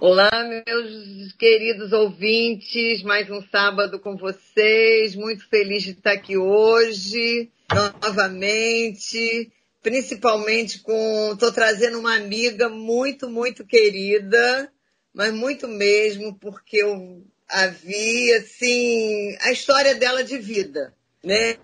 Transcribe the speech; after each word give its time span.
Olá, 0.00 0.30
meus 0.64 1.32
queridos 1.32 1.92
ouvintes, 1.92 3.02
mais 3.02 3.28
um 3.28 3.42
sábado 3.50 3.98
com 3.98 4.16
vocês. 4.16 5.16
Muito 5.16 5.48
feliz 5.48 5.82
de 5.82 5.90
estar 5.90 6.12
aqui 6.12 6.36
hoje, 6.36 7.50
novamente, 7.74 9.50
principalmente 9.82 10.82
com. 10.82 11.32
Estou 11.32 11.50
trazendo 11.50 11.98
uma 11.98 12.14
amiga 12.14 12.68
muito, 12.68 13.28
muito 13.28 13.66
querida, 13.66 14.70
mas 15.12 15.34
muito 15.34 15.66
mesmo, 15.66 16.38
porque 16.38 16.76
eu 16.76 17.24
a 17.48 17.66
vi, 17.66 18.32
assim, 18.34 19.36
a 19.40 19.50
história 19.50 19.96
dela 19.96 20.22
de 20.22 20.38
vida, 20.38 20.94
né? 21.24 21.56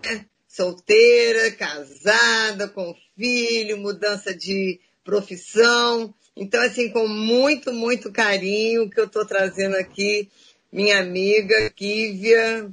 Solteira, 0.45 1.51
casada, 1.51 2.67
com 2.67 2.93
filho, 3.15 3.77
mudança 3.77 4.35
de 4.35 4.81
profissão. 5.05 6.13
Então, 6.37 6.61
assim, 6.61 6.89
com 6.89 7.07
muito, 7.07 7.71
muito 7.71 8.11
carinho 8.11 8.89
que 8.89 8.99
eu 8.99 9.05
estou 9.05 9.25
trazendo 9.25 9.77
aqui 9.77 10.29
minha 10.69 10.99
amiga 10.99 11.69
Kívia. 11.69 12.69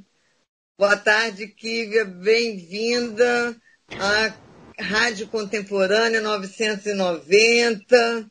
Boa 0.77 0.97
tarde, 0.97 1.47
Kívia. 1.47 2.05
Bem-vinda 2.05 3.57
à 4.01 4.35
Rádio 4.83 5.29
Contemporânea 5.29 6.21
990. 6.21 8.29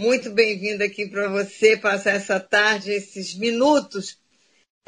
Muito 0.00 0.30
bem-vinda 0.30 0.84
aqui 0.84 1.06
para 1.06 1.28
você 1.28 1.76
passar 1.76 2.16
essa 2.16 2.40
tarde, 2.40 2.90
esses 2.90 3.38
minutos, 3.38 4.18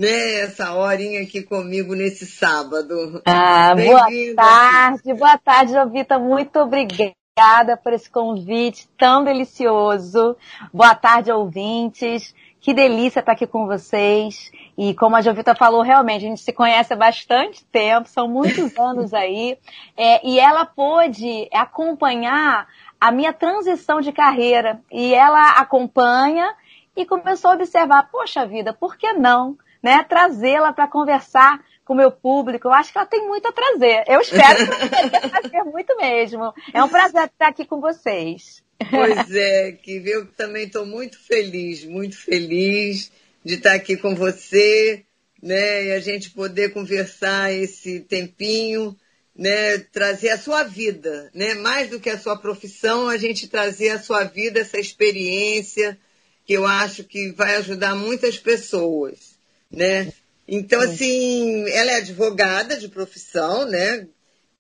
né? 0.01 0.41
Essa 0.41 0.75
horinha 0.75 1.23
aqui 1.23 1.41
comigo 1.41 1.95
nesse 1.95 2.27
sábado. 2.27 3.23
Ah, 3.25 3.77
boa 3.77 4.09
tarde, 4.35 5.15
boa 5.15 5.39
tarde, 5.39 5.73
Jovita. 5.73 6.19
Muito 6.19 6.59
obrigada 6.59 7.15
obrigada 7.37 7.77
por 7.77 7.93
esse 7.93 8.09
convite 8.09 8.89
tão 8.97 9.25
delicioso. 9.25 10.37
Boa 10.73 10.95
tarde, 10.95 11.33
ouvintes. 11.33 12.33
Que 12.61 12.73
delícia 12.73 13.19
estar 13.19 13.33
aqui 13.33 13.45
com 13.45 13.67
vocês. 13.67 14.53
E 14.79 14.95
como 14.95 15.17
a 15.17 15.21
Jovita 15.21 15.53
falou, 15.53 15.83
realmente, 15.83 16.25
a 16.25 16.29
gente 16.29 16.41
se 16.41 16.53
conhece 16.53 16.93
há 16.93 16.97
bastante 16.97 17.65
tempo, 17.65 18.09
são 18.09 18.29
muitos 18.29 18.75
anos 18.79 19.13
aí. 19.13 19.59
É, 19.97 20.25
e 20.25 20.39
ela 20.39 20.65
pôde 20.65 21.49
acompanhar 21.53 22.69
a 23.01 23.11
minha 23.11 23.33
transição 23.33 24.01
de 24.01 24.13
carreira. 24.13 24.81
E 24.93 25.13
ela 25.13 25.59
acompanha 25.59 26.55
e 26.97 27.05
começou 27.05 27.51
a 27.51 27.55
observar, 27.55 28.11
poxa 28.13 28.47
vida, 28.47 28.73
por 28.73 28.97
que 28.97 29.13
não? 29.13 29.59
Né, 29.83 30.05
trazê-la 30.05 30.73
para 30.73 30.87
conversar 30.87 31.61
com 31.85 31.93
o 31.93 31.97
meu 31.97 32.11
público. 32.11 32.69
Eu 32.69 32.73
acho 32.73 32.93
que 32.93 32.99
ela 32.99 33.07
tem 33.07 33.27
muito 33.27 33.47
a 33.47 33.53
trazer. 33.53 34.05
Eu 34.09 34.21
espero 34.21 34.67
que 34.67 35.29
trazer 35.29 35.65
muito 35.71 35.97
mesmo. 35.97 36.53
É 36.73 36.83
um 36.83 36.89
prazer 36.89 37.25
estar 37.25 37.49
aqui 37.49 37.65
com 37.65 37.81
vocês. 37.81 38.63
Pois 38.91 39.35
é, 39.35 39.73
que 39.73 40.03
eu 40.05 40.27
também 40.27 40.65
estou 40.65 40.85
muito 40.85 41.19
feliz, 41.19 41.85
muito 41.85 42.17
feliz 42.17 43.11
de 43.45 43.55
estar 43.55 43.75
aqui 43.75 43.97
com 43.97 44.15
você, 44.15 45.05
né? 45.43 45.85
E 45.85 45.93
a 45.93 46.01
gente 46.01 46.31
poder 46.31 46.73
conversar 46.73 47.53
esse 47.53 48.01
tempinho, 48.01 48.97
né? 49.37 49.79
Trazer 49.79 50.31
a 50.31 50.39
sua 50.39 50.65
vida, 50.65 51.31
né? 51.35 51.55
Mais 51.55 51.91
do 51.91 52.01
que 52.01 52.11
a 52.11 52.19
sua 52.19 52.37
profissão, 52.37 53.09
a 53.09 53.17
gente 53.17 53.49
trazer 53.49 53.91
a 53.91 53.99
sua 53.99 54.25
vida, 54.25 54.61
essa 54.61 54.79
experiência 54.79 55.99
que 56.47 56.55
eu 56.55 56.67
acho 56.67 57.05
que 57.05 57.33
vai 57.33 57.57
ajudar 57.57 57.95
muitas 57.95 58.39
pessoas, 58.39 59.39
né? 59.71 60.13
Então, 60.47 60.81
assim, 60.81 61.69
ela 61.71 61.93
é 61.93 61.97
advogada 61.97 62.77
de 62.77 62.89
profissão, 62.89 63.67
né? 63.67 64.07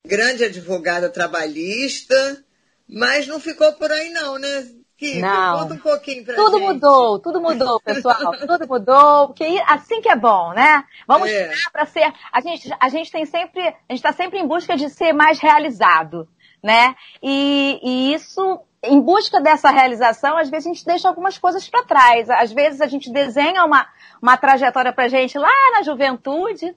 Grande 0.06 0.44
advogada 0.44 1.10
trabalhista, 1.10 2.42
mas 2.88 3.26
não 3.26 3.38
ficou 3.38 3.72
por 3.74 3.90
aí 3.90 4.10
não, 4.10 4.38
né? 4.38 4.66
Que, 4.96 5.20
não. 5.20 5.58
Conta 5.58 5.74
um 5.74 5.78
pouquinho 5.78 6.24
pra 6.24 6.36
Tudo 6.36 6.58
gente. 6.58 6.66
mudou, 6.68 7.18
tudo 7.18 7.40
mudou, 7.40 7.80
pessoal. 7.80 8.16
tudo 8.38 8.68
mudou, 8.68 9.28
porque 9.28 9.44
assim 9.66 10.00
que 10.00 10.08
é 10.08 10.16
bom, 10.16 10.52
né? 10.52 10.84
Vamos 11.06 11.28
é. 11.28 11.50
para 11.72 11.84
ser. 11.84 12.12
A 12.32 12.40
gente, 12.40 12.70
a 12.78 12.88
gente 12.88 13.10
tem 13.10 13.26
sempre, 13.26 13.60
a 13.60 13.92
gente 13.92 13.98
está 13.98 14.12
sempre 14.12 14.38
em 14.38 14.46
busca 14.46 14.76
de 14.76 14.88
ser 14.88 15.12
mais 15.12 15.40
realizado, 15.40 16.28
né? 16.62 16.94
E, 17.22 17.80
e 17.82 18.14
isso 18.14 18.60
em 18.84 19.00
busca 19.00 19.40
dessa 19.40 19.70
realização, 19.70 20.36
às 20.36 20.48
vezes 20.48 20.66
a 20.66 20.72
gente 20.72 20.84
deixa 20.84 21.08
algumas 21.08 21.38
coisas 21.38 21.68
para 21.68 21.84
trás. 21.84 22.28
Às 22.30 22.52
vezes 22.52 22.80
a 22.80 22.86
gente 22.86 23.10
desenha 23.10 23.64
uma, 23.64 23.86
uma 24.24 24.38
trajetória 24.38 24.90
pra 24.90 25.06
gente 25.06 25.36
lá 25.36 25.52
na 25.74 25.82
juventude 25.82 26.74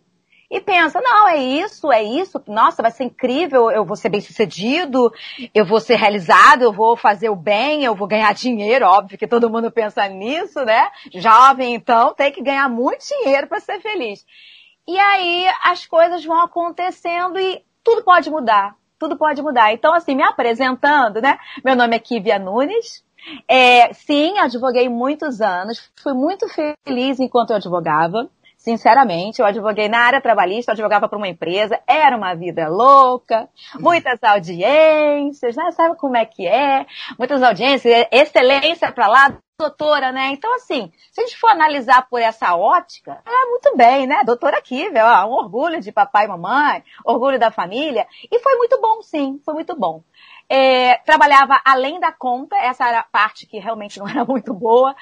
e 0.52 0.60
pensa, 0.60 1.00
não, 1.00 1.30
é 1.30 1.38
isso, 1.38 1.90
é 1.90 2.04
isso, 2.04 2.44
nossa, 2.46 2.82
vai 2.82 2.92
ser 2.92 3.06
incrível, 3.06 3.72
eu 3.72 3.86
vou 3.86 3.96
ser 3.96 4.10
bem 4.10 4.20
sucedido, 4.20 5.10
eu 5.56 5.66
vou 5.66 5.80
ser 5.80 5.96
realizado, 5.96 6.64
eu 6.64 6.74
vou 6.74 6.98
fazer 6.98 7.30
o 7.30 7.38
bem, 7.38 7.86
eu 7.86 7.96
vou 7.96 8.06
ganhar 8.06 8.34
dinheiro, 8.34 8.86
óbvio 8.86 9.18
que 9.18 9.28
todo 9.28 9.50
mundo 9.50 9.72
pensa 9.72 10.06
nisso, 10.10 10.60
né? 10.66 10.90
Jovem, 11.14 11.74
então, 11.74 12.14
tem 12.14 12.34
que 12.34 12.44
ganhar 12.44 12.68
muito 12.68 13.08
dinheiro 13.08 13.48
para 13.48 13.62
ser 13.62 13.80
feliz. 13.80 14.26
E 14.86 15.00
aí 15.00 15.46
as 15.64 15.86
coisas 15.86 16.26
vão 16.26 16.42
acontecendo 16.42 17.40
e 17.40 17.64
tudo 17.82 18.04
pode 18.04 18.30
mudar 18.30 18.76
tudo 19.00 19.16
pode 19.16 19.44
mudar. 19.44 19.72
Então, 19.72 19.94
assim, 19.94 20.16
me 20.16 20.24
apresentando, 20.24 21.22
né? 21.22 21.38
Meu 21.64 21.76
nome 21.76 21.96
é 21.96 22.00
Kivia 22.00 22.40
Nunes. 22.40 23.06
É, 23.48 23.94
sim, 23.94 24.38
advoguei 24.40 24.90
muitos 24.90 25.42
anos. 25.42 25.92
Fui 26.02 26.14
muito 26.14 26.48
feliz 26.48 27.20
enquanto 27.20 27.52
eu 27.52 27.58
advogava. 27.58 28.30
Sinceramente, 28.58 29.40
eu 29.40 29.46
advoguei 29.46 29.88
na 29.88 30.00
área 30.00 30.20
trabalhista, 30.20 30.72
eu 30.72 30.74
advogava 30.74 31.08
para 31.08 31.18
uma 31.18 31.28
empresa, 31.28 31.80
era 31.88 32.18
uma 32.18 32.34
vida 32.34 32.68
louca, 32.68 33.48
muitas 33.80 34.22
audiências, 34.22 35.56
né? 35.56 35.72
Sabe 35.72 35.96
como 35.96 36.18
é 36.18 36.26
que 36.26 36.46
é? 36.46 36.86
Muitas 37.18 37.42
audiências, 37.44 38.08
excelência 38.12 38.92
para 38.92 39.08
lá, 39.08 39.38
doutora, 39.60 40.12
né? 40.12 40.30
Então, 40.32 40.54
assim, 40.56 40.92
se 41.12 41.22
a 41.22 41.24
gente 41.24 41.38
for 41.38 41.50
analisar 41.50 42.08
por 42.10 42.22
essa 42.22 42.56
ótica, 42.56 43.22
é 43.26 43.46
muito 43.46 43.76
bem, 43.78 44.06
né? 44.06 44.24
Doutora 44.26 44.62
Kivel, 44.62 45.06
ó, 45.06 45.26
um 45.26 45.34
orgulho 45.34 45.80
de 45.80 45.92
papai 45.92 46.26
e 46.26 46.28
mamãe, 46.28 46.84
orgulho 47.06 47.40
da 47.40 47.50
família. 47.50 48.06
E 48.30 48.40
foi 48.40 48.56
muito 48.58 48.82
bom, 48.82 49.02
sim, 49.02 49.40
foi 49.46 49.54
muito 49.54 49.76
bom. 49.76 50.04
É, 50.50 50.96
trabalhava 51.06 51.60
além 51.66 52.00
da 52.00 52.12
conta, 52.12 52.56
essa 52.56 52.88
era 52.88 53.00
a 53.00 53.04
parte 53.04 53.46
que 53.46 53.60
realmente 53.60 54.00
não 54.00 54.08
era 54.10 54.24
muito 54.24 54.54
boa. 54.54 54.96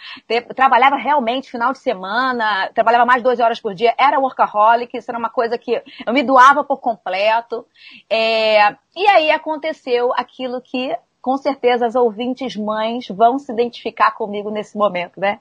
Trabalhava 0.55 0.95
realmente 0.95 1.51
final 1.51 1.71
de 1.71 1.79
semana, 1.79 2.69
trabalhava 2.73 3.05
mais 3.05 3.21
de 3.21 3.29
12 3.29 3.41
horas 3.41 3.59
por 3.59 3.73
dia, 3.73 3.93
era 3.97 4.19
workaholic, 4.19 4.97
isso 4.97 5.09
era 5.09 5.19
uma 5.19 5.29
coisa 5.29 5.57
que 5.57 5.81
eu 6.05 6.13
me 6.13 6.23
doava 6.23 6.63
por 6.63 6.79
completo. 6.79 7.65
É, 8.09 8.75
e 8.95 9.07
aí 9.07 9.31
aconteceu 9.31 10.11
aquilo 10.13 10.61
que 10.61 10.95
com 11.25 11.37
certeza 11.37 11.87
as 11.87 11.95
ouvintes 11.95 12.55
mães 12.55 13.07
vão 13.07 13.39
se 13.39 13.51
identificar 13.51 14.11
comigo 14.11 14.51
nesse 14.51 14.77
momento, 14.77 15.19
né? 15.19 15.39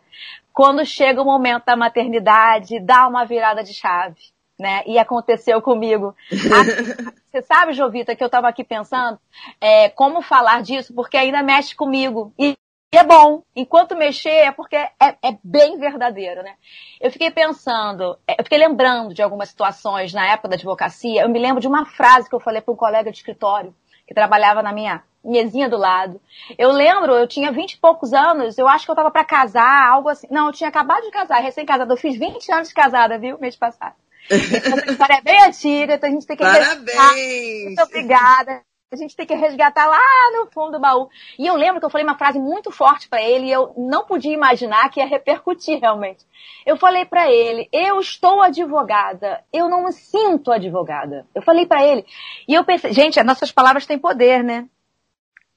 Quando 0.51 0.83
chega 0.83 1.21
o 1.21 1.27
momento 1.27 1.67
da 1.67 1.77
maternidade, 1.77 2.81
dá 2.81 3.07
uma 3.07 3.27
virada 3.27 3.63
de 3.63 3.75
chave, 3.75 4.34
né? 4.59 4.83
E 4.87 4.99
aconteceu 4.99 5.61
comigo. 5.61 6.15
Você 7.31 7.43
sabe, 7.43 7.73
Jovita, 7.73 8.15
que 8.15 8.23
eu 8.23 8.27
estava 8.27 8.49
aqui 8.49 8.63
pensando 8.63 9.19
é, 9.61 9.89
como 9.89 10.23
falar 10.23 10.63
disso, 10.63 10.95
porque 10.95 11.17
ainda 11.17 11.43
mexe 11.43 11.75
comigo. 11.75 12.33
E 12.39 12.55
é 12.93 13.03
bom. 13.03 13.43
Enquanto 13.57 13.97
mexer, 13.97 14.29
é 14.29 14.53
porque 14.53 14.77
é, 14.77 14.93
é, 15.01 15.37
bem 15.43 15.79
verdadeiro, 15.79 16.43
né? 16.43 16.55
Eu 17.01 17.11
fiquei 17.11 17.31
pensando, 17.31 18.17
é, 18.27 18.41
eu 18.41 18.45
fiquei 18.45 18.59
lembrando 18.59 19.13
de 19.13 19.23
algumas 19.23 19.49
situações 19.49 20.13
na 20.13 20.27
época 20.27 20.49
da 20.49 20.55
advocacia. 20.55 21.23
Eu 21.23 21.29
me 21.29 21.39
lembro 21.39 21.61
de 21.61 21.69
uma 21.69 21.85
frase 21.85 22.29
que 22.29 22.35
eu 22.35 22.41
falei 22.41 22.61
para 22.61 22.73
um 22.73 22.77
colega 22.77 23.11
de 23.11 23.19
escritório 23.19 23.75
que 24.07 24.15
trabalhava 24.15 24.63
na 24.63 24.73
minha 24.73 25.03
mesinha 25.25 25.69
do 25.69 25.77
lado. 25.77 26.21
Eu 26.59 26.71
lembro, 26.71 27.15
eu 27.15 27.27
tinha 27.27 27.51
vinte 27.51 27.73
e 27.73 27.79
poucos 27.79 28.13
anos, 28.13 28.59
eu 28.59 28.69
acho 28.69 28.85
que 28.85 28.91
eu 28.91 28.95
tava 28.95 29.11
para 29.11 29.25
casar, 29.25 29.89
algo 29.89 30.11
assim. 30.11 30.27
Não, 30.31 30.47
eu 30.47 30.53
tinha 30.53 30.69
acabado 30.69 31.03
de 31.03 31.11
casar, 31.11 31.41
recém-casada. 31.41 31.93
Eu 31.93 31.97
fiz 31.97 32.17
20 32.17 32.53
anos 32.53 32.69
de 32.69 32.75
casada, 32.75 33.19
viu? 33.19 33.39
Mês 33.39 33.57
passado. 33.57 33.95
Então, 34.31 34.79
a 34.79 34.91
história 34.91 35.15
é 35.15 35.23
bem 35.23 35.43
antiga, 35.43 35.95
então 35.95 36.09
a 36.09 36.13
gente 36.13 36.27
tem 36.27 36.37
que 36.37 36.43
Parabéns! 36.43 37.65
Muito 37.67 37.83
obrigada. 37.83 38.63
A 38.93 38.97
gente 38.97 39.17
tem 39.17 39.27
que 39.27 39.35
resgatar 39.35 39.87
lá 39.87 39.99
no 40.33 40.47
fundo 40.53 40.73
do 40.73 40.81
baú. 40.81 41.09
E 41.37 41.47
eu 41.47 41.57
lembro 41.57 41.81
que 41.81 41.87
eu 41.87 41.91
falei 41.91 42.07
uma 42.07 42.17
frase 42.17 42.39
muito 42.39 42.71
forte 42.71 43.09
para 43.09 43.21
ele 43.21 43.47
e 43.47 43.53
eu 43.53 43.75
não 43.77 44.07
podia 44.07 44.33
imaginar 44.33 44.89
que 44.89 45.01
ia 45.01 45.07
repercutir 45.07 45.81
realmente. 45.81 46.25
Eu 46.65 46.77
falei 46.77 47.05
para 47.05 47.29
ele: 47.29 47.69
"Eu 47.73 47.99
estou 47.99 48.41
advogada, 48.41 49.43
eu 49.53 49.69
não 49.69 49.85
me 49.85 49.93
sinto 49.93 50.53
advogada". 50.53 51.27
Eu 51.35 51.43
falei 51.43 51.67
para 51.67 51.85
ele. 51.85 52.07
E 52.47 52.55
eu 52.55 52.65
pensei, 52.65 52.93
gente, 52.93 53.19
as 53.19 53.27
nossas 53.27 53.51
palavras 53.51 53.85
têm 53.85 53.99
poder, 53.99 54.45
né? 54.45 54.69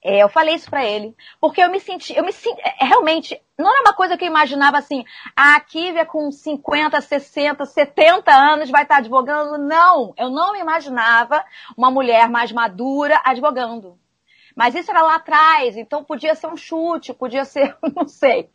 É, 0.07 0.23
eu 0.23 0.29
falei 0.29 0.55
isso 0.55 0.69
para 0.69 0.85
ele, 0.85 1.13
porque 1.37 1.61
eu 1.61 1.69
me 1.69 1.81
senti, 1.81 2.15
eu 2.15 2.23
me 2.23 2.31
senti, 2.31 2.61
é, 2.61 2.85
realmente, 2.85 3.37
não 3.57 3.69
era 3.69 3.81
uma 3.81 3.93
coisa 3.93 4.15
que 4.15 4.23
eu 4.23 4.29
imaginava 4.29 4.77
assim, 4.77 5.03
a 5.35 5.59
Kívia 5.59 6.05
com 6.05 6.31
50, 6.31 7.01
60, 7.01 7.65
70 7.65 8.31
anos 8.33 8.69
vai 8.69 8.83
estar 8.83 8.99
advogando. 8.99 9.57
Não, 9.57 10.13
eu 10.17 10.29
não 10.29 10.55
imaginava 10.55 11.43
uma 11.75 11.91
mulher 11.91 12.29
mais 12.29 12.53
madura 12.53 13.21
advogando. 13.25 13.99
Mas 14.55 14.75
isso 14.75 14.89
era 14.89 15.01
lá 15.01 15.15
atrás, 15.15 15.75
então 15.75 16.05
podia 16.05 16.35
ser 16.35 16.47
um 16.47 16.55
chute, 16.55 17.13
podia 17.13 17.43
ser, 17.43 17.75
não 17.93 18.07
sei. 18.07 18.49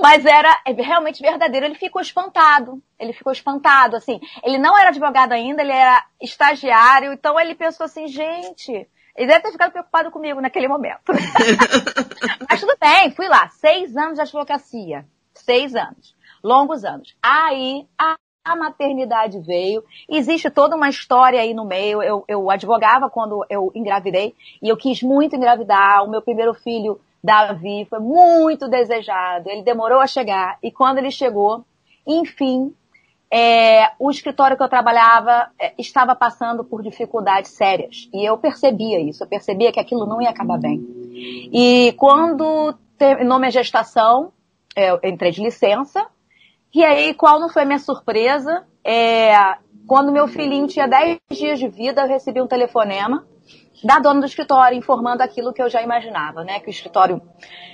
Mas 0.00 0.24
era 0.24 0.62
realmente 0.78 1.20
verdadeiro. 1.20 1.66
Ele 1.66 1.74
ficou 1.74 2.00
espantado. 2.00 2.82
Ele 2.98 3.12
ficou 3.12 3.34
espantado, 3.34 3.96
assim. 3.96 4.18
Ele 4.42 4.56
não 4.56 4.78
era 4.78 4.88
advogado 4.88 5.32
ainda, 5.32 5.60
ele 5.60 5.72
era 5.72 6.06
estagiário, 6.22 7.12
então 7.12 7.38
ele 7.38 7.54
pensou 7.54 7.84
assim, 7.84 8.08
gente, 8.08 8.88
ele 9.16 9.26
deve 9.26 9.40
ter 9.40 9.52
ficado 9.52 9.72
preocupado 9.72 10.10
comigo 10.10 10.40
naquele 10.40 10.68
momento. 10.68 11.12
Mas 12.48 12.60
tudo 12.60 12.76
bem, 12.80 13.10
fui 13.10 13.28
lá. 13.28 13.48
Seis 13.48 13.96
anos 13.96 14.14
de 14.14 14.20
advocacia. 14.20 15.06
Seis 15.34 15.74
anos. 15.74 16.14
Longos 16.42 16.84
anos. 16.84 17.16
Aí, 17.22 17.86
a, 17.98 18.16
a 18.44 18.56
maternidade 18.56 19.38
veio. 19.40 19.84
Existe 20.08 20.50
toda 20.50 20.76
uma 20.76 20.88
história 20.88 21.40
aí 21.40 21.52
no 21.52 21.64
meio. 21.64 22.02
Eu, 22.02 22.24
eu 22.26 22.50
advogava 22.50 23.10
quando 23.10 23.44
eu 23.50 23.70
engravidei 23.74 24.34
e 24.62 24.68
eu 24.68 24.76
quis 24.76 25.02
muito 25.02 25.36
engravidar. 25.36 26.04
O 26.04 26.10
meu 26.10 26.22
primeiro 26.22 26.54
filho, 26.54 27.00
Davi, 27.22 27.86
foi 27.88 27.98
muito 27.98 28.68
desejado. 28.68 29.48
Ele 29.50 29.62
demorou 29.62 30.00
a 30.00 30.06
chegar 30.06 30.58
e 30.62 30.70
quando 30.70 30.98
ele 30.98 31.10
chegou, 31.10 31.64
enfim, 32.06 32.74
é, 33.32 33.92
o 33.98 34.10
escritório 34.10 34.56
que 34.56 34.62
eu 34.62 34.68
trabalhava 34.68 35.50
é, 35.58 35.72
estava 35.78 36.16
passando 36.16 36.64
por 36.64 36.82
dificuldades 36.82 37.52
sérias. 37.52 38.08
E 38.12 38.28
eu 38.28 38.36
percebia 38.36 39.00
isso, 39.00 39.22
eu 39.22 39.28
percebia 39.28 39.70
que 39.70 39.78
aquilo 39.78 40.04
não 40.04 40.20
ia 40.20 40.30
acabar 40.30 40.58
bem. 40.58 40.84
E 41.52 41.94
quando 41.96 42.74
terminou 42.98 43.38
minha 43.38 43.50
gestação, 43.50 44.32
é, 44.74 44.90
eu 44.90 45.00
entrei 45.04 45.30
de 45.30 45.42
licença. 45.42 46.04
E 46.74 46.84
aí, 46.84 47.14
qual 47.14 47.38
não 47.38 47.48
foi 47.48 47.64
minha 47.64 47.78
surpresa? 47.78 48.64
É, 48.84 49.32
quando 49.86 50.12
meu 50.12 50.26
filhinho 50.26 50.66
tinha 50.66 50.88
10 50.88 51.18
dias 51.30 51.58
de 51.58 51.68
vida, 51.68 52.02
eu 52.02 52.08
recebi 52.08 52.40
um 52.40 52.46
telefonema 52.46 53.24
da 53.82 53.98
dona 53.98 54.20
do 54.20 54.26
escritório 54.26 54.76
informando 54.76 55.22
aquilo 55.22 55.52
que 55.52 55.62
eu 55.62 55.68
já 55.68 55.82
imaginava, 55.82 56.44
né? 56.44 56.60
Que 56.60 56.68
o 56.68 56.70
escritório 56.70 57.22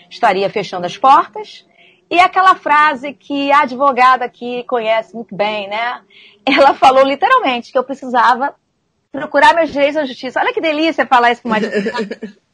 estaria 0.09 0.49
fechando 0.49 0.87
as 0.87 0.97
portas 0.97 1.67
e 2.11 2.21
aquela 2.21 2.55
frase 2.55 3.13
que 3.13 3.51
a 3.51 3.63
advogada 3.63 4.25
aqui 4.25 4.63
conhece 4.65 5.15
muito 5.15 5.35
bem, 5.35 5.69
né? 5.69 6.03
Ela 6.45 6.75
falou 6.75 7.05
literalmente 7.05 7.73
que 7.73 7.79
eu 7.79 7.85
precisava 7.85 8.55
procurar 9.11 9.55
meus 9.55 9.71
direitos 9.71 9.97
na 9.97 10.07
justiça. 10.07 10.41
Olha 10.41 10.53
que 10.53 10.61
delícia 10.61 11.07
falar 11.07 11.33
isso 11.33 11.43
para 11.43 11.49
uma 11.49 11.57
advogada. 11.57 12.21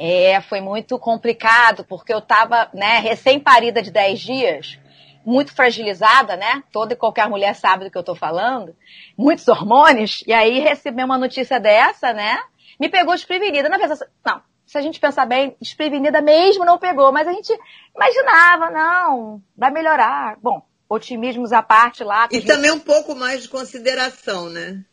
É, 0.00 0.40
foi 0.42 0.60
muito 0.60 0.96
complicado, 0.96 1.84
porque 1.84 2.14
eu 2.14 2.20
estava 2.20 2.70
né, 2.72 3.00
recém-parida 3.00 3.82
de 3.82 3.90
10 3.90 4.20
dias, 4.20 4.78
muito 5.26 5.52
fragilizada, 5.52 6.36
né? 6.36 6.62
Toda 6.70 6.92
e 6.92 6.96
qualquer 6.96 7.28
mulher 7.28 7.52
sabe 7.56 7.84
do 7.84 7.90
que 7.90 7.98
eu 7.98 8.02
estou 8.02 8.14
falando. 8.14 8.76
Muitos 9.16 9.48
hormônios. 9.48 10.22
E 10.24 10.32
aí 10.32 10.60
receber 10.60 11.02
uma 11.02 11.18
notícia 11.18 11.58
dessa, 11.58 12.12
né? 12.12 12.38
Me 12.78 12.88
pegou 12.88 13.12
desprevenida. 13.14 13.68
Na 13.68 13.76
verdade, 13.76 14.00
não, 14.24 14.40
se 14.68 14.76
a 14.76 14.82
gente 14.82 15.00
pensar 15.00 15.24
bem, 15.24 15.56
desprevenida 15.58 16.20
mesmo 16.20 16.62
não 16.62 16.76
pegou, 16.78 17.10
mas 17.10 17.26
a 17.26 17.32
gente 17.32 17.58
imaginava, 17.96 18.70
não, 18.70 19.42
vai 19.56 19.70
melhorar. 19.70 20.36
Bom, 20.42 20.62
otimismos 20.86 21.54
à 21.54 21.62
parte 21.62 22.04
lá. 22.04 22.28
E 22.30 22.34
gente... 22.34 22.46
também 22.46 22.70
um 22.70 22.78
pouco 22.78 23.14
mais 23.14 23.42
de 23.42 23.48
consideração, 23.48 24.50
né? 24.50 24.84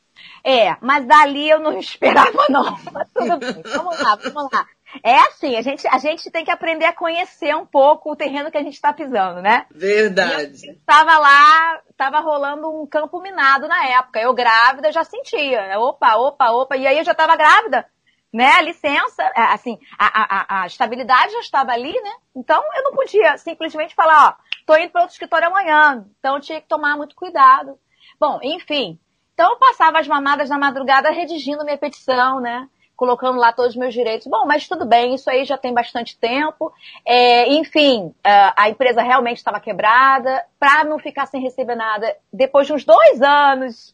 É, 0.45 0.77
mas 0.79 1.05
dali 1.05 1.49
eu 1.49 1.59
não 1.59 1.75
esperava, 1.77 2.45
não. 2.49 2.79
Mas 2.93 3.09
tudo 3.13 3.37
bem, 3.37 3.61
vamos 3.65 3.99
lá, 3.99 4.15
vamos 4.15 4.51
lá. 4.53 4.65
É 5.03 5.17
assim, 5.19 5.57
a 5.57 5.61
gente, 5.61 5.85
a 5.89 5.97
gente 5.97 6.31
tem 6.31 6.45
que 6.45 6.51
aprender 6.51 6.85
a 6.85 6.93
conhecer 6.93 7.53
um 7.53 7.65
pouco 7.65 8.13
o 8.13 8.15
terreno 8.15 8.49
que 8.49 8.57
a 8.57 8.63
gente 8.63 8.75
está 8.75 8.93
pisando, 8.93 9.41
né? 9.41 9.65
Verdade. 9.69 10.69
Estava 10.69 11.17
lá, 11.17 11.81
estava 11.89 12.21
rolando 12.21 12.81
um 12.81 12.87
campo 12.87 13.19
minado 13.19 13.67
na 13.67 13.85
época. 13.89 14.21
Eu 14.21 14.33
grávida 14.33 14.93
já 14.93 15.03
sentia. 15.03 15.77
Opa, 15.79 16.15
opa, 16.15 16.51
opa. 16.51 16.77
E 16.77 16.87
aí 16.87 16.97
eu 16.97 17.03
já 17.03 17.11
estava 17.11 17.35
grávida 17.35 17.85
né? 18.33 18.51
A 18.51 18.61
licença, 18.61 19.23
é, 19.23 19.41
assim, 19.53 19.79
a, 19.97 20.05
a, 20.05 20.61
a, 20.61 20.67
estabilidade 20.67 21.31
já 21.33 21.39
estava 21.39 21.71
ali, 21.71 21.93
né? 21.93 22.11
Então 22.35 22.61
eu 22.75 22.83
não 22.83 22.91
podia 22.91 23.37
simplesmente 23.37 23.95
falar, 23.95 24.29
ó, 24.29 24.43
tô 24.65 24.75
indo 24.77 24.91
para 24.91 25.01
outro 25.01 25.13
escritório 25.13 25.47
amanhã. 25.47 26.05
Então 26.19 26.35
eu 26.35 26.41
tinha 26.41 26.59
que 26.59 26.67
tomar 26.67 26.97
muito 26.97 27.15
cuidado. 27.15 27.79
Bom, 28.19 28.39
enfim. 28.43 28.99
Então 29.33 29.51
eu 29.51 29.57
passava 29.57 29.99
as 29.99 30.07
mamadas 30.07 30.49
na 30.49 30.57
madrugada 30.57 31.11
redigindo 31.11 31.63
minha 31.63 31.77
petição, 31.77 32.39
né? 32.39 32.69
Colocando 32.95 33.37
lá 33.37 33.51
todos 33.51 33.71
os 33.71 33.77
meus 33.77 33.93
direitos. 33.93 34.27
Bom, 34.27 34.45
mas 34.45 34.67
tudo 34.67 34.85
bem, 34.85 35.15
isso 35.15 35.29
aí 35.29 35.43
já 35.43 35.57
tem 35.57 35.73
bastante 35.73 36.17
tempo. 36.17 36.73
É, 37.05 37.53
enfim, 37.53 38.13
é, 38.23 38.53
a 38.55 38.69
empresa 38.69 39.01
realmente 39.01 39.37
estava 39.37 39.59
quebrada. 39.59 40.45
Para 40.57 40.85
não 40.85 40.97
ficar 40.97 41.25
sem 41.25 41.41
receber 41.41 41.75
nada, 41.75 42.15
depois 42.31 42.67
de 42.67 42.73
uns 42.73 42.85
dois 42.85 43.21
anos, 43.21 43.93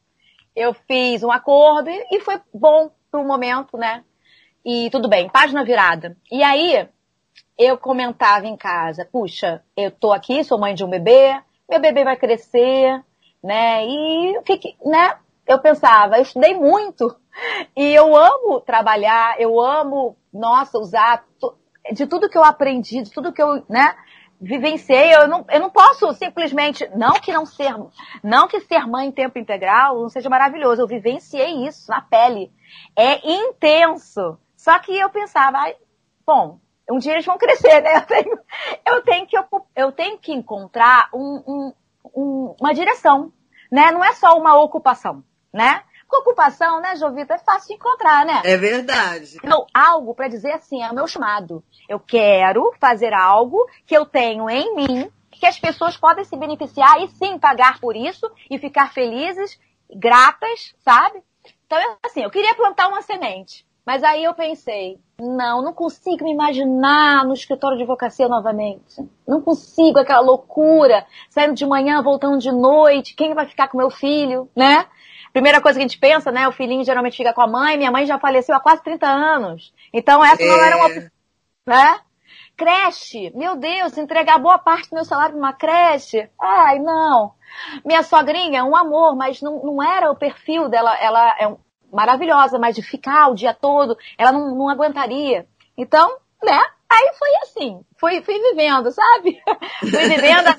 eu 0.56 0.74
fiz 0.74 1.24
um 1.24 1.32
acordo 1.32 1.90
e, 1.90 2.20
foi 2.20 2.40
bom 2.54 2.92
para 3.10 3.20
o 3.20 3.26
momento, 3.26 3.78
né? 3.78 4.04
E 4.64 4.90
tudo 4.92 5.10
bem, 5.10 5.30
página 5.30 5.64
virada. 5.64 6.16
E 6.32 6.44
aí, 6.44 6.88
eu 7.58 7.78
comentava 7.78 8.46
em 8.46 8.56
casa, 8.56 9.08
puxa, 9.12 9.64
eu 9.76 9.92
tô 9.92 10.12
aqui, 10.12 10.44
sou 10.44 10.60
mãe 10.60 10.74
de 10.74 10.84
um 10.84 10.90
bebê, 10.90 11.40
meu 11.70 11.80
bebê 11.80 12.04
vai 12.04 12.16
crescer, 12.16 13.04
né? 13.44 13.86
E 13.86 14.42
fiquei, 14.46 14.76
né? 14.86 15.18
Eu 15.48 15.60
pensava, 15.60 16.18
eu 16.18 16.22
estudei 16.22 16.54
muito 16.54 17.16
e 17.76 17.94
eu 17.94 18.16
amo 18.16 18.62
trabalhar, 18.62 19.40
eu 19.40 19.60
amo, 19.60 20.16
nossa, 20.34 20.78
usar 20.78 21.26
de 21.92 22.06
tudo 22.06 22.30
que 22.30 22.38
eu 22.38 22.44
aprendi, 22.44 23.02
de 23.02 23.12
tudo 23.12 23.34
que 23.34 23.42
eu, 23.42 23.64
né? 23.68 23.96
Vivenciei, 24.40 25.14
eu 25.14 25.28
não, 25.28 25.46
eu 25.50 25.60
não 25.60 25.70
posso 25.70 26.12
simplesmente, 26.14 26.90
não 26.96 27.14
que 27.14 27.32
não 27.32 27.46
ser, 27.46 27.76
não 28.24 28.48
que 28.48 28.60
ser 28.62 28.88
mãe 28.88 29.08
em 29.08 29.12
tempo 29.12 29.38
integral 29.38 30.02
não 30.02 30.10
seja 30.10 30.30
maravilhoso, 30.30 30.82
eu 30.82 30.88
vivenciei 30.88 31.68
isso 31.68 31.90
na 31.90 32.02
pele. 32.02 32.52
É 32.96 33.20
intenso. 33.32 34.40
Só 34.62 34.78
que 34.78 34.96
eu 34.96 35.10
pensava, 35.10 35.58
bom, 36.24 36.60
um 36.88 37.00
dia 37.00 37.14
eles 37.14 37.26
vão 37.26 37.36
crescer, 37.36 37.82
né? 37.82 37.96
Eu 37.98 38.06
tenho, 38.06 38.40
eu 38.86 39.02
tenho, 39.02 39.26
que, 39.26 39.38
eu 39.76 39.92
tenho 39.92 40.18
que 40.20 40.32
encontrar 40.32 41.10
um, 41.12 41.44
um, 41.48 41.74
um, 42.16 42.56
uma 42.62 42.72
direção, 42.72 43.34
né? 43.72 43.90
Não 43.90 44.04
é 44.04 44.14
só 44.14 44.38
uma 44.38 44.54
ocupação, 44.62 45.24
né? 45.52 45.82
Porque 46.02 46.30
ocupação, 46.30 46.80
né, 46.80 46.96
Jovita, 46.96 47.34
é 47.34 47.38
fácil 47.40 47.70
de 47.70 47.74
encontrar, 47.74 48.24
né? 48.24 48.44
É 48.46 48.56
verdade. 48.56 49.38
Então, 49.44 49.66
algo 49.74 50.14
para 50.14 50.28
dizer 50.28 50.52
assim, 50.52 50.84
é 50.84 50.92
o 50.92 50.96
meu 50.96 51.08
chamado. 51.08 51.64
Eu 51.90 52.00
quero 52.00 52.72
fazer 52.80 53.16
algo 53.16 53.68
que 53.88 53.98
eu 53.98 54.06
tenho 54.06 54.48
em 54.48 54.76
mim, 54.76 55.12
que 55.32 55.48
as 55.48 55.58
pessoas 55.60 55.98
podem 55.98 56.24
se 56.24 56.38
beneficiar 56.38 57.02
e 57.02 57.08
sim 57.08 57.40
pagar 57.40 57.80
por 57.80 57.96
isso 57.96 58.30
e 58.48 58.60
ficar 58.60 58.94
felizes, 58.94 59.60
gratas, 59.90 60.76
sabe? 60.86 61.24
Então, 61.66 61.80
assim, 62.04 62.22
eu 62.22 62.30
queria 62.30 62.54
plantar 62.54 62.90
uma 62.90 63.02
semente. 63.02 63.66
Mas 63.86 64.04
aí 64.04 64.24
eu 64.24 64.34
pensei, 64.34 65.00
não, 65.20 65.62
não 65.62 65.74
consigo 65.74 66.24
me 66.24 66.32
imaginar 66.32 67.26
no 67.26 67.34
escritório 67.34 67.78
de 67.78 67.84
advocacia 67.84 68.28
novamente. 68.28 68.96
Não 69.28 69.42
consigo 69.42 70.00
aquela 70.00 70.22
loucura, 70.22 71.06
saindo 71.30 71.56
de 71.56 71.66
manhã, 71.66 72.02
voltando 72.02 72.38
de 72.38 72.52
noite, 72.52 73.16
quem 73.16 73.34
vai 73.34 73.48
ficar 73.48 73.68
com 73.68 73.78
meu 73.78 73.90
filho, 73.90 74.50
né? 74.56 74.86
Primeira 75.34 75.62
coisa 75.62 75.80
que 75.80 75.86
a 75.86 75.88
gente 75.88 76.00
pensa, 76.00 76.32
né? 76.32 76.48
O 76.48 76.52
filhinho 76.52 76.84
geralmente 76.84 77.18
fica 77.18 77.34
com 77.34 77.42
a 77.42 77.48
mãe, 77.48 77.78
minha 77.78 77.92
mãe 77.92 78.06
já 78.06 78.20
faleceu 78.20 78.56
há 78.56 78.60
quase 78.60 78.84
30 78.84 79.08
anos. 79.08 79.74
Então 79.92 80.24
essa 80.24 80.44
é... 80.44 80.48
não 80.48 80.64
era 80.64 80.78
uma 80.78 80.88
opção, 80.88 81.12
né? 81.66 82.00
Creche, 82.58 83.32
meu 83.36 83.56
Deus, 83.56 83.98
entregar 83.98 84.38
boa 84.38 84.60
parte 84.60 84.90
do 84.90 84.96
meu 84.96 85.06
salário 85.06 85.36
numa 85.36 85.54
creche? 85.54 86.30
Ai, 86.40 86.78
não. 86.78 87.34
Minha 87.84 88.04
sogrinha, 88.04 88.64
um 88.64 88.76
amor, 88.76 89.16
mas 89.16 89.42
não, 89.42 89.64
não 89.64 89.82
era 89.82 90.12
o 90.12 90.16
perfil 90.16 90.70
dela. 90.70 90.96
Ela 90.98 91.36
é 91.40 91.48
um, 91.48 91.58
maravilhosa, 91.92 92.58
mas 92.58 92.76
de 92.76 92.82
ficar 92.82 93.30
o 93.30 93.36
dia 93.36 93.54
todo, 93.54 93.98
ela 94.18 94.32
não, 94.32 94.56
não 94.56 94.70
aguentaria. 94.70 95.46
Então, 95.78 96.18
né? 96.44 96.60
Aí 96.90 97.12
foi 97.18 97.30
assim, 97.44 97.82
fui, 97.98 98.22
fui 98.22 98.40
vivendo, 98.40 98.92
sabe? 98.92 99.42
fui 99.80 100.10
vivendo 100.10 100.50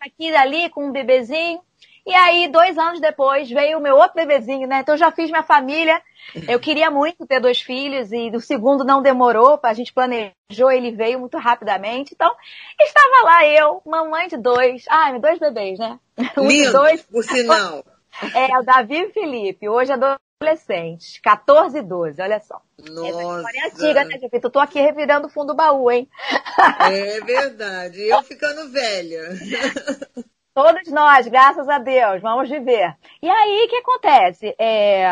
aqui 0.00 0.30
e 0.30 0.36
ali 0.36 0.70
com 0.70 0.86
um 0.86 0.92
bebezinho. 0.92 1.60
E 2.06 2.14
aí, 2.14 2.46
dois 2.46 2.78
anos 2.78 3.00
depois, 3.00 3.50
veio 3.50 3.78
o 3.78 3.82
meu 3.82 3.96
outro 3.96 4.14
bebezinho, 4.14 4.68
né? 4.68 4.78
Então, 4.78 4.94
eu 4.94 4.98
já 4.98 5.10
fiz 5.10 5.28
minha 5.28 5.42
família. 5.42 6.00
Eu 6.48 6.60
queria 6.60 6.88
muito 6.88 7.26
ter 7.26 7.40
dois 7.40 7.60
filhos 7.60 8.12
e 8.12 8.30
o 8.30 8.40
segundo 8.40 8.84
não 8.84 9.02
demorou, 9.02 9.58
a 9.60 9.74
gente 9.74 9.92
planejou, 9.92 10.70
ele 10.70 10.92
veio 10.92 11.18
muito 11.18 11.36
rapidamente. 11.36 12.14
Então, 12.14 12.32
estava 12.80 13.24
lá 13.24 13.44
eu, 13.46 13.82
mamãe 13.84 14.28
de 14.28 14.36
dois. 14.36 14.84
Ai, 14.88 15.18
dois 15.18 15.40
bebês, 15.40 15.80
né? 15.80 15.98
Um 16.38 16.46
Lindo, 16.46 16.72
dois. 16.72 17.02
por 17.02 17.24
sinal. 17.24 17.84
É, 18.34 18.58
o 18.58 18.62
Davi 18.62 18.96
e 18.96 19.04
o 19.04 19.12
Felipe. 19.12 19.68
Hoje 19.68 19.92
é 19.92 19.96
adolescentes, 20.42 21.18
14 21.20 21.78
e 21.78 21.82
12, 21.82 22.20
olha 22.20 22.40
só. 22.40 22.60
Nossa. 22.78 23.08
Essa 23.08 23.22
história 23.22 23.58
é 23.58 23.66
antiga, 23.66 24.04
né, 24.04 24.18
Jovita? 24.20 24.46
Eu 24.46 24.50
tô 24.50 24.58
aqui 24.58 24.80
revirando 24.80 25.26
o 25.26 25.30
fundo 25.30 25.48
do 25.48 25.56
baú, 25.56 25.90
hein? 25.90 26.08
É 26.92 27.20
verdade. 27.20 28.02
Eu 28.02 28.22
ficando 28.22 28.70
velha. 28.70 29.28
Todos 30.54 30.90
nós, 30.90 31.26
graças 31.26 31.68
a 31.68 31.78
Deus, 31.78 32.22
vamos 32.22 32.48
viver. 32.48 32.94
E 33.22 33.28
aí, 33.28 33.64
o 33.64 33.68
que 33.68 33.76
acontece? 33.76 34.54
É... 34.58 35.06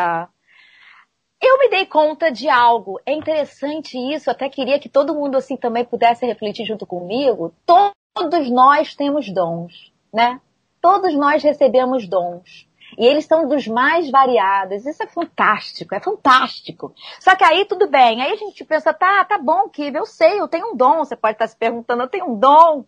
Eu 1.41 1.59
me 1.59 1.69
dei 1.69 1.85
conta 1.85 2.31
de 2.31 2.49
algo. 2.49 2.99
É 3.05 3.13
interessante 3.13 3.97
isso, 3.97 4.31
até 4.31 4.49
queria 4.49 4.79
que 4.79 4.89
todo 4.89 5.13
mundo 5.13 5.37
assim 5.37 5.57
também 5.57 5.85
pudesse 5.85 6.25
refletir 6.25 6.65
junto 6.65 6.85
comigo. 6.87 7.53
Todos 7.65 8.49
nós 8.49 8.95
temos 8.95 9.31
dons, 9.31 9.91
né? 10.13 10.39
Todos 10.81 11.13
nós 11.15 11.43
recebemos 11.43 12.07
dons. 12.07 12.67
E 12.97 13.05
eles 13.05 13.25
são 13.25 13.47
dos 13.47 13.67
mais 13.67 14.09
variados. 14.09 14.85
Isso 14.85 15.03
é 15.03 15.07
fantástico, 15.07 15.93
é 15.93 15.99
fantástico. 15.99 16.93
Só 17.19 17.35
que 17.35 17.43
aí 17.43 17.65
tudo 17.65 17.87
bem. 17.89 18.21
Aí 18.21 18.31
a 18.31 18.35
gente 18.35 18.63
pensa, 18.63 18.93
tá, 18.93 19.23
tá 19.25 19.37
bom, 19.37 19.69
Kiva, 19.69 19.97
eu 19.97 20.05
sei, 20.05 20.39
eu 20.39 20.47
tenho 20.47 20.71
um 20.71 20.75
dom. 20.75 20.99
Você 20.99 21.15
pode 21.15 21.33
estar 21.33 21.47
se 21.47 21.55
perguntando, 21.55 22.03
eu 22.03 22.07
tenho 22.07 22.29
um 22.29 22.39
dom. 22.39 22.85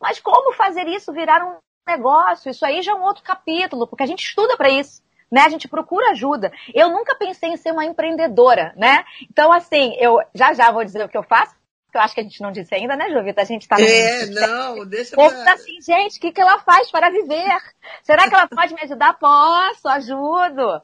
Mas 0.00 0.20
como 0.20 0.52
fazer 0.52 0.86
isso 0.88 1.12
virar 1.12 1.44
um 1.44 1.56
negócio? 1.86 2.50
Isso 2.50 2.64
aí 2.64 2.82
já 2.82 2.92
é 2.92 2.94
um 2.94 3.02
outro 3.02 3.22
capítulo, 3.22 3.86
porque 3.86 4.02
a 4.02 4.06
gente 4.06 4.24
estuda 4.24 4.56
para 4.56 4.70
isso. 4.70 5.02
Né? 5.30 5.42
A 5.42 5.48
gente 5.48 5.68
procura 5.68 6.10
ajuda. 6.10 6.52
Eu 6.74 6.90
nunca 6.90 7.14
pensei 7.14 7.50
em 7.50 7.56
ser 7.56 7.70
uma 7.70 7.84
empreendedora, 7.84 8.72
né? 8.76 9.04
Então, 9.30 9.52
assim, 9.52 9.94
eu 9.98 10.18
já 10.34 10.52
já 10.52 10.72
vou 10.72 10.84
dizer 10.84 11.04
o 11.04 11.08
que 11.08 11.16
eu 11.16 11.22
faço, 11.22 11.54
que 11.90 11.96
eu 11.96 12.00
acho 12.00 12.14
que 12.14 12.20
a 12.20 12.24
gente 12.24 12.40
não 12.40 12.52
disse 12.52 12.74
ainda, 12.74 12.96
né, 12.96 13.10
Jovita? 13.10 13.42
A 13.42 13.44
gente 13.44 13.68
tá 13.68 13.76
no. 13.76 13.84
É, 13.84 14.26
não, 14.26 14.86
deixa 14.86 15.14
eu. 15.14 15.28
Pra... 15.28 15.52
assim, 15.52 15.80
gente, 15.80 16.18
o 16.18 16.20
que, 16.20 16.32
que 16.32 16.40
ela 16.40 16.58
faz 16.60 16.90
para 16.90 17.10
viver? 17.10 17.56
Será 18.02 18.28
que 18.28 18.34
ela 18.34 18.48
pode 18.48 18.74
me 18.74 18.82
ajudar? 18.82 19.18
Posso, 19.18 19.88
ajudo. 19.88 20.82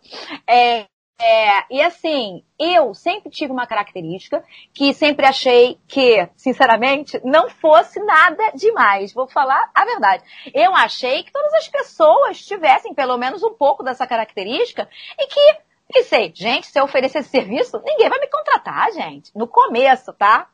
É, 0.49 0.87
é, 1.19 1.65
e 1.71 1.81
assim, 1.81 2.45
eu 2.59 2.93
sempre 2.93 3.31
tive 3.31 3.51
uma 3.51 3.67
característica 3.67 4.45
que 4.75 4.93
sempre 4.93 5.25
achei 5.25 5.79
que, 5.89 6.29
sinceramente, 6.37 7.19
não 7.25 7.49
fosse 7.49 7.99
nada 8.01 8.53
demais. 8.55 9.15
Vou 9.15 9.27
falar 9.27 9.71
a 9.75 9.85
verdade. 9.85 10.23
Eu 10.53 10.75
achei 10.75 11.23
que 11.23 11.33
todas 11.33 11.55
as 11.55 11.69
pessoas 11.69 12.45
tivessem 12.45 12.93
pelo 12.93 13.17
menos 13.17 13.43
um 13.43 13.55
pouco 13.55 13.83
dessa 13.83 14.07
característica 14.07 14.89
e 15.19 15.27
que 15.27 15.59
pensei, 15.91 16.33
gente, 16.35 16.67
se 16.67 16.79
eu 16.79 16.85
oferecer 16.85 17.21
esse 17.21 17.31
serviço, 17.31 17.81
ninguém 17.83 18.11
vai 18.11 18.19
me 18.19 18.29
contratar, 18.29 18.93
gente. 18.93 19.31
No 19.35 19.49
começo, 19.49 20.13
tá? 20.13 20.49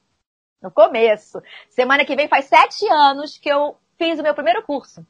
No 0.62 0.70
começo. 0.70 1.42
Semana 1.68 2.04
que 2.04 2.14
vem 2.14 2.28
faz 2.28 2.44
sete 2.44 2.88
anos 2.88 3.36
que 3.36 3.48
eu 3.48 3.76
fiz 3.98 4.18
o 4.18 4.22
meu 4.22 4.34
primeiro 4.34 4.62
curso. 4.62 5.04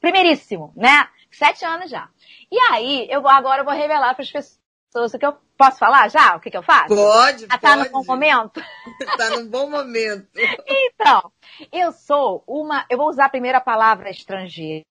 Primeiríssimo, 0.00 0.72
né? 0.76 1.08
Sete 1.30 1.64
anos 1.64 1.90
já. 1.90 2.08
E 2.50 2.58
aí, 2.70 3.06
eu 3.10 3.22
vou, 3.22 3.30
agora 3.30 3.62
eu 3.62 3.64
vou 3.64 3.74
revelar 3.74 4.14
para 4.14 4.22
as 4.22 4.30
pessoas 4.30 5.14
o 5.14 5.18
que 5.18 5.26
eu 5.26 5.36
posso 5.56 5.78
falar 5.78 6.08
já? 6.08 6.36
O 6.36 6.40
que, 6.40 6.50
que 6.50 6.56
eu 6.56 6.62
faço? 6.62 6.94
Pode, 6.94 7.46
ah, 7.48 7.58
Tá 7.58 7.76
num 7.76 7.90
bom 7.90 8.04
momento? 8.04 8.62
tá 9.18 9.30
num 9.30 9.48
bom 9.48 9.68
momento. 9.68 10.28
então, 10.66 11.32
eu 11.72 11.92
sou 11.92 12.42
uma, 12.46 12.86
eu 12.88 12.96
vou 12.96 13.08
usar 13.08 13.26
a 13.26 13.30
primeira 13.30 13.60
palavra 13.60 14.08
estrangeira, 14.08 14.84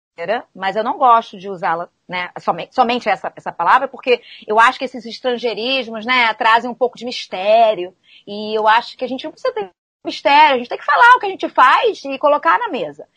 mas 0.54 0.76
eu 0.76 0.84
não 0.84 0.98
gosto 0.98 1.38
de 1.38 1.50
usá-la, 1.50 1.90
né, 2.08 2.32
somente, 2.40 2.76
somente 2.76 3.08
essa, 3.10 3.32
essa 3.36 3.52
palavra, 3.52 3.88
porque 3.88 4.22
eu 4.46 4.60
acho 4.60 4.78
que 4.78 4.86
esses 4.86 5.06
estrangeirismos, 5.06 6.06
né, 6.06 6.34
trazem 6.34 6.70
um 6.70 6.76
pouco 6.76 6.98
de 6.98 7.06
mistério, 7.06 7.96
e 8.26 8.58
eu 8.58 8.68
acho 8.68 8.98
que 8.98 9.06
a 9.06 9.08
gente 9.08 9.24
não 9.24 9.32
precisa 9.32 9.54
ter 9.54 9.72
mistério, 10.04 10.56
a 10.56 10.58
gente 10.58 10.70
tem 10.70 10.78
que 10.78 10.86
falar 10.86 11.16
o 11.16 11.20
que 11.20 11.26
a 11.26 11.30
gente 11.30 11.50
faz 11.50 12.04
e 12.06 12.18
colocar 12.18 12.58
na 12.60 12.70
mesa. 12.70 13.08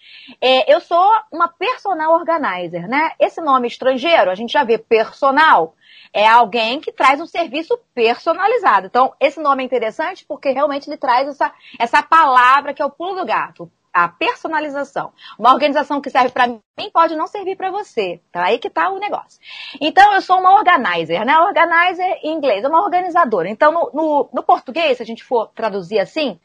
É, 0.40 0.72
eu 0.72 0.80
sou 0.80 1.10
uma 1.32 1.49
personal 1.49 2.12
organizer, 2.14 2.88
né? 2.88 3.12
Esse 3.18 3.40
nome 3.40 3.68
estrangeiro, 3.68 4.30
a 4.30 4.34
gente 4.34 4.52
já 4.52 4.64
vê 4.64 4.78
personal, 4.78 5.75
é 6.12 6.26
alguém 6.26 6.80
que 6.80 6.92
traz 6.92 7.20
um 7.20 7.26
serviço 7.26 7.78
personalizado. 7.94 8.87
Então, 8.87 9.14
esse 9.20 9.40
nome 9.40 9.62
é 9.62 9.66
interessante 9.66 10.25
porque 10.26 10.50
realmente 10.50 10.88
ele 10.88 10.96
traz 10.96 11.28
essa, 11.28 11.52
essa 11.78 12.02
palavra 12.02 12.75
que 12.75 12.82
é 12.82 12.84
o 12.84 12.90
pulo 12.90 13.20
do 13.20 13.26
gato. 13.26 13.70
A 13.92 14.09
personalização. 14.09 15.12
Uma 15.38 15.52
organização 15.52 16.00
que 16.00 16.11
serve 16.11 16.30
para 16.30 16.47
mim 16.47 16.61
pode 16.92 17.16
não 17.16 17.26
servir 17.26 17.56
para 17.56 17.70
você. 17.70 18.20
Então, 18.30 18.42
aí 18.42 18.59
que 18.59 18.70
tá 18.70 18.88
o 18.90 19.00
negócio. 19.00 19.40
Então, 19.80 20.14
eu 20.14 20.23
sou 20.23 20.38
uma 20.38 20.54
organizer, 20.54 21.25
né? 21.25 21.37
Organizer 21.38 22.20
em 22.23 22.32
inglês, 22.32 22.62
é 22.62 22.68
uma 22.68 22.82
organizadora. 22.82 23.49
Então, 23.49 23.73
no, 23.73 23.90
no, 23.92 24.30
no 24.32 24.42
português, 24.42 24.97
se 24.97 25.02
a 25.02 25.06
gente 25.06 25.25
for 25.25 25.49
traduzir 25.49 25.99
assim, 25.99 26.38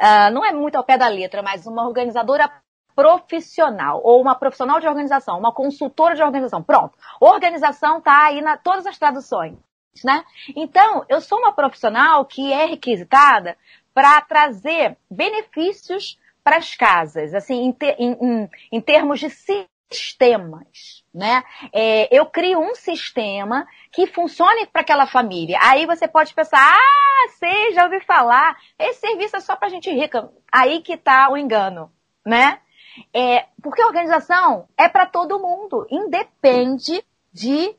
uh, 0.00 0.30
não 0.32 0.44
é 0.44 0.52
muito 0.52 0.76
ao 0.76 0.84
pé 0.84 0.98
da 0.98 1.08
letra, 1.08 1.42
mas 1.42 1.66
uma 1.66 1.86
organizadora 1.86 2.50
profissional 2.94 4.02
ou 4.04 4.20
uma 4.20 4.34
profissional 4.34 4.78
de 4.78 4.86
organização, 4.86 5.38
uma 5.38 5.54
consultora 5.54 6.14
de 6.14 6.22
organização. 6.22 6.62
Pronto. 6.62 6.98
Organização 7.18 7.98
está 7.98 8.26
aí 8.26 8.42
na 8.42 8.58
todas 8.58 8.86
as 8.86 8.98
traduções, 8.98 9.56
né? 10.04 10.22
Então, 10.54 11.06
eu 11.08 11.20
sou 11.22 11.38
uma 11.38 11.52
profissional 11.52 12.26
que 12.26 12.52
é 12.52 12.66
requisitada 12.66 13.56
para 13.94 14.20
trazer 14.20 14.98
benefícios 15.10 16.18
para 16.42 16.56
as 16.56 16.74
casas, 16.74 17.34
assim, 17.34 17.64
em, 17.64 17.72
ter, 17.72 17.96
em, 17.98 18.12
em, 18.20 18.50
em 18.72 18.80
termos 18.80 19.20
de 19.20 19.30
sistemas, 19.90 21.04
né? 21.12 21.42
É, 21.72 22.08
eu 22.16 22.26
crio 22.26 22.60
um 22.60 22.74
sistema 22.74 23.66
que 23.92 24.06
funcione 24.06 24.66
para 24.66 24.82
aquela 24.82 25.06
família. 25.06 25.58
Aí 25.60 25.86
você 25.86 26.06
pode 26.06 26.32
pensar, 26.32 26.58
ah, 26.58 27.28
sei, 27.38 27.72
já 27.72 27.84
ouvi 27.84 28.00
falar, 28.00 28.56
esse 28.78 29.00
serviço 29.00 29.36
é 29.36 29.40
só 29.40 29.56
para 29.56 29.68
gente 29.68 29.90
rica. 29.90 30.30
Aí 30.50 30.80
que 30.80 30.94
está 30.94 31.30
o 31.30 31.36
engano, 31.36 31.90
né? 32.24 32.60
É, 33.14 33.46
porque 33.62 33.82
a 33.82 33.86
organização 33.86 34.68
é 34.76 34.88
para 34.88 35.06
todo 35.06 35.38
mundo, 35.38 35.86
independe 35.90 37.04
de 37.32 37.74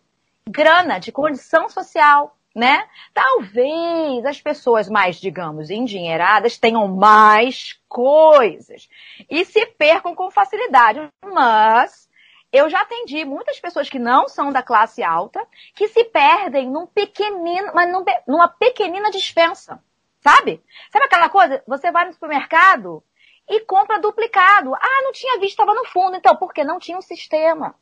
grana, 0.48 1.00
de 1.00 1.12
condição 1.12 1.70
social, 1.70 2.38
né? 2.55 2.88
Talvez 3.13 4.25
as 4.25 4.41
pessoas 4.41 4.89
mais, 4.89 5.17
digamos, 5.17 5.70
endinheiradas 5.70 6.58
tenham 6.58 6.88
mais 6.88 7.79
coisas 7.88 8.89
e 9.29 9.46
se 9.46 9.65
percam 9.65 10.13
com 10.13 10.29
facilidade, 10.29 11.00
mas 11.25 12.10
eu 12.51 12.70
já 12.70 12.81
atendi 12.81 13.24
muitas 13.24 13.60
pessoas 13.60 13.89
que 13.89 13.98
não 13.98 14.27
são 14.27 14.51
da 14.51 14.62
classe 14.62 15.01
alta 15.01 15.46
que 15.74 15.88
se 15.88 16.03
perdem 16.03 16.70
num 16.70 16.86
pequenino, 16.86 17.72
mas 17.74 17.91
num, 17.91 18.03
numa 18.27 18.50
pequenina 18.50 19.10
dispensa. 19.10 19.81
Sabe? 20.20 20.62
Sabe 20.91 21.05
aquela 21.05 21.29
coisa? 21.29 21.63
Você 21.67 21.91
vai 21.91 22.05
no 22.05 22.13
supermercado 22.13 23.03
e 23.50 23.62
compra 23.62 24.00
duplicado. 24.00 24.75
Ah, 24.75 25.01
não 25.03 25.12
tinha 25.12 25.39
visto, 25.39 25.51
estava 25.51 25.74
no 25.74 25.86
fundo. 25.86 26.15
Então, 26.15 26.36
porque 26.36 26.63
não 26.63 26.77
tinha 26.77 26.98
um 26.98 27.01
sistema. 27.01 27.74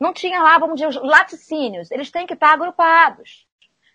Não 0.00 0.12
tinha 0.12 0.42
lá, 0.42 0.58
vamos 0.58 0.76
dizer, 0.76 0.88
os 0.88 0.96
laticínios. 0.96 1.90
Eles 1.90 2.10
têm 2.10 2.26
que 2.26 2.34
estar 2.34 2.52
agrupados. 2.52 3.47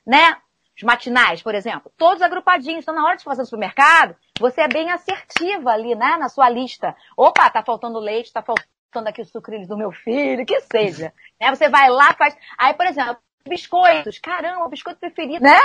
Né? 0.06 0.38
Os 0.76 0.84
matinais, 0.84 1.42
por 1.42 1.54
exemplo. 1.54 1.92
Todos 1.98 2.22
agrupadinhos. 2.22 2.84
Então, 2.84 2.96
na 2.96 3.06
hora 3.06 3.18
de 3.18 3.24
fazer 3.24 3.42
no 3.42 3.46
supermercado, 3.46 4.16
você 4.40 4.62
é 4.62 4.68
bem 4.68 4.90
assertiva 4.92 5.72
ali, 5.72 5.96
né? 5.96 6.18
Na 6.18 6.30
sua 6.30 6.50
lista. 6.50 6.96
Opa, 7.16 7.50
tá 7.50 7.64
faltando 7.64 8.00
leite, 8.00 8.34
tá 8.34 8.42
faltando 8.42 9.10
aqui 9.10 9.22
os 9.22 9.30
sucrilhos 9.30 9.68
do 9.68 9.78
meu 9.78 9.92
filho, 9.92 10.46
que 10.46 10.60
seja. 10.62 11.14
né? 11.40 11.50
Você 11.54 11.70
vai 11.70 11.90
lá, 11.90 12.14
faz... 12.14 12.36
Aí, 12.58 12.74
por 12.74 12.88
exemplo, 12.88 13.18
biscoitos. 13.48 14.18
Caramba, 14.20 14.66
o 14.66 14.70
biscoito 14.70 15.00
preferido, 15.00 15.44
né? 15.44 15.60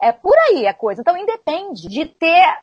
É 0.00 0.12
por 0.12 0.36
aí 0.48 0.66
a 0.66 0.74
coisa. 0.74 1.00
Então, 1.00 1.16
independe 1.16 1.88
de 1.88 2.06
ter 2.06 2.60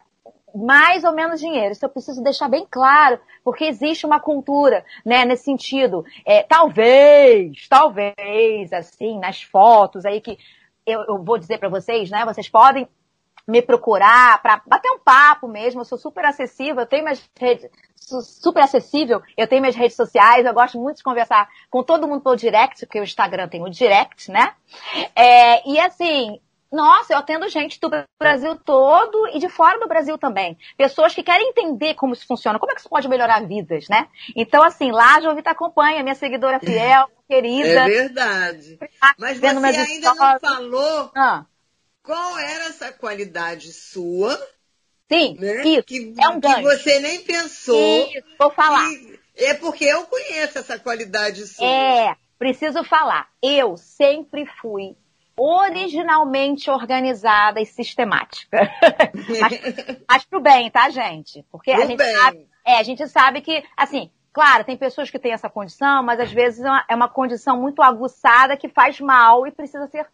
mais 0.53 1.03
ou 1.03 1.13
menos 1.13 1.39
dinheiro. 1.39 1.71
Isso 1.71 1.85
eu 1.85 1.89
preciso 1.89 2.21
deixar 2.21 2.47
bem 2.47 2.65
claro, 2.69 3.19
porque 3.43 3.65
existe 3.65 4.05
uma 4.05 4.19
cultura, 4.19 4.85
né, 5.03 5.25
nesse 5.25 5.45
sentido. 5.45 6.05
É, 6.25 6.43
talvez, 6.43 7.67
talvez, 7.67 8.71
assim, 8.71 9.19
nas 9.19 9.41
fotos 9.41 10.05
aí 10.05 10.21
que 10.21 10.37
eu, 10.85 11.01
eu 11.07 11.23
vou 11.23 11.37
dizer 11.37 11.57
para 11.57 11.69
vocês, 11.69 12.09
né, 12.09 12.25
vocês 12.25 12.47
podem 12.49 12.87
me 13.47 13.61
procurar 13.61 14.41
para 14.41 14.61
bater 14.65 14.89
um 14.91 14.99
papo 14.99 15.47
mesmo. 15.47 15.81
Eu 15.81 15.85
sou 15.85 15.97
super 15.97 16.25
acessível, 16.25 16.81
eu 16.81 16.85
tenho 16.85 17.03
minhas 17.03 17.29
redes, 17.39 17.69
super 17.95 18.63
acessível, 18.63 19.21
eu 19.37 19.47
tenho 19.47 19.61
minhas 19.61 19.75
redes 19.75 19.95
sociais, 19.95 20.45
eu 20.45 20.53
gosto 20.53 20.79
muito 20.79 20.97
de 20.97 21.03
conversar 21.03 21.47
com 21.69 21.83
todo 21.83 22.07
mundo 22.07 22.21
pelo 22.21 22.35
direct, 22.35 22.85
porque 22.85 22.99
o 22.99 23.03
Instagram 23.03 23.47
tem 23.47 23.61
o 23.61 23.69
direct, 23.69 24.31
né? 24.31 24.53
É, 25.15 25.67
e 25.69 25.79
assim, 25.79 26.39
nossa, 26.73 27.13
eu 27.13 27.19
atendo 27.19 27.47
gente 27.47 27.79
do 27.79 27.87
Brasil 28.19 28.55
todo 28.55 29.27
e 29.27 29.39
de 29.39 29.47
fora 29.47 29.79
do 29.79 29.87
Brasil 29.87 30.17
também. 30.17 30.57
Pessoas 30.75 31.13
que 31.13 31.21
querem 31.21 31.49
entender 31.49 31.93
como 31.93 32.13
isso 32.13 32.25
funciona, 32.25 32.57
como 32.57 32.71
é 32.71 32.73
que 32.75 32.81
isso 32.81 32.89
pode 32.89 33.07
melhorar 33.07 33.47
vidas, 33.47 33.87
né? 33.87 34.07
Então, 34.35 34.63
assim, 34.63 34.91
lá 34.91 35.17
a 35.17 35.21
Jovita 35.21 35.51
acompanha, 35.51 36.01
minha 36.01 36.15
seguidora 36.15 36.59
fiel, 36.59 37.07
querida. 37.29 37.67
É 37.67 37.87
verdade. 37.87 38.79
Mas 39.19 39.39
você 39.39 39.45
ainda 39.45 39.83
histórias. 39.83 40.41
não 40.41 40.55
falou 40.55 41.11
ah. 41.15 41.45
qual 42.01 42.39
era 42.39 42.65
essa 42.65 42.91
qualidade 42.91 43.71
sua. 43.71 44.35
Sim, 45.11 45.37
né? 45.39 45.63
isso. 45.63 45.83
Que, 45.83 46.15
é 46.19 46.29
um 46.29 46.39
ganho. 46.39 46.55
Que 46.55 46.61
você 46.63 46.99
nem 46.99 47.19
pensou. 47.21 48.07
Isso, 48.07 48.25
vou 48.39 48.49
falar. 48.49 48.89
é 49.35 49.53
porque 49.53 49.85
eu 49.85 50.05
conheço 50.05 50.57
essa 50.57 50.79
qualidade 50.79 51.45
sua. 51.45 51.67
É, 51.67 52.15
preciso 52.39 52.83
falar. 52.83 53.29
Eu 53.43 53.77
sempre 53.77 54.47
fui 54.59 54.95
originalmente 55.37 56.69
organizada 56.69 57.59
e 57.59 57.65
sistemática. 57.65 58.57
mas, 59.41 60.03
mas 60.07 60.25
pro 60.25 60.39
bem, 60.39 60.69
tá, 60.69 60.89
gente? 60.89 61.45
Porque 61.51 61.71
a 61.71 61.85
gente, 61.85 62.03
sabe, 62.03 62.47
é, 62.65 62.77
a 62.77 62.83
gente 62.83 63.07
sabe 63.07 63.41
que, 63.41 63.63
assim, 63.75 64.11
claro, 64.31 64.63
tem 64.63 64.77
pessoas 64.77 65.09
que 65.09 65.19
têm 65.19 65.33
essa 65.33 65.49
condição, 65.49 66.03
mas 66.03 66.19
às 66.19 66.31
vezes 66.31 66.63
é 66.63 66.69
uma, 66.69 66.85
é 66.89 66.95
uma 66.95 67.09
condição 67.09 67.59
muito 67.59 67.81
aguçada 67.81 68.57
que 68.57 68.69
faz 68.69 68.99
mal 68.99 69.47
e 69.47 69.51
precisa 69.51 69.87
ser 69.87 70.07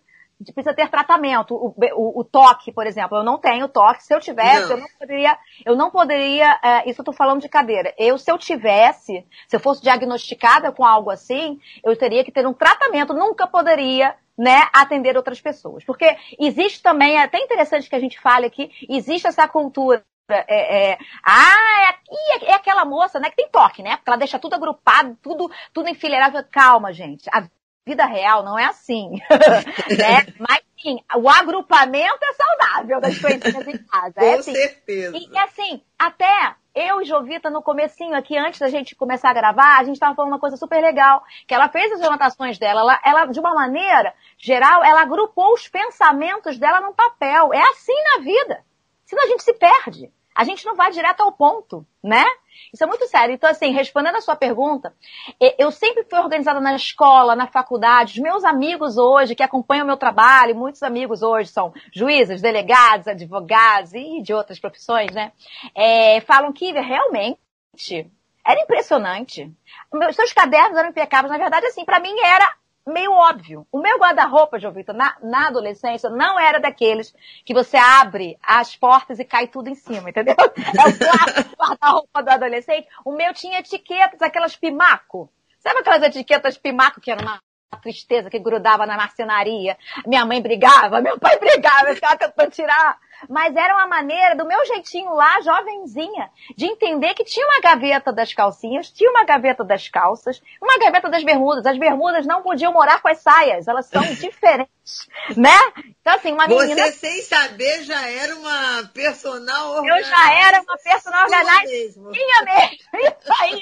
precisa 0.54 0.74
ter 0.74 0.90
tratamento. 0.90 1.54
O, 1.54 1.76
o, 1.78 2.22
o, 2.22 2.24
toque, 2.24 2.72
por 2.72 2.88
exemplo, 2.88 3.18
eu 3.18 3.24
não 3.24 3.38
tenho 3.38 3.68
toque. 3.68 4.04
Se 4.04 4.14
eu 4.14 4.20
tivesse, 4.20 4.70
não. 4.70 4.72
eu 4.72 4.78
não 4.78 4.88
poderia, 4.98 5.38
eu 5.66 5.76
não 5.76 5.92
poderia, 5.92 6.60
é, 6.64 6.90
isso 6.90 7.02
eu 7.02 7.06
tô 7.06 7.12
falando 7.12 7.42
de 7.42 7.50
cadeira. 7.50 7.94
Eu, 7.98 8.18
se 8.18 8.32
eu 8.32 8.38
tivesse, 8.38 9.26
se 9.48 9.56
eu 9.56 9.60
fosse 9.60 9.82
diagnosticada 9.82 10.72
com 10.72 10.86
algo 10.86 11.10
assim, 11.10 11.60
eu 11.84 11.96
teria 11.98 12.24
que 12.24 12.32
ter 12.32 12.48
um 12.48 12.54
tratamento, 12.54 13.14
nunca 13.14 13.46
poderia 13.48 14.16
né, 14.40 14.70
atender 14.72 15.18
outras 15.18 15.42
pessoas. 15.42 15.84
Porque 15.84 16.16
existe 16.40 16.82
também, 16.82 17.18
é 17.18 17.24
até 17.24 17.38
interessante 17.40 17.90
que 17.90 17.96
a 17.96 18.00
gente 18.00 18.18
fale 18.22 18.46
aqui, 18.46 18.72
existe 18.88 19.28
essa 19.28 19.46
cultura 19.50 20.02
é, 20.30 20.92
é, 20.92 20.98
ah, 21.26 21.94
é, 22.40 22.52
é, 22.52 22.54
aquela 22.54 22.86
moça, 22.86 23.20
né, 23.20 23.30
que 23.30 23.36
tem 23.36 23.50
toque, 23.50 23.84
né? 23.84 23.98
Porque 23.98 24.10
ela 24.10 24.18
deixa 24.18 24.40
tudo 24.40 24.54
agrupado, 24.54 25.18
tudo, 25.22 25.52
tudo 25.74 25.90
enfileirado. 25.90 26.42
Calma, 26.52 26.94
gente. 26.94 27.28
A 27.34 27.50
vida 27.86 28.06
real 28.06 28.44
não 28.44 28.58
é 28.58 28.66
assim. 28.66 29.10
né? 29.98 30.34
Mas 30.40 30.62
sim, 30.82 30.98
o 31.16 31.30
agrupamento 31.30 32.20
é 32.24 32.34
saudável 32.34 33.02
das 33.02 33.18
coisinhas 33.20 33.68
em 33.68 33.78
casa. 33.86 34.14
Com 34.20 34.26
é 34.26 34.34
assim. 34.36 34.54
certeza. 34.54 35.18
E 35.18 35.38
assim, 35.38 35.84
até 35.98 36.56
eu 36.74 37.02
e 37.02 37.06
Jovita, 37.06 37.50
no 37.50 37.62
comecinho 37.62 38.16
aqui, 38.16 38.38
antes 38.38 38.60
da 38.60 38.70
gente 38.70 38.96
começar 38.96 39.32
a 39.32 39.34
gravar, 39.34 39.80
a 39.80 39.84
gente 39.84 39.96
estava 39.96 40.16
falando 40.16 40.32
uma 40.32 40.40
coisa 40.40 40.56
super 40.56 40.82
legal, 40.82 41.24
que 41.48 41.54
ela 41.54 41.70
fez 41.70 41.92
as 41.92 42.02
anotações 42.02 42.58
dela, 42.58 42.82
ela, 42.82 43.00
ela, 43.04 43.26
de 43.26 43.40
uma 43.40 43.54
maneira 43.54 44.14
geral, 44.38 44.84
ela 44.84 45.02
agrupou 45.02 45.54
os 45.54 45.68
pensamentos 45.68 46.58
dela 46.58 46.82
num 46.82 46.94
papel. 46.94 47.54
É 47.54 47.62
assim 47.62 47.96
na 48.14 48.24
vida. 48.24 48.64
Senão 49.06 49.24
a 49.24 49.28
gente 49.28 49.44
se 49.44 49.54
perde. 49.54 50.12
A 50.40 50.46
gente 50.46 50.66
não 50.66 50.74
vai 50.74 50.90
direto 50.90 51.20
ao 51.20 51.34
ponto, 51.34 51.86
né? 52.02 52.24
Isso 52.74 52.82
é 52.82 52.88
muito 52.88 53.06
sério. 53.10 53.36
Então, 53.36 53.50
assim, 53.50 53.74
respondendo 53.74 54.16
a 54.16 54.22
sua 54.22 54.38
pergunta, 54.38 54.96
eu 55.58 55.70
sempre 55.70 56.06
fui 56.06 56.18
organizada 56.18 56.62
na 56.62 56.74
escola, 56.78 57.36
na 57.36 57.46
faculdade. 57.46 58.14
Os 58.14 58.20
meus 58.20 58.46
amigos 58.46 58.98
hoje, 58.98 59.36
que 59.36 59.44
acompanham 59.44 59.84
o 59.84 59.88
meu 59.88 59.98
trabalho, 59.98 60.56
muitos 60.56 60.82
amigos 60.82 61.22
hoje 61.22 61.50
são 61.50 61.74
juízes, 61.94 62.42
delegados, 62.42 63.10
advogados 63.10 63.94
e 63.94 64.22
de 64.22 64.34
outras 64.34 64.58
profissões, 64.58 65.12
né? 65.12 65.34
É, 65.76 66.22
falam 66.22 66.54
que 66.54 66.72
realmente 66.72 68.10
era 68.48 68.62
impressionante. 68.62 69.52
Meus 69.94 70.16
seus 70.16 70.32
cadernos 70.32 70.78
eram 70.78 70.88
impecáveis. 70.88 71.34
Na 71.34 71.38
verdade, 71.38 71.66
assim, 71.66 71.84
para 71.84 72.00
mim 72.00 72.18
era 72.22 72.50
meio 72.90 73.12
óbvio. 73.12 73.68
O 73.72 73.80
meu 73.80 73.98
guarda-roupa, 73.98 74.60
João 74.60 74.74
Vitor, 74.74 74.96
na, 74.96 75.16
na, 75.22 75.48
adolescência, 75.48 76.10
não 76.10 76.40
era 76.40 76.60
daqueles 76.60 77.14
que 77.46 77.54
você 77.54 77.78
abre 77.78 78.38
as 78.42 78.76
portas 78.76 79.20
e 79.20 79.26
cai 79.26 79.48
tudo 79.48 79.70
em 79.70 79.76
cima, 79.76 80.10
entendeu? 80.10 80.36
É 80.40 80.88
o 80.88 81.58
guarda-roupa 81.58 82.24
do 82.24 82.30
adolescente. 82.30 82.88
O 83.04 83.12
meu 83.12 83.34
tinha 83.34 83.60
etiquetas, 83.60 84.22
aquelas 84.22 84.56
pimaco. 84.56 85.30
Sabe 85.60 85.80
aquelas 85.80 86.04
etiquetas 86.04 86.58
pimaco 86.58 87.02
que 87.02 87.12
era 87.12 87.22
uma 87.22 87.42
tristeza 87.82 88.30
que 88.30 88.40
grudava 88.40 88.86
na 88.86 88.98
marcenaria? 88.98 89.78
Minha 90.06 90.26
mãe 90.26 90.42
brigava, 90.42 91.02
meu 91.02 91.20
pai 91.20 91.38
brigava, 91.38 91.90
eu 91.90 91.96
ficava 91.96 92.18
tentando 92.18 92.52
tirar 92.52 92.98
mas 93.28 93.56
era 93.56 93.74
uma 93.76 93.88
maneira, 93.88 94.36
do 94.36 94.46
meu 94.46 94.66
jeitinho 94.66 95.14
lá, 95.14 95.42
jovenzinha, 95.42 96.30
de 96.56 96.66
entender 96.66 97.14
que 97.14 97.24
tinha 97.24 97.46
uma 97.46 97.60
gaveta 97.60 98.14
das 98.14 98.34
calcinhas, 98.34 98.92
tinha 98.92 99.10
uma 99.10 99.24
gaveta 99.24 99.64
das 99.64 99.88
calças, 99.90 100.42
uma 100.62 100.78
gaveta 100.78 101.10
das 101.10 101.24
bermudas. 101.24 101.66
As 101.66 101.78
bermudas 101.78 102.26
não 102.26 102.42
podiam 102.42 102.72
morar 102.72 103.02
com 103.02 103.08
as 103.08 103.20
saias, 103.20 103.68
elas 103.68 103.88
são 103.88 104.02
diferentes, 104.16 105.08
né? 105.36 105.58
Então, 106.02 106.14
assim, 106.14 106.32
uma 106.32 106.48
menina... 106.48 106.86
Você, 106.86 106.92
sem 106.92 107.22
saber, 107.22 107.84
já 107.84 108.10
era 108.10 108.36
uma 108.36 108.90
personal 108.94 109.78
organizada. 109.78 110.00
Eu 110.00 110.04
já 110.06 110.34
era 110.48 110.62
uma 110.62 110.78
personal 110.78 111.24
organizada. 111.24 111.64
Mesmo. 111.64 112.12
Minha 112.12 112.44
mesmo. 112.44 112.78
Isso 113.20 113.34
aí. 113.42 113.62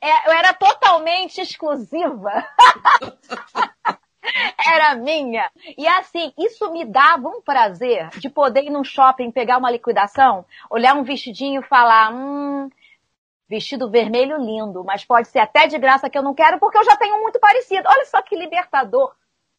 É, 0.00 0.28
eu 0.28 0.32
era 0.32 0.52
totalmente 0.54 1.40
exclusiva. 1.40 2.46
Era 4.74 4.94
minha. 4.94 5.50
E 5.76 5.86
assim, 5.86 6.32
isso 6.38 6.70
me 6.72 6.84
dava 6.84 7.28
um 7.28 7.40
prazer 7.40 8.08
de 8.18 8.28
poder 8.28 8.64
ir 8.64 8.70
num 8.70 8.84
shopping, 8.84 9.30
pegar 9.30 9.58
uma 9.58 9.70
liquidação, 9.70 10.44
olhar 10.70 10.94
um 10.94 11.02
vestidinho 11.02 11.60
e 11.60 11.66
falar, 11.66 12.12
hum, 12.12 12.68
vestido 13.48 13.90
vermelho 13.90 14.36
lindo, 14.36 14.84
mas 14.84 15.04
pode 15.04 15.28
ser 15.28 15.38
até 15.38 15.66
de 15.66 15.78
graça 15.78 16.10
que 16.10 16.18
eu 16.18 16.22
não 16.22 16.34
quero 16.34 16.58
porque 16.58 16.78
eu 16.78 16.84
já 16.84 16.96
tenho 16.96 17.20
muito 17.20 17.40
parecido. 17.40 17.88
Olha 17.88 18.04
só 18.04 18.20
que 18.22 18.36
libertador. 18.36 19.14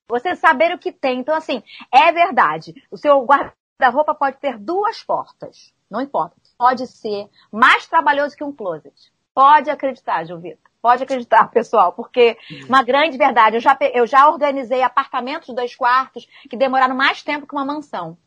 Você 0.07 0.35
saber 0.35 0.73
o 0.73 0.79
que 0.79 0.91
tem. 0.91 1.19
Então, 1.19 1.35
assim, 1.35 1.63
é 1.91 2.11
verdade. 2.11 2.73
O 2.89 2.97
seu 2.97 3.23
guarda-roupa 3.25 4.15
pode 4.15 4.37
ter 4.37 4.57
duas 4.57 5.03
portas. 5.03 5.71
Não 5.89 6.01
importa. 6.01 6.35
Pode 6.57 6.87
ser 6.87 7.29
mais 7.51 7.87
trabalhoso 7.87 8.35
que 8.35 8.43
um 8.43 8.51
closet. 8.51 8.93
Pode 9.33 9.69
acreditar, 9.69 10.25
Jovita. 10.25 10.68
Pode 10.81 11.03
acreditar, 11.03 11.49
pessoal, 11.51 11.93
porque 11.93 12.37
uma 12.67 12.83
grande 12.83 13.17
verdade, 13.17 13.57
eu 13.57 13.61
já, 13.61 13.77
eu 13.93 14.07
já 14.07 14.29
organizei 14.29 14.81
apartamentos 14.81 15.53
dois 15.53 15.75
quartos 15.75 16.27
que 16.49 16.57
demoraram 16.57 16.95
mais 16.95 17.21
tempo 17.23 17.47
que 17.47 17.53
uma 17.53 17.65
mansão. 17.65 18.17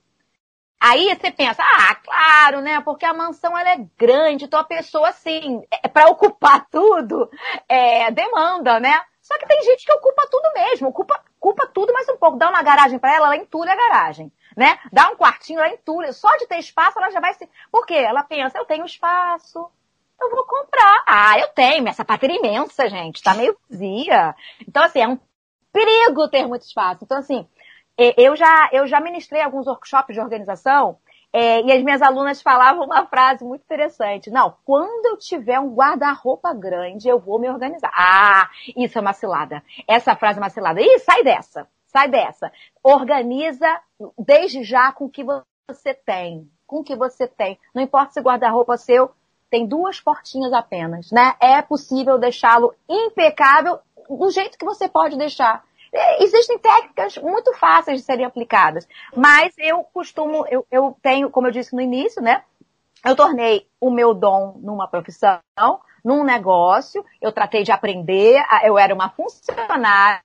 Aí 0.84 1.14
você 1.14 1.30
pensa, 1.30 1.62
ah, 1.62 1.94
claro, 1.94 2.60
né? 2.60 2.80
Porque 2.80 3.06
a 3.06 3.14
mansão 3.14 3.56
ela 3.56 3.70
é 3.70 3.86
grande, 3.96 4.46
então 4.46 4.58
a 4.58 4.64
pessoa, 4.64 5.10
assim, 5.10 5.62
é, 5.70 5.86
para 5.86 6.08
ocupar 6.10 6.66
tudo, 6.68 7.30
é, 7.68 8.10
demanda, 8.10 8.80
né? 8.80 9.00
Só 9.20 9.38
que 9.38 9.46
tem 9.46 9.62
gente 9.62 9.86
que 9.86 9.92
ocupa 9.92 10.26
tudo 10.28 10.52
mesmo, 10.52 10.88
ocupa, 10.88 11.22
ocupa 11.40 11.68
tudo 11.68 11.92
mais 11.92 12.08
um 12.08 12.16
pouco. 12.16 12.36
Dá 12.36 12.50
uma 12.50 12.64
garagem 12.64 12.98
para 12.98 13.14
ela, 13.14 13.26
ela 13.26 13.36
entulha 13.36 13.72
a 13.72 13.76
garagem, 13.76 14.32
né? 14.56 14.76
Dá 14.92 15.08
um 15.10 15.16
quartinho, 15.16 15.60
ela 15.60 15.72
entulha. 15.72 16.12
Só 16.12 16.28
de 16.38 16.48
ter 16.48 16.58
espaço, 16.58 16.98
ela 16.98 17.10
já 17.12 17.20
vai 17.20 17.32
se. 17.34 17.48
Por 17.70 17.86
quê? 17.86 17.94
Ela 17.94 18.24
pensa, 18.24 18.58
eu 18.58 18.64
tenho 18.64 18.84
espaço, 18.84 19.70
eu 20.20 20.30
vou 20.30 20.44
comprar. 20.44 21.02
Ah, 21.06 21.38
eu 21.38 21.48
tenho, 21.48 21.82
minha 21.82 21.94
sapateira 21.94 22.34
é 22.34 22.38
imensa, 22.38 22.88
gente, 22.88 23.22
tá 23.22 23.34
meio 23.34 23.56
vazia. 23.68 24.34
Então, 24.66 24.82
assim, 24.82 25.00
é 25.00 25.08
um 25.08 25.18
perigo 25.72 26.28
ter 26.28 26.46
muito 26.46 26.62
espaço. 26.62 27.04
Então, 27.04 27.18
assim, 27.18 27.46
eu 27.96 28.36
já, 28.36 28.68
eu 28.72 28.86
já 28.86 29.00
ministrei 29.00 29.42
alguns 29.42 29.66
workshops 29.66 30.14
de 30.14 30.20
organização 30.20 30.98
é, 31.32 31.62
e 31.62 31.72
as 31.72 31.82
minhas 31.82 32.02
alunas 32.02 32.42
falavam 32.42 32.84
uma 32.84 33.06
frase 33.06 33.42
muito 33.42 33.62
interessante. 33.62 34.30
Não, 34.30 34.54
quando 34.64 35.06
eu 35.06 35.16
tiver 35.16 35.58
um 35.58 35.74
guarda-roupa 35.74 36.52
grande, 36.52 37.08
eu 37.08 37.18
vou 37.18 37.38
me 37.38 37.48
organizar. 37.48 37.90
Ah, 37.94 38.50
isso 38.76 38.98
é 38.98 39.00
uma 39.00 39.14
cilada. 39.14 39.62
Essa 39.88 40.14
frase 40.14 40.38
é 40.38 40.42
uma 40.42 40.50
cilada. 40.50 40.80
Ih, 40.80 40.98
sai 40.98 41.24
dessa. 41.24 41.66
Sai 41.86 42.08
dessa. 42.08 42.52
Organiza 42.82 43.80
desde 44.18 44.62
já 44.62 44.92
com 44.92 45.06
o 45.06 45.10
que 45.10 45.24
você 45.24 45.94
tem. 45.94 46.50
Com 46.66 46.80
o 46.80 46.84
que 46.84 46.94
você 46.94 47.26
tem. 47.26 47.58
Não 47.74 47.82
importa 47.82 48.12
se 48.12 48.20
guarda-roupa 48.20 48.76
seu 48.76 49.10
tem 49.52 49.66
duas 49.66 50.00
portinhas 50.00 50.50
apenas, 50.50 51.10
né? 51.12 51.34
É 51.38 51.60
possível 51.60 52.18
deixá-lo 52.18 52.74
impecável 52.88 53.78
do 54.08 54.30
jeito 54.30 54.56
que 54.56 54.64
você 54.64 54.88
pode 54.88 55.18
deixar. 55.18 55.62
Existem 56.20 56.58
técnicas 56.58 57.18
muito 57.18 57.52
fáceis 57.58 58.00
de 58.00 58.06
serem 58.06 58.24
aplicadas, 58.24 58.88
mas 59.14 59.52
eu 59.58 59.84
costumo, 59.92 60.46
eu, 60.48 60.66
eu 60.70 60.96
tenho, 61.02 61.28
como 61.28 61.48
eu 61.48 61.50
disse 61.50 61.74
no 61.74 61.82
início, 61.82 62.22
né? 62.22 62.42
Eu 63.04 63.14
tornei 63.14 63.68
o 63.78 63.90
meu 63.90 64.14
dom 64.14 64.58
numa 64.62 64.88
profissão, 64.88 65.38
num 66.02 66.24
negócio, 66.24 67.04
eu 67.20 67.30
tratei 67.30 67.62
de 67.62 67.70
aprender, 67.70 68.42
eu 68.64 68.78
era 68.78 68.94
uma 68.94 69.10
funcionária, 69.10 70.22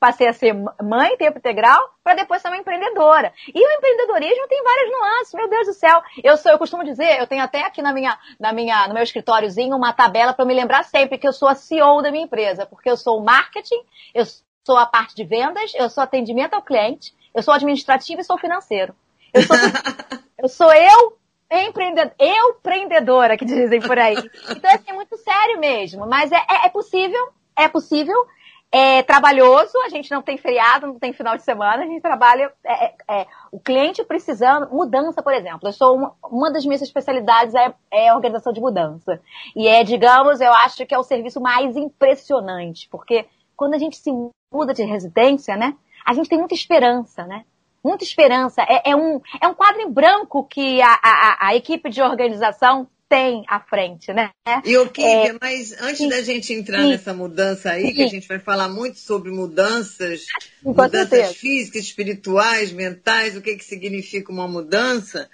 passei 0.00 0.28
a 0.28 0.32
ser 0.32 0.52
mãe 0.82 1.12
em 1.12 1.16
tempo 1.16 1.38
integral 1.38 1.80
para 2.02 2.14
depois 2.14 2.42
ser 2.42 2.48
uma 2.48 2.56
empreendedora. 2.56 3.32
E 3.48 3.66
o 3.66 3.72
empreendedorismo 3.72 4.48
tem 4.48 4.62
várias 4.62 4.90
nuances, 4.90 5.34
meu 5.34 5.48
Deus 5.48 5.66
do 5.66 5.72
céu. 5.72 6.02
Eu 6.22 6.36
sou, 6.36 6.52
eu 6.52 6.58
costumo 6.58 6.84
dizer, 6.84 7.18
eu 7.18 7.26
tenho 7.26 7.42
até 7.42 7.62
aqui 7.62 7.80
na 7.80 7.92
minha, 7.92 8.18
na 8.38 8.52
minha, 8.52 8.88
no 8.88 8.94
meu 8.94 9.02
escritóriozinho 9.02 9.76
uma 9.76 9.92
tabela 9.92 10.32
para 10.32 10.44
me 10.44 10.54
lembrar 10.54 10.84
sempre 10.84 11.18
que 11.18 11.26
eu 11.26 11.32
sou 11.32 11.48
a 11.48 11.54
CEO 11.54 12.02
da 12.02 12.10
minha 12.10 12.24
empresa, 12.24 12.66
porque 12.66 12.90
eu 12.90 12.96
sou 12.96 13.18
o 13.18 13.24
marketing, 13.24 13.80
eu 14.14 14.24
sou 14.64 14.76
a 14.76 14.86
parte 14.86 15.14
de 15.14 15.24
vendas, 15.24 15.72
eu 15.74 15.88
sou 15.88 16.02
atendimento 16.02 16.54
ao 16.54 16.62
cliente, 16.62 17.14
eu 17.34 17.42
sou 17.42 17.54
administrativo 17.54 18.20
e 18.20 18.24
sou 18.24 18.38
financeiro. 18.38 18.94
Eu 19.32 19.42
sou, 19.42 19.56
eu 20.42 20.48
sou 20.48 20.72
eu 20.72 21.16
empreendedora, 21.50 22.14
eu 22.18 22.50
empreendedora, 22.50 23.36
que 23.36 23.44
dizem 23.44 23.80
por 23.80 23.98
aí. 23.98 24.16
Então, 24.50 24.70
assim, 24.70 24.90
é 24.90 24.92
muito 24.92 25.16
sério 25.16 25.60
mesmo, 25.60 26.06
mas 26.06 26.32
é, 26.32 26.36
é, 26.36 26.66
é 26.66 26.68
possível, 26.68 27.28
é 27.56 27.68
possível, 27.68 28.26
é 28.76 29.04
trabalhoso, 29.04 29.78
a 29.84 29.88
gente 29.88 30.10
não 30.10 30.20
tem 30.20 30.36
feriado, 30.36 30.88
não 30.88 30.98
tem 30.98 31.12
final 31.12 31.36
de 31.36 31.44
semana, 31.44 31.84
a 31.84 31.86
gente 31.86 32.02
trabalha, 32.02 32.52
é, 32.64 32.86
é, 32.86 32.94
é 33.08 33.26
o 33.52 33.60
cliente 33.60 34.02
precisando, 34.02 34.68
mudança, 34.74 35.22
por 35.22 35.32
exemplo. 35.32 35.68
Eu 35.68 35.72
sou 35.72 35.94
uma, 35.94 36.12
uma 36.24 36.52
das 36.52 36.66
minhas 36.66 36.82
especialidades 36.82 37.54
é, 37.54 37.72
é 37.92 38.12
organização 38.12 38.52
de 38.52 38.60
mudança. 38.60 39.20
E 39.54 39.68
é, 39.68 39.84
digamos, 39.84 40.40
eu 40.40 40.52
acho 40.52 40.84
que 40.84 40.92
é 40.92 40.98
o 40.98 41.04
serviço 41.04 41.40
mais 41.40 41.76
impressionante, 41.76 42.88
porque 42.90 43.26
quando 43.56 43.74
a 43.74 43.78
gente 43.78 43.96
se 43.96 44.10
muda 44.52 44.74
de 44.74 44.82
residência, 44.82 45.56
né, 45.56 45.76
a 46.04 46.12
gente 46.12 46.28
tem 46.28 46.38
muita 46.38 46.54
esperança, 46.54 47.24
né? 47.24 47.44
Muita 47.82 48.02
esperança. 48.02 48.60
É, 48.62 48.90
é 48.90 48.96
um, 48.96 49.20
é 49.40 49.46
um 49.46 49.54
quadro 49.54 49.82
em 49.82 49.90
branco 49.90 50.42
que 50.42 50.82
a, 50.82 50.98
a, 51.00 51.48
a 51.48 51.54
equipe 51.54 51.88
de 51.90 52.02
organização 52.02 52.88
tem 53.14 53.44
à 53.46 53.60
frente, 53.60 54.12
né? 54.12 54.30
E 54.64 54.76
o 54.76 54.90
que, 54.90 55.00
é, 55.00 55.36
mas 55.40 55.72
antes 55.80 55.98
sim, 55.98 56.08
da 56.08 56.20
gente 56.20 56.52
entrar 56.52 56.80
sim, 56.80 56.88
nessa 56.88 57.14
mudança 57.14 57.70
aí, 57.70 57.86
sim. 57.86 57.94
que 57.94 58.02
a 58.02 58.08
gente 58.08 58.26
vai 58.26 58.40
falar 58.40 58.68
muito 58.68 58.98
sobre 58.98 59.30
mudanças, 59.30 60.26
mudanças 60.60 61.08
certeza. 61.08 61.34
físicas, 61.34 61.84
espirituais, 61.84 62.72
mentais, 62.72 63.36
o 63.36 63.40
que, 63.40 63.54
que 63.54 63.64
significa 63.64 64.32
uma 64.32 64.48
mudança, 64.48 65.30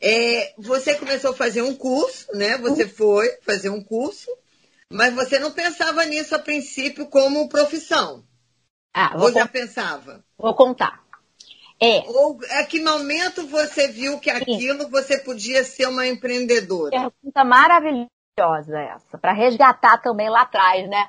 é, 0.00 0.52
você 0.56 0.94
começou 0.94 1.32
a 1.32 1.36
fazer 1.36 1.62
um 1.62 1.74
curso, 1.74 2.28
né? 2.32 2.56
Você 2.58 2.84
uhum. 2.84 2.90
foi 2.90 3.28
fazer 3.42 3.70
um 3.70 3.82
curso, 3.82 4.30
mas 4.88 5.12
você 5.12 5.40
não 5.40 5.50
pensava 5.50 6.04
nisso 6.04 6.32
a 6.32 6.38
princípio 6.38 7.06
como 7.06 7.48
profissão. 7.48 8.22
Ah, 8.94 9.12
Ou 9.16 9.32
já 9.32 9.48
pensava? 9.48 10.24
Vou 10.38 10.54
contar. 10.54 11.04
É. 11.80 12.02
Ou 12.08 12.38
a 12.58 12.64
que 12.64 12.82
momento 12.82 13.46
você 13.46 13.88
viu 13.88 14.18
que 14.18 14.30
aquilo 14.30 14.84
Sim. 14.84 14.90
você 14.90 15.18
podia 15.18 15.62
ser 15.62 15.86
uma 15.86 16.06
empreendedora? 16.06 16.90
Pergunta 16.90 17.44
maravilhosa 17.44 18.78
essa, 18.78 19.18
para 19.18 19.32
resgatar 19.32 19.98
também 19.98 20.28
lá 20.28 20.42
atrás, 20.42 20.88
né? 20.88 21.08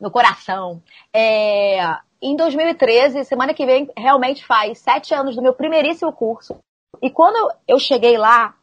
No 0.00 0.10
coração. 0.10 0.82
É, 1.12 1.80
em 2.20 2.34
2013, 2.34 3.24
semana 3.24 3.52
que 3.52 3.66
vem, 3.66 3.90
realmente 3.96 4.44
faz 4.44 4.78
sete 4.78 5.14
anos 5.14 5.36
do 5.36 5.42
meu 5.42 5.52
primeiríssimo 5.52 6.12
curso. 6.12 6.58
E 7.02 7.10
quando 7.10 7.52
eu 7.68 7.78
cheguei 7.78 8.16
lá, 8.16 8.54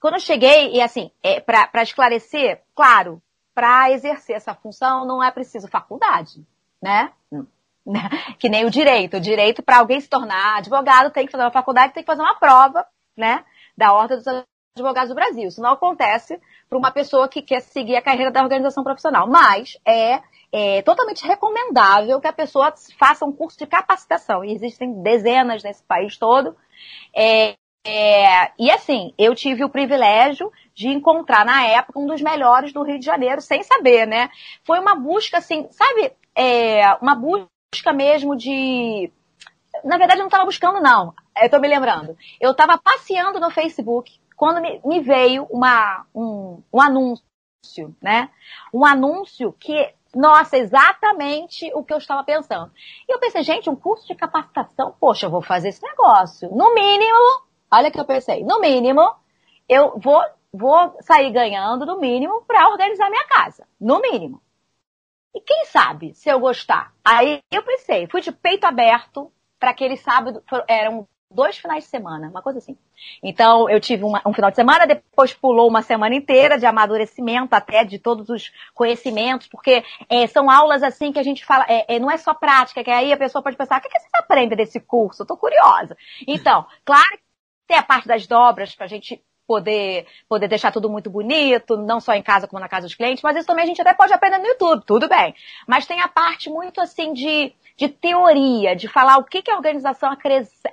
quando 0.00 0.14
eu 0.14 0.20
cheguei, 0.20 0.72
e 0.72 0.80
assim, 0.80 1.10
é, 1.22 1.40
para 1.40 1.82
esclarecer, 1.82 2.62
claro, 2.74 3.20
para 3.54 3.90
exercer 3.90 4.36
essa 4.36 4.54
função 4.54 5.04
não 5.04 5.22
é 5.22 5.30
preciso 5.30 5.68
faculdade, 5.68 6.44
né? 6.80 7.12
Que 8.38 8.48
nem 8.48 8.64
o 8.64 8.70
direito. 8.70 9.16
O 9.16 9.20
direito, 9.20 9.62
para 9.62 9.78
alguém 9.78 10.00
se 10.00 10.08
tornar 10.08 10.58
advogado, 10.58 11.10
tem 11.10 11.26
que 11.26 11.32
fazer 11.32 11.44
uma 11.44 11.50
faculdade, 11.50 11.92
tem 11.92 12.02
que 12.02 12.06
fazer 12.06 12.22
uma 12.22 12.34
prova, 12.34 12.86
né? 13.16 13.44
Da 13.76 13.92
Ordem 13.92 14.18
dos 14.18 14.26
Advogados 14.76 15.10
do 15.10 15.14
Brasil. 15.14 15.48
Isso 15.48 15.60
não 15.60 15.72
acontece 15.72 16.40
para 16.68 16.78
uma 16.78 16.90
pessoa 16.90 17.28
que 17.28 17.42
quer 17.42 17.60
seguir 17.60 17.96
a 17.96 18.02
carreira 18.02 18.30
da 18.30 18.42
organização 18.42 18.82
profissional. 18.82 19.26
Mas 19.28 19.76
é, 19.86 20.22
é 20.50 20.82
totalmente 20.82 21.26
recomendável 21.26 22.20
que 22.20 22.28
a 22.28 22.32
pessoa 22.32 22.72
faça 22.98 23.24
um 23.24 23.32
curso 23.32 23.58
de 23.58 23.66
capacitação. 23.66 24.44
E 24.44 24.52
existem 24.52 25.02
dezenas 25.02 25.62
nesse 25.62 25.82
país 25.82 26.16
todo. 26.16 26.56
É, 27.14 27.54
é, 27.84 28.52
e 28.58 28.70
assim, 28.70 29.12
eu 29.18 29.34
tive 29.34 29.64
o 29.64 29.68
privilégio 29.68 30.50
de 30.74 30.88
encontrar, 30.88 31.44
na 31.44 31.66
época, 31.66 31.98
um 31.98 32.06
dos 32.06 32.22
melhores 32.22 32.72
do 32.72 32.82
Rio 32.82 32.98
de 32.98 33.04
Janeiro, 33.04 33.40
sem 33.40 33.62
saber, 33.62 34.06
né? 34.06 34.30
Foi 34.64 34.78
uma 34.78 34.94
busca, 34.94 35.38
assim, 35.38 35.68
sabe, 35.70 36.12
é, 36.34 36.94
uma 37.02 37.14
busca 37.14 37.51
mesmo 37.94 38.36
de. 38.36 39.10
Na 39.82 39.96
verdade, 39.96 40.20
eu 40.20 40.24
não 40.24 40.28
estava 40.28 40.44
buscando, 40.44 40.80
não. 40.80 41.14
Eu 41.40 41.48
tô 41.48 41.58
me 41.58 41.68
lembrando. 41.68 42.16
Eu 42.40 42.50
estava 42.50 42.76
passeando 42.76 43.40
no 43.40 43.50
Facebook 43.50 44.20
quando 44.36 44.60
me, 44.60 44.80
me 44.84 45.00
veio 45.00 45.44
uma, 45.50 46.04
um, 46.14 46.62
um 46.72 46.80
anúncio, 46.80 47.96
né? 48.02 48.30
Um 48.72 48.84
anúncio 48.84 49.52
que 49.58 49.94
nossa, 50.14 50.58
exatamente 50.58 51.72
o 51.74 51.82
que 51.82 51.94
eu 51.94 51.96
estava 51.96 52.22
pensando. 52.22 52.70
E 53.08 53.14
eu 53.14 53.18
pensei, 53.18 53.42
gente, 53.42 53.70
um 53.70 53.76
curso 53.76 54.06
de 54.06 54.14
capacitação, 54.14 54.94
poxa, 55.00 55.24
eu 55.24 55.30
vou 55.30 55.40
fazer 55.40 55.70
esse 55.70 55.82
negócio. 55.82 56.50
No 56.54 56.74
mínimo, 56.74 57.42
olha 57.72 57.90
que 57.90 57.98
eu 57.98 58.04
pensei, 58.04 58.44
no 58.44 58.60
mínimo, 58.60 59.10
eu 59.66 59.98
vou, 59.98 60.20
vou 60.52 60.94
sair 61.00 61.30
ganhando, 61.32 61.86
no 61.86 61.98
mínimo, 61.98 62.42
para 62.46 62.68
organizar 62.68 63.08
minha 63.08 63.26
casa. 63.26 63.66
No 63.80 64.02
mínimo. 64.02 64.42
E 65.34 65.40
quem 65.40 65.64
sabe 65.66 66.14
se 66.14 66.28
eu 66.28 66.38
gostar? 66.38 66.92
Aí 67.04 67.40
eu 67.50 67.62
pensei, 67.62 68.06
fui 68.06 68.20
de 68.20 68.32
peito 68.32 68.64
aberto 68.64 69.32
para 69.58 69.70
aquele 69.70 69.96
sábado, 69.96 70.42
eram 70.68 71.08
dois 71.32 71.56
finais 71.56 71.84
de 71.84 71.90
semana, 71.90 72.28
uma 72.28 72.42
coisa 72.42 72.58
assim. 72.58 72.76
Então, 73.22 73.68
eu 73.68 73.80
tive 73.80 74.04
uma, 74.04 74.20
um 74.26 74.32
final 74.32 74.50
de 74.50 74.56
semana, 74.56 74.86
depois 74.86 75.32
pulou 75.32 75.68
uma 75.68 75.82
semana 75.82 76.14
inteira 76.14 76.58
de 76.58 76.66
amadurecimento 76.66 77.54
até 77.54 77.84
de 77.84 77.98
todos 77.98 78.28
os 78.28 78.52
conhecimentos, 78.74 79.46
porque 79.48 79.82
é, 80.08 80.26
são 80.26 80.50
aulas 80.50 80.82
assim 80.82 81.12
que 81.12 81.18
a 81.18 81.22
gente 81.22 81.44
fala, 81.44 81.64
é, 81.68 81.96
é, 81.96 81.98
não 81.98 82.10
é 82.10 82.18
só 82.18 82.34
prática, 82.34 82.84
que 82.84 82.90
aí 82.90 83.12
a 83.12 83.16
pessoa 83.16 83.42
pode 83.42 83.56
pensar, 83.56 83.78
o 83.78 83.80
que, 83.80 83.88
que 83.88 83.98
você 83.98 84.08
aprende 84.14 84.54
desse 84.54 84.78
curso? 84.78 85.22
Eu 85.22 85.26
tô 85.26 85.36
curiosa. 85.36 85.96
Então, 86.26 86.66
claro 86.84 87.08
que 87.16 87.22
tem 87.66 87.78
a 87.78 87.82
parte 87.82 88.06
das 88.06 88.26
dobras 88.26 88.74
pra 88.74 88.86
gente 88.86 89.22
poder, 89.46 90.06
poder 90.28 90.48
deixar 90.48 90.72
tudo 90.72 90.88
muito 90.88 91.10
bonito, 91.10 91.76
não 91.76 92.00
só 92.00 92.14
em 92.14 92.22
casa 92.22 92.46
como 92.46 92.60
na 92.60 92.68
casa 92.68 92.86
dos 92.86 92.94
clientes, 92.94 93.22
mas 93.22 93.36
isso 93.36 93.46
também 93.46 93.64
a 93.64 93.66
gente 93.66 93.80
até 93.80 93.94
pode 93.94 94.12
aprender 94.12 94.38
no 94.38 94.46
YouTube, 94.46 94.84
tudo 94.86 95.08
bem. 95.08 95.34
Mas 95.66 95.86
tem 95.86 96.00
a 96.00 96.08
parte 96.08 96.48
muito 96.50 96.80
assim 96.80 97.12
de 97.12 97.54
de 97.76 97.88
teoria, 97.88 98.76
de 98.76 98.86
falar 98.86 99.18
o 99.18 99.24
que, 99.24 99.42
que 99.42 99.50
a 99.50 99.56
organização 99.56 100.14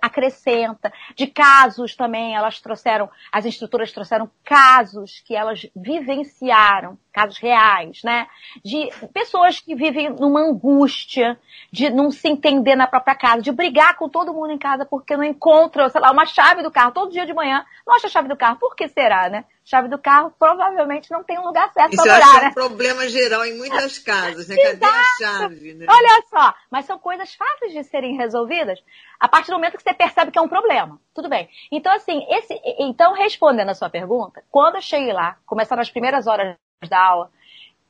acrescenta, 0.02 0.94
de 1.16 1.28
casos 1.28 1.96
também, 1.96 2.36
elas 2.36 2.60
trouxeram, 2.60 3.10
as 3.32 3.46
instrutoras 3.46 3.92
trouxeram 3.92 4.30
casos 4.44 5.22
que 5.26 5.36
elas 5.36 5.66
vivenciaram, 5.76 6.98
casos 7.12 7.38
reais, 7.38 8.02
né? 8.04 8.28
De 8.64 8.90
pessoas 9.14 9.60
que 9.60 9.76
vivem 9.76 10.10
numa 10.10 10.42
angústia, 10.42 11.40
de 11.72 11.90
não 11.90 12.12
se 12.12 12.28
entender 12.28 12.76
na 12.76 12.88
própria 12.88 13.16
casa, 13.16 13.42
de 13.42 13.52
brigar 13.52 13.96
com 13.98 14.10
todo 14.10 14.34
mundo 14.34 14.52
em 14.52 14.58
casa 14.58 14.86
porque 14.86 15.18
não 15.18 15.24
encontram, 15.24 15.90
sei 15.90 16.02
lá, 16.02 16.12
uma 16.12 16.26
chave 16.26 16.64
do 16.64 16.72
carro. 16.72 16.92
Todo 16.92 17.12
dia 17.12 17.26
de 17.26 17.34
manhã 17.34 17.66
não 17.86 17.96
acha 17.96 18.08
a 18.08 18.10
chave 18.10 18.28
do 18.28 18.38
carro. 18.38 18.58
Por 18.58 18.76
que 18.76 18.88
será, 18.88 19.30
né? 19.30 19.46
chave 19.70 19.88
do 19.88 20.00
carro 20.00 20.34
provavelmente 20.40 21.12
não 21.12 21.24
tem 21.24 21.38
um 21.38 21.46
lugar 21.46 21.72
certo 21.72 21.96
para 21.96 22.04
morar, 22.04 22.20
Isso 22.20 22.38
é 22.38 22.48
um 22.48 22.54
problema 22.54 23.08
geral 23.08 23.46
em 23.46 23.56
muitas 23.56 24.00
casas, 24.02 24.48
né? 24.48 24.56
Cadê 24.56 24.86
a 24.86 25.04
chave, 25.18 25.74
né? 25.76 25.86
Olha 25.88 26.24
só, 26.28 26.56
mas 26.72 26.86
são 26.86 26.98
coisas 26.98 27.36
fáceis 27.36 27.72
de 27.72 27.84
serem 27.84 28.18
resolvidas 28.18 28.80
a 29.20 29.28
partir 29.28 29.52
do 29.52 29.54
momento 29.54 29.78
que 29.78 29.84
você 29.84 29.94
percebe 29.94 30.32
que 30.32 30.40
é 30.40 30.42
um 30.42 30.48
problema. 30.48 31.00
Tudo 31.14 31.30
bem. 31.30 31.48
Então, 31.72 31.94
assim, 31.94 32.26
esse, 32.30 32.60
então, 32.80 33.14
respondendo 33.14 33.70
a 33.70 33.76
sua 33.76 33.90
pergunta, 33.90 34.44
quando 34.50 34.76
eu 34.76 34.82
cheguei 34.82 35.14
lá, 35.14 35.38
começaram 35.46 35.82
as 35.82 35.92
primeiras 35.92 36.26
horas 36.26 36.58
da 36.88 37.04
aula, 37.04 37.32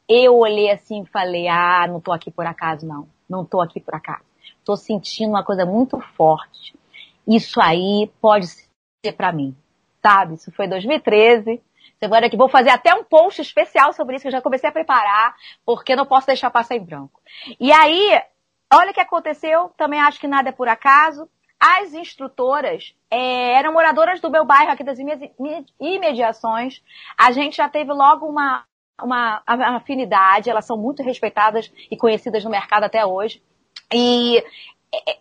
eu 0.08 0.38
olhei 0.38 0.71
assim 0.71 1.04
e 1.04 1.10
falei, 1.10 1.47
ah, 1.47 1.86
não 1.88 2.02
tô 2.02 2.12
aqui 2.12 2.32
por 2.32 2.45
acaso, 2.45 2.88
não. 2.88 3.08
Não 3.30 3.45
tô 3.45 3.62
aqui 3.62 3.80
por 3.80 3.93
acaso. 3.93 4.23
Tô 4.65 4.75
sentindo 4.75 5.30
uma 5.30 5.43
coisa 5.43 5.65
muito 5.65 5.99
forte. 6.15 6.75
Isso 7.28 7.62
aí 7.62 8.12
pode 8.19 8.47
ser 8.47 9.13
para 9.15 9.32
mim. 9.32 9.56
Sabe? 10.02 10.36
Isso 10.36 10.52
foi 10.52 10.67
2013. 10.67 11.62
Semana 11.99 12.30
que 12.30 12.38
vou 12.38 12.49
fazer 12.49 12.69
até 12.69 12.95
um 12.95 13.04
post 13.04 13.41
especial 13.41 13.93
sobre 13.93 14.15
isso, 14.15 14.23
que 14.23 14.30
eu 14.30 14.32
já 14.32 14.41
comecei 14.41 14.69
a 14.69 14.71
preparar, 14.71 15.36
porque 15.65 15.95
não 15.95 16.06
posso 16.06 16.25
deixar 16.25 16.49
passar 16.49 16.75
em 16.75 16.84
branco. 16.84 17.21
E 17.60 17.71
aí, 17.71 18.19
olha 18.73 18.91
o 18.91 18.93
que 18.93 19.02
aconteceu, 19.02 19.69
também 19.78 19.99
acho 19.99 20.19
que 20.19 20.28
nada 20.28 20.49
é 20.49 20.54
por 20.54 20.69
acaso. 20.69 21.30
As 21.60 21.93
instrutoras 21.93 22.95
é, 23.12 23.54
eram 23.54 23.73
moradoras 23.73 24.21
do 24.21 24.30
meu 24.30 24.45
bairro 24.45 24.71
aqui 24.71 24.84
das 24.84 24.97
imediações. 25.78 26.82
A 27.17 27.34
gente 27.34 27.58
já 27.58 27.67
teve 27.67 27.91
logo 27.91 28.25
uma, 28.25 28.63
uma 29.03 29.41
afinidade, 29.47 30.49
elas 30.49 30.65
são 30.65 30.77
muito 30.77 31.03
respeitadas 31.03 31.71
e 31.89 31.97
conhecidas 31.97 32.43
no 32.43 32.49
mercado 32.49 32.83
até 32.83 33.05
hoje. 33.05 33.41
E 33.93 34.43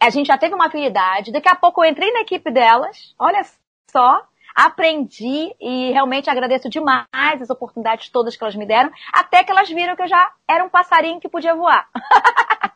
a 0.00 0.10
gente 0.10 0.26
já 0.26 0.38
teve 0.38 0.54
uma 0.54 0.66
afinidade. 0.66 1.32
Daqui 1.32 1.48
a 1.48 1.54
pouco 1.54 1.84
eu 1.84 1.90
entrei 1.90 2.12
na 2.12 2.20
equipe 2.20 2.50
delas, 2.50 3.14
olha 3.18 3.42
só, 3.90 4.22
aprendi 4.58 5.54
e 5.60 5.92
realmente 5.92 6.28
agradeço 6.28 6.68
demais 6.68 7.06
as 7.40 7.48
oportunidades 7.48 8.08
todas 8.08 8.36
que 8.36 8.42
elas 8.42 8.56
me 8.56 8.66
deram, 8.66 8.90
até 9.12 9.44
que 9.44 9.52
elas 9.52 9.68
viram 9.68 9.94
que 9.94 10.02
eu 10.02 10.08
já 10.08 10.32
era 10.48 10.64
um 10.64 10.68
passarinho 10.68 11.20
que 11.20 11.28
podia 11.28 11.54
voar. 11.54 11.86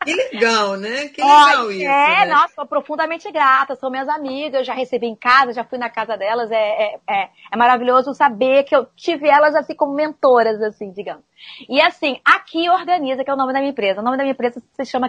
Que 0.03 0.13
legal, 0.13 0.75
né? 0.75 1.07
Que 1.07 1.21
legal 1.21 1.71
isso. 1.71 1.83
É, 1.83 2.25
né? 2.25 2.33
nossa, 2.33 2.53
sou 2.55 2.65
profundamente 2.65 3.31
grata, 3.31 3.75
são 3.75 3.89
minhas 3.89 4.09
amigas, 4.09 4.67
já 4.67 4.73
recebi 4.73 5.07
em 5.07 5.15
casa, 5.15 5.53
já 5.53 5.63
fui 5.63 5.77
na 5.77 5.89
casa 5.89 6.17
delas, 6.17 6.51
é, 6.51 6.55
é, 6.55 6.99
é, 7.09 7.29
é 7.51 7.57
maravilhoso 7.57 8.13
saber 8.13 8.63
que 8.63 8.75
eu 8.75 8.85
tive 8.97 9.29
elas 9.29 9.55
assim 9.55 9.73
como 9.75 9.93
mentoras, 9.93 10.61
assim, 10.61 10.91
digamos. 10.91 11.23
E 11.69 11.81
assim, 11.81 12.19
aqui 12.23 12.69
organiza, 12.69 13.23
que 13.23 13.29
é 13.29 13.33
o 13.33 13.37
nome 13.37 13.53
da 13.53 13.59
minha 13.59 13.71
empresa. 13.71 14.01
O 14.01 14.03
nome 14.03 14.17
da 14.17 14.23
minha 14.23 14.33
empresa 14.33 14.61
se 14.73 14.85
chama 14.85 15.07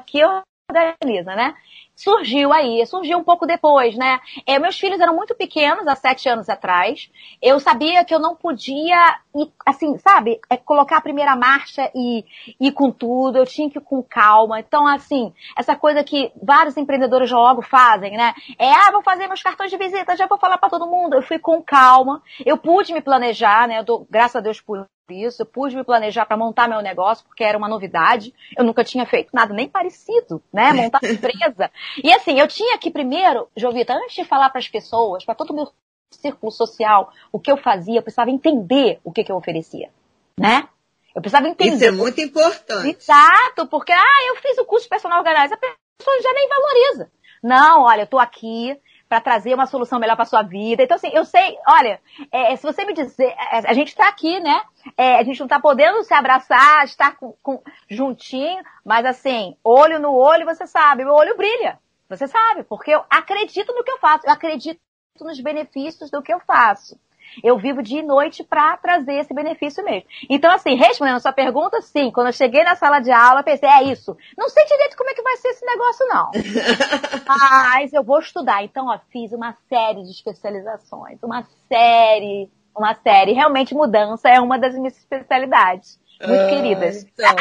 Organiza, 0.70 1.34
né? 1.36 1.54
surgiu 1.94 2.52
aí, 2.52 2.84
surgiu 2.86 3.18
um 3.18 3.24
pouco 3.24 3.46
depois, 3.46 3.96
né? 3.96 4.20
É, 4.46 4.58
meus 4.58 4.78
filhos 4.78 5.00
eram 5.00 5.14
muito 5.14 5.34
pequenos 5.34 5.86
há 5.86 5.94
sete 5.94 6.28
anos 6.28 6.48
atrás. 6.48 7.10
Eu 7.40 7.60
sabia 7.60 8.04
que 8.04 8.14
eu 8.14 8.18
não 8.18 8.34
podia, 8.34 9.18
ir, 9.34 9.50
assim, 9.64 9.96
sabe, 9.98 10.40
é, 10.50 10.56
colocar 10.56 10.98
a 10.98 11.02
primeira 11.02 11.36
marcha 11.36 11.90
e 11.94 12.24
ir 12.60 12.72
com 12.72 12.90
tudo. 12.90 13.38
Eu 13.38 13.46
tinha 13.46 13.70
que 13.70 13.78
ir 13.78 13.82
com 13.82 14.02
calma. 14.02 14.58
Então, 14.60 14.86
assim, 14.86 15.32
essa 15.56 15.76
coisa 15.76 16.02
que 16.02 16.32
vários 16.42 16.76
empreendedores 16.76 17.30
logo 17.30 17.62
fazem, 17.62 18.16
né? 18.16 18.34
É, 18.58 18.72
ah, 18.72 18.90
vou 18.90 19.02
fazer 19.02 19.28
meus 19.28 19.42
cartões 19.42 19.70
de 19.70 19.78
visita, 19.78 20.16
já 20.16 20.26
vou 20.26 20.38
falar 20.38 20.58
para 20.58 20.70
todo 20.70 20.86
mundo. 20.86 21.14
Eu 21.14 21.22
fui 21.22 21.38
com 21.38 21.62
calma. 21.62 22.22
Eu 22.44 22.58
pude 22.58 22.92
me 22.92 23.00
planejar, 23.00 23.68
né? 23.68 23.78
Eu 23.78 23.84
dou, 23.84 24.06
graças 24.10 24.36
a 24.36 24.40
Deus 24.40 24.60
por 24.60 24.84
isso, 25.12 25.42
eu 25.42 25.46
pude 25.46 25.76
me 25.76 25.84
planejar 25.84 26.24
para 26.24 26.36
montar 26.36 26.68
meu 26.68 26.80
negócio, 26.80 27.24
porque 27.26 27.44
era 27.44 27.58
uma 27.58 27.68
novidade. 27.68 28.32
Eu 28.56 28.64
nunca 28.64 28.84
tinha 28.84 29.04
feito 29.04 29.30
nada 29.32 29.52
nem 29.52 29.68
parecido, 29.68 30.42
né? 30.52 30.72
Montar 30.72 31.00
empresa. 31.04 31.70
E 32.02 32.12
assim, 32.12 32.38
eu 32.38 32.48
tinha 32.48 32.78
que 32.78 32.90
primeiro, 32.90 33.48
Jovita, 33.56 33.94
antes 33.94 34.14
de 34.14 34.24
falar 34.24 34.50
para 34.50 34.60
as 34.60 34.68
pessoas, 34.68 35.24
para 35.24 35.34
todo 35.34 35.50
o 35.50 35.54
meu 35.54 35.72
círculo 36.10 36.50
social, 36.50 37.12
o 37.32 37.38
que 37.38 37.50
eu 37.50 37.56
fazia, 37.56 37.98
eu 37.98 38.02
precisava 38.02 38.30
entender 38.30 39.00
o 39.04 39.12
que, 39.12 39.24
que 39.24 39.32
eu 39.32 39.36
oferecia, 39.36 39.90
né? 40.38 40.68
Eu 41.14 41.20
precisava 41.20 41.48
entender. 41.48 41.74
Isso 41.74 41.84
é 41.84 41.90
muito 41.90 42.20
importante. 42.20 42.88
Exato, 42.88 43.66
porque, 43.68 43.92
ah, 43.92 44.28
eu 44.28 44.36
fiz 44.36 44.58
o 44.58 44.64
curso 44.64 44.88
personal 44.88 45.18
organizado, 45.18 45.54
a 45.54 45.98
pessoa 45.98 46.22
já 46.22 46.32
nem 46.32 46.48
valoriza. 46.48 47.10
Não, 47.42 47.82
olha, 47.82 48.02
eu 48.02 48.06
tô 48.06 48.18
aqui, 48.18 48.76
para 49.14 49.20
trazer 49.20 49.54
uma 49.54 49.66
solução 49.66 50.00
melhor 50.00 50.16
para 50.16 50.24
sua 50.24 50.42
vida. 50.42 50.82
Então, 50.82 50.96
assim, 50.96 51.10
eu 51.12 51.24
sei, 51.24 51.56
olha, 51.68 52.00
é, 52.32 52.56
se 52.56 52.64
você 52.64 52.84
me 52.84 52.92
dizer, 52.92 53.28
é, 53.28 53.58
a 53.58 53.72
gente 53.72 53.88
está 53.88 54.08
aqui, 54.08 54.40
né? 54.40 54.60
É, 54.96 55.20
a 55.20 55.22
gente 55.22 55.38
não 55.38 55.46
está 55.46 55.60
podendo 55.60 56.02
se 56.02 56.12
abraçar, 56.12 56.84
estar 56.84 57.16
com, 57.16 57.32
com, 57.40 57.62
juntinho, 57.88 58.60
mas 58.84 59.06
assim, 59.06 59.56
olho 59.62 60.00
no 60.00 60.12
olho, 60.12 60.44
você 60.44 60.66
sabe, 60.66 61.04
meu 61.04 61.14
olho 61.14 61.36
brilha. 61.36 61.78
Você 62.08 62.26
sabe, 62.26 62.64
porque 62.64 62.90
eu 62.90 63.04
acredito 63.08 63.72
no 63.72 63.84
que 63.84 63.92
eu 63.92 63.98
faço, 63.98 64.26
eu 64.26 64.32
acredito 64.32 64.80
nos 65.20 65.40
benefícios 65.40 66.10
do 66.10 66.20
que 66.20 66.34
eu 66.34 66.40
faço. 66.40 66.98
Eu 67.42 67.58
vivo 67.58 67.82
dia 67.82 68.00
e 68.00 68.02
noite 68.02 68.44
para 68.44 68.76
trazer 68.76 69.14
esse 69.14 69.34
benefício 69.34 69.84
mesmo. 69.84 70.08
Então, 70.28 70.50
assim, 70.50 70.74
respondendo 70.74 71.16
a 71.16 71.20
sua 71.20 71.32
pergunta, 71.32 71.80
sim, 71.80 72.10
quando 72.10 72.28
eu 72.28 72.32
cheguei 72.32 72.62
na 72.64 72.76
sala 72.76 73.00
de 73.00 73.10
aula, 73.10 73.42
pensei, 73.42 73.68
é 73.68 73.82
isso. 73.84 74.16
Não 74.36 74.48
sei 74.48 74.64
direito 74.64 74.96
como 74.96 75.10
é 75.10 75.14
que 75.14 75.22
vai 75.22 75.36
ser 75.36 75.48
esse 75.48 75.64
negócio, 75.64 76.06
não. 76.06 76.30
Mas 77.26 77.92
eu 77.92 78.02
vou 78.02 78.18
estudar. 78.20 78.62
Então, 78.62 78.88
ó, 78.88 78.98
fiz 79.10 79.32
uma 79.32 79.54
série 79.68 80.02
de 80.02 80.10
especializações, 80.10 81.22
uma 81.22 81.46
série, 81.68 82.50
uma 82.76 82.94
série. 82.94 83.32
Realmente, 83.32 83.74
mudança 83.74 84.28
é 84.28 84.40
uma 84.40 84.58
das 84.58 84.74
minhas 84.74 84.96
especialidades. 84.96 85.98
Muito 86.20 86.40
ah, 86.40 86.48
queridas. 86.48 87.04
Então. 87.04 87.34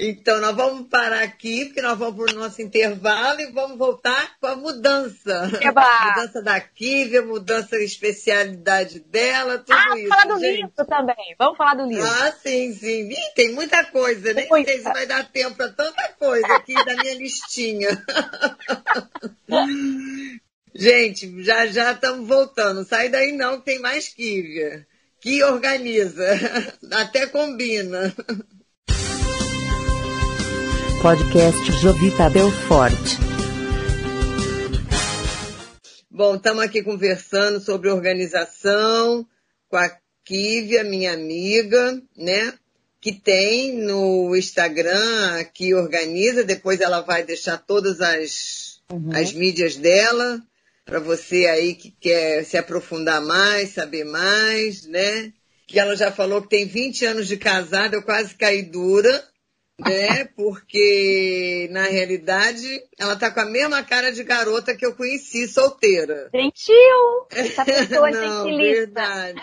Então, 0.00 0.40
nós 0.40 0.54
vamos 0.54 0.88
parar 0.88 1.24
aqui, 1.24 1.64
porque 1.64 1.82
nós 1.82 1.98
vamos 1.98 2.24
para 2.24 2.32
o 2.32 2.38
nosso 2.38 2.62
intervalo 2.62 3.40
e 3.40 3.50
vamos 3.50 3.76
voltar 3.76 4.38
com 4.40 4.46
a 4.46 4.54
mudança. 4.54 5.50
Eba. 5.60 5.82
Mudança 6.14 6.40
da 6.40 6.60
Kívia, 6.60 7.20
mudança 7.20 7.70
da 7.70 7.82
especialidade 7.82 9.00
dela, 9.00 9.58
tudo 9.58 9.72
ah, 9.72 9.98
isso. 9.98 10.08
Vamos 10.08 10.08
falar 10.08 10.34
do 10.34 10.40
gente. 10.40 10.56
livro 10.56 10.86
também. 10.86 11.36
Vamos 11.36 11.56
falar 11.56 11.74
do 11.74 11.86
livro. 11.86 12.06
Ah, 12.06 12.32
sim, 12.40 12.72
sim. 12.74 13.10
Ih, 13.10 13.34
tem 13.34 13.52
muita 13.52 13.84
coisa. 13.86 14.32
Nem 14.32 14.48
muita. 14.48 14.70
sei 14.70 14.80
se 14.80 14.84
vai 14.84 15.04
dar 15.04 15.28
tempo 15.32 15.56
para 15.56 15.70
tanta 15.70 16.08
coisa 16.16 16.54
aqui 16.54 16.74
da 16.74 16.94
minha 16.94 17.14
listinha. 17.14 17.90
gente, 20.72 21.42
já 21.42 21.66
já 21.66 21.90
estamos 21.90 22.28
voltando. 22.28 22.84
Sai 22.84 23.08
daí 23.08 23.32
não, 23.32 23.58
que 23.58 23.64
tem 23.64 23.80
mais 23.80 24.08
Kívia. 24.08 24.86
Que 25.20 25.42
organiza. 25.42 26.24
Até 26.92 27.26
combina 27.26 28.14
podcast 31.02 31.70
Jovita 31.80 32.28
Belfort. 32.28 33.18
Bom, 36.10 36.34
estamos 36.34 36.64
aqui 36.64 36.82
conversando 36.82 37.60
sobre 37.60 37.88
organização 37.88 39.24
com 39.68 39.76
a 39.76 39.96
Kívia, 40.24 40.82
minha 40.82 41.12
amiga, 41.12 42.02
né? 42.16 42.52
Que 43.00 43.12
tem 43.12 43.78
no 43.78 44.34
Instagram, 44.36 45.44
que 45.54 45.72
organiza, 45.72 46.42
depois 46.42 46.80
ela 46.80 47.00
vai 47.00 47.22
deixar 47.22 47.58
todas 47.58 48.00
as, 48.00 48.80
uhum. 48.90 49.10
as 49.14 49.32
mídias 49.32 49.76
dela, 49.76 50.42
para 50.84 50.98
você 50.98 51.46
aí 51.46 51.74
que 51.74 51.92
quer 52.00 52.44
se 52.44 52.58
aprofundar 52.58 53.22
mais, 53.22 53.70
saber 53.70 54.04
mais, 54.04 54.84
né? 54.86 55.32
Que 55.68 55.78
ela 55.78 55.94
já 55.94 56.10
falou 56.10 56.42
que 56.42 56.48
tem 56.48 56.66
20 56.66 57.06
anos 57.06 57.28
de 57.28 57.36
casada, 57.36 57.94
eu 57.94 58.02
quase 58.02 58.34
caí 58.34 58.62
dura, 58.62 59.24
né? 59.78 60.24
Porque, 60.36 61.68
na 61.70 61.84
realidade, 61.84 62.82
ela 62.98 63.16
tá 63.16 63.30
com 63.30 63.40
a 63.40 63.46
mesma 63.46 63.82
cara 63.82 64.10
de 64.10 64.24
garota 64.24 64.74
que 64.74 64.84
eu 64.84 64.94
conheci 64.94 65.46
solteira. 65.46 66.28
Gentil! 66.34 67.26
Essa 67.30 67.64
pessoa 67.64 68.10
Não, 68.10 68.44
verdade. 68.56 69.40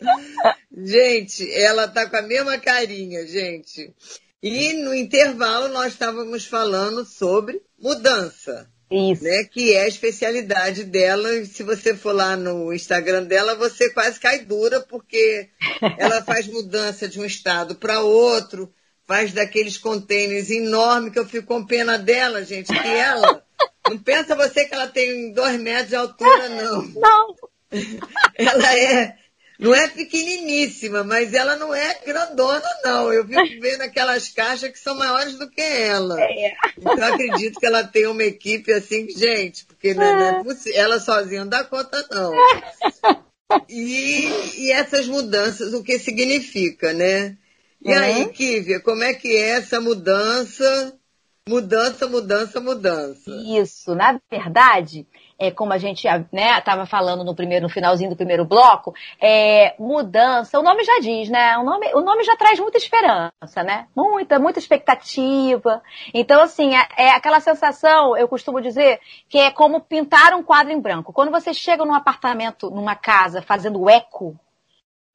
gente, 0.76 1.50
ela 1.52 1.86
tá 1.86 2.08
com 2.08 2.16
a 2.16 2.22
mesma 2.22 2.58
carinha, 2.58 3.26
gente. 3.26 3.94
E 4.42 4.74
no 4.74 4.94
intervalo 4.94 5.68
nós 5.68 5.92
estávamos 5.92 6.44
falando 6.44 7.04
sobre 7.04 7.62
mudança. 7.78 8.70
Isso. 8.94 9.24
Né, 9.24 9.44
que 9.44 9.74
é 9.74 9.82
a 9.82 9.88
especialidade 9.88 10.84
dela. 10.84 11.44
Se 11.46 11.62
você 11.62 11.96
for 11.96 12.14
lá 12.14 12.36
no 12.36 12.72
Instagram 12.72 13.24
dela, 13.24 13.56
você 13.56 13.90
quase 13.90 14.20
cai 14.20 14.40
dura, 14.40 14.80
porque 14.80 15.48
ela 15.98 16.22
faz 16.22 16.46
mudança 16.46 17.08
de 17.08 17.18
um 17.18 17.24
estado 17.24 17.74
para 17.74 18.00
outro, 18.00 18.72
faz 19.06 19.32
daqueles 19.32 19.76
contêineres 19.76 20.48
enormes 20.50 21.12
que 21.12 21.18
eu 21.18 21.26
fico 21.26 21.48
com 21.48 21.66
pena 21.66 21.98
dela, 21.98 22.44
gente, 22.44 22.72
que 22.72 22.88
ela. 22.88 23.42
Não 23.88 23.98
pensa 23.98 24.34
você 24.34 24.64
que 24.64 24.74
ela 24.74 24.86
tem 24.86 25.32
dois 25.32 25.60
metros 25.60 25.88
de 25.88 25.96
altura, 25.96 26.48
não. 26.48 26.82
Não. 26.82 27.34
Ela 28.34 28.78
é 28.78 29.16
não 29.58 29.74
é 29.74 29.88
pequeniníssima, 29.88 31.04
mas 31.04 31.32
ela 31.32 31.56
não 31.56 31.74
é 31.74 31.94
grandona, 32.04 32.68
não. 32.82 33.12
Eu 33.12 33.26
fico 33.26 33.40
vendo 33.60 33.82
aquelas 33.82 34.28
caixas 34.28 34.70
que 34.70 34.78
são 34.78 34.96
maiores 34.96 35.38
do 35.38 35.48
que 35.48 35.60
ela. 35.60 36.20
É. 36.20 36.52
Então 36.76 37.04
acredito 37.04 37.60
que 37.60 37.66
ela 37.66 37.84
tem 37.84 38.06
uma 38.06 38.24
equipe 38.24 38.72
assim, 38.72 39.08
gente, 39.10 39.64
porque 39.66 39.94
não 39.94 40.02
é, 40.02 40.42
é 40.42 40.78
ela 40.78 40.98
sozinha 40.98 41.42
não 41.42 41.50
dá 41.50 41.64
conta, 41.64 42.06
não. 42.10 42.32
E, 43.68 44.26
e, 44.56 44.72
essas 44.72 45.06
mudanças, 45.06 45.74
o 45.74 45.82
que 45.84 45.98
significa, 45.98 46.92
né? 46.92 47.36
E 47.84 47.92
uhum. 47.92 47.98
aí, 47.98 48.28
Kívia, 48.30 48.80
como 48.80 49.04
é 49.04 49.12
que 49.12 49.28
é 49.28 49.50
essa 49.50 49.80
mudança? 49.80 50.98
Mudança, 51.46 52.08
mudança, 52.08 52.58
mudança. 52.58 53.30
Isso, 53.30 53.94
na 53.94 54.18
verdade, 54.30 55.06
é, 55.46 55.50
como 55.50 55.72
a 55.72 55.78
gente 55.78 56.06
estava 56.06 56.82
né, 56.82 56.86
falando 56.86 57.24
no 57.24 57.34
primeiro, 57.34 57.64
no 57.64 57.68
finalzinho 57.68 58.10
do 58.10 58.16
primeiro 58.16 58.44
bloco, 58.44 58.94
é, 59.20 59.74
mudança, 59.78 60.58
o 60.58 60.62
nome 60.62 60.84
já 60.84 61.00
diz, 61.00 61.28
né? 61.28 61.56
O 61.58 61.64
nome, 61.64 61.92
o 61.94 62.00
nome 62.00 62.24
já 62.24 62.36
traz 62.36 62.58
muita 62.58 62.78
esperança, 62.78 63.62
né? 63.64 63.86
Muita, 63.94 64.38
muita 64.38 64.58
expectativa. 64.58 65.82
Então, 66.12 66.42
assim, 66.42 66.74
é, 66.74 66.86
é 66.96 67.10
aquela 67.10 67.40
sensação, 67.40 68.16
eu 68.16 68.28
costumo 68.28 68.60
dizer, 68.60 69.00
que 69.28 69.38
é 69.38 69.50
como 69.50 69.80
pintar 69.80 70.34
um 70.34 70.42
quadro 70.42 70.72
em 70.72 70.80
branco. 70.80 71.12
Quando 71.12 71.30
você 71.30 71.52
chega 71.52 71.84
num 71.84 71.94
apartamento, 71.94 72.70
numa 72.70 72.94
casa, 72.94 73.42
fazendo 73.42 73.88
eco, 73.88 74.38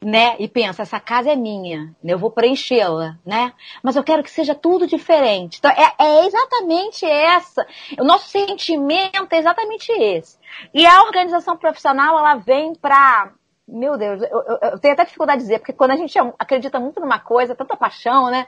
né? 0.01 0.35
E 0.39 0.47
pensa, 0.47 0.83
essa 0.83 0.99
casa 0.99 1.29
é 1.31 1.35
minha, 1.35 1.93
eu 2.03 2.17
vou 2.17 2.31
preenchê-la, 2.31 3.17
né? 3.25 3.53
Mas 3.83 3.95
eu 3.95 4.03
quero 4.03 4.23
que 4.23 4.31
seja 4.31 4.55
tudo 4.55 4.87
diferente. 4.87 5.57
Então, 5.59 5.71
é, 5.71 5.93
é, 5.99 6.25
exatamente 6.25 7.05
essa. 7.05 7.67
O 7.99 8.03
nosso 8.05 8.29
sentimento 8.29 9.31
é 9.31 9.37
exatamente 9.37 9.91
esse. 9.91 10.37
E 10.73 10.85
a 10.85 11.03
organização 11.03 11.57
profissional, 11.57 12.17
ela 12.17 12.35
vem 12.35 12.73
para 12.73 13.31
meu 13.71 13.99
Deus, 13.99 14.23
eu, 14.23 14.43
eu, 14.47 14.59
eu, 14.63 14.79
tenho 14.79 14.95
até 14.95 15.05
dificuldade 15.05 15.41
de 15.41 15.43
dizer, 15.43 15.59
porque 15.59 15.73
quando 15.73 15.91
a 15.91 15.95
gente 15.95 16.17
acredita 16.39 16.79
muito 16.79 16.99
numa 16.99 17.19
coisa, 17.19 17.53
tanta 17.53 17.77
paixão, 17.77 18.31
né? 18.31 18.47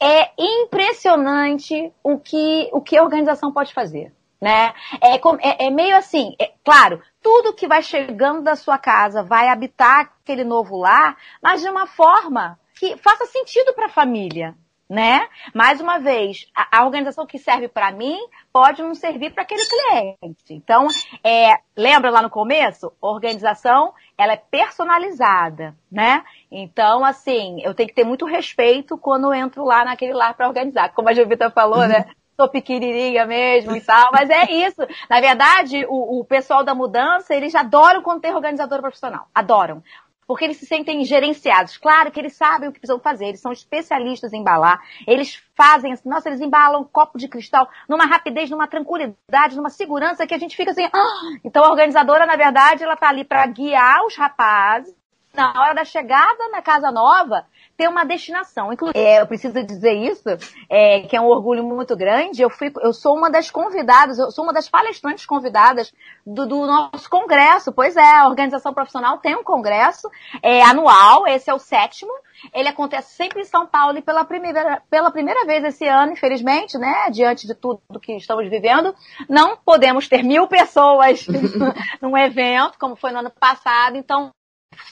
É 0.00 0.30
impressionante 0.36 1.92
o 2.02 2.18
que, 2.18 2.68
o 2.72 2.80
que 2.80 2.96
a 2.96 3.02
organização 3.04 3.52
pode 3.52 3.72
fazer 3.72 4.12
né? 4.40 4.74
É, 5.00 5.16
é, 5.16 5.66
é 5.66 5.70
meio 5.70 5.96
assim, 5.96 6.34
é, 6.38 6.52
claro, 6.64 7.00
tudo 7.26 7.52
que 7.52 7.66
vai 7.66 7.82
chegando 7.82 8.40
da 8.40 8.54
sua 8.54 8.78
casa 8.78 9.20
vai 9.20 9.48
habitar 9.48 10.12
aquele 10.22 10.44
novo 10.44 10.76
lar, 10.76 11.16
mas 11.42 11.60
de 11.60 11.68
uma 11.68 11.84
forma 11.84 12.56
que 12.78 12.96
faça 12.98 13.26
sentido 13.26 13.74
para 13.74 13.86
a 13.86 13.88
família, 13.88 14.54
né? 14.88 15.28
Mais 15.52 15.80
uma 15.80 15.98
vez, 15.98 16.46
a, 16.54 16.78
a 16.78 16.84
organização 16.84 17.26
que 17.26 17.36
serve 17.36 17.66
para 17.66 17.90
mim 17.90 18.16
pode 18.52 18.80
não 18.80 18.94
servir 18.94 19.32
para 19.32 19.42
aquele 19.42 19.64
cliente. 19.64 20.54
Então, 20.54 20.86
é, 21.24 21.58
lembra 21.76 22.12
lá 22.12 22.22
no 22.22 22.30
começo? 22.30 22.92
Organização, 23.00 23.92
ela 24.16 24.34
é 24.34 24.36
personalizada, 24.36 25.74
né? 25.90 26.24
Então, 26.48 27.04
assim, 27.04 27.60
eu 27.60 27.74
tenho 27.74 27.88
que 27.88 27.94
ter 27.96 28.04
muito 28.04 28.24
respeito 28.24 28.96
quando 28.96 29.24
eu 29.24 29.34
entro 29.34 29.64
lá 29.64 29.84
naquele 29.84 30.12
lar 30.12 30.34
para 30.34 30.46
organizar. 30.46 30.94
Como 30.94 31.08
a 31.08 31.12
Jovita 31.12 31.50
falou, 31.50 31.88
né? 31.88 32.06
sou 32.36 32.48
pequenininha 32.48 33.24
mesmo 33.26 33.74
e 33.74 33.80
tal, 33.80 34.10
mas 34.12 34.28
é 34.28 34.50
isso. 34.50 34.86
Na 35.08 35.20
verdade, 35.20 35.86
o, 35.88 36.20
o 36.20 36.24
pessoal 36.24 36.62
da 36.62 36.74
mudança, 36.74 37.34
eles 37.34 37.54
adoram 37.54 38.02
quando 38.02 38.20
tem 38.20 38.34
organizador 38.34 38.80
profissional. 38.80 39.26
Adoram 39.34 39.82
porque 40.26 40.44
eles 40.44 40.56
se 40.56 40.66
sentem 40.66 41.04
gerenciados. 41.04 41.76
Claro 41.76 42.10
que 42.10 42.18
eles 42.18 42.34
sabem 42.34 42.68
o 42.68 42.72
que 42.72 42.80
precisam 42.80 43.00
fazer, 43.00 43.26
eles 43.26 43.40
são 43.40 43.52
especialistas 43.52 44.32
em 44.32 44.40
embalar, 44.40 44.82
eles 45.06 45.40
fazem 45.54 45.92
assim, 45.92 46.08
nossa, 46.08 46.28
eles 46.28 46.40
embalam 46.40 46.82
um 46.82 46.84
copo 46.84 47.16
de 47.16 47.28
cristal 47.28 47.68
numa 47.88 48.06
rapidez, 48.06 48.50
numa 48.50 48.66
tranquilidade, 48.66 49.56
numa 49.56 49.70
segurança 49.70 50.26
que 50.26 50.34
a 50.34 50.38
gente 50.38 50.56
fica 50.56 50.72
assim. 50.72 50.84
Ah! 50.92 51.38
Então 51.44 51.64
a 51.64 51.70
organizadora, 51.70 52.26
na 52.26 52.36
verdade, 52.36 52.82
ela 52.82 52.96
tá 52.96 53.08
ali 53.08 53.24
para 53.24 53.46
guiar 53.46 54.04
os 54.04 54.16
rapazes 54.16 54.94
na 55.32 55.52
hora 55.60 55.74
da 55.74 55.84
chegada 55.84 56.48
na 56.50 56.62
casa 56.62 56.90
nova, 56.90 57.46
ter 57.76 57.88
uma 57.88 58.04
destinação. 58.04 58.72
Inclusive, 58.72 58.98
é, 58.98 59.20
eu 59.20 59.26
preciso 59.26 59.62
dizer 59.62 59.92
isso, 59.94 60.28
é, 60.68 61.00
que 61.00 61.16
é 61.16 61.20
um 61.20 61.26
orgulho 61.26 61.62
muito 61.62 61.96
grande. 61.96 62.42
Eu, 62.42 62.50
fui, 62.50 62.72
eu 62.80 62.92
sou 62.92 63.16
uma 63.16 63.30
das 63.30 63.50
convidadas, 63.50 64.18
eu 64.18 64.30
sou 64.30 64.44
uma 64.44 64.52
das 64.52 64.68
palestrantes 64.68 65.26
convidadas 65.26 65.92
do, 66.26 66.46
do 66.46 66.66
nosso 66.66 67.08
congresso. 67.10 67.72
Pois 67.72 67.96
é, 67.96 68.18
a 68.18 68.26
organização 68.26 68.72
profissional 68.72 69.18
tem 69.18 69.36
um 69.36 69.44
congresso 69.44 70.08
é, 70.42 70.62
anual, 70.62 71.26
esse 71.26 71.50
é 71.50 71.54
o 71.54 71.58
sétimo. 71.58 72.12
Ele 72.52 72.68
acontece 72.68 73.14
sempre 73.14 73.40
em 73.40 73.44
São 73.44 73.66
Paulo 73.66 73.98
e 73.98 74.02
pela 74.02 74.24
primeira, 74.24 74.82
pela 74.90 75.10
primeira 75.10 75.44
vez 75.46 75.64
esse 75.64 75.86
ano, 75.86 76.12
infelizmente, 76.12 76.76
né, 76.78 77.10
diante 77.10 77.46
de 77.46 77.54
tudo 77.54 77.80
que 78.00 78.16
estamos 78.16 78.48
vivendo, 78.48 78.94
não 79.28 79.56
podemos 79.56 80.08
ter 80.08 80.22
mil 80.22 80.46
pessoas 80.46 81.26
num 82.00 82.16
evento, 82.16 82.78
como 82.78 82.96
foi 82.96 83.10
no 83.12 83.20
ano 83.20 83.30
passado. 83.30 83.96
Então, 83.96 84.30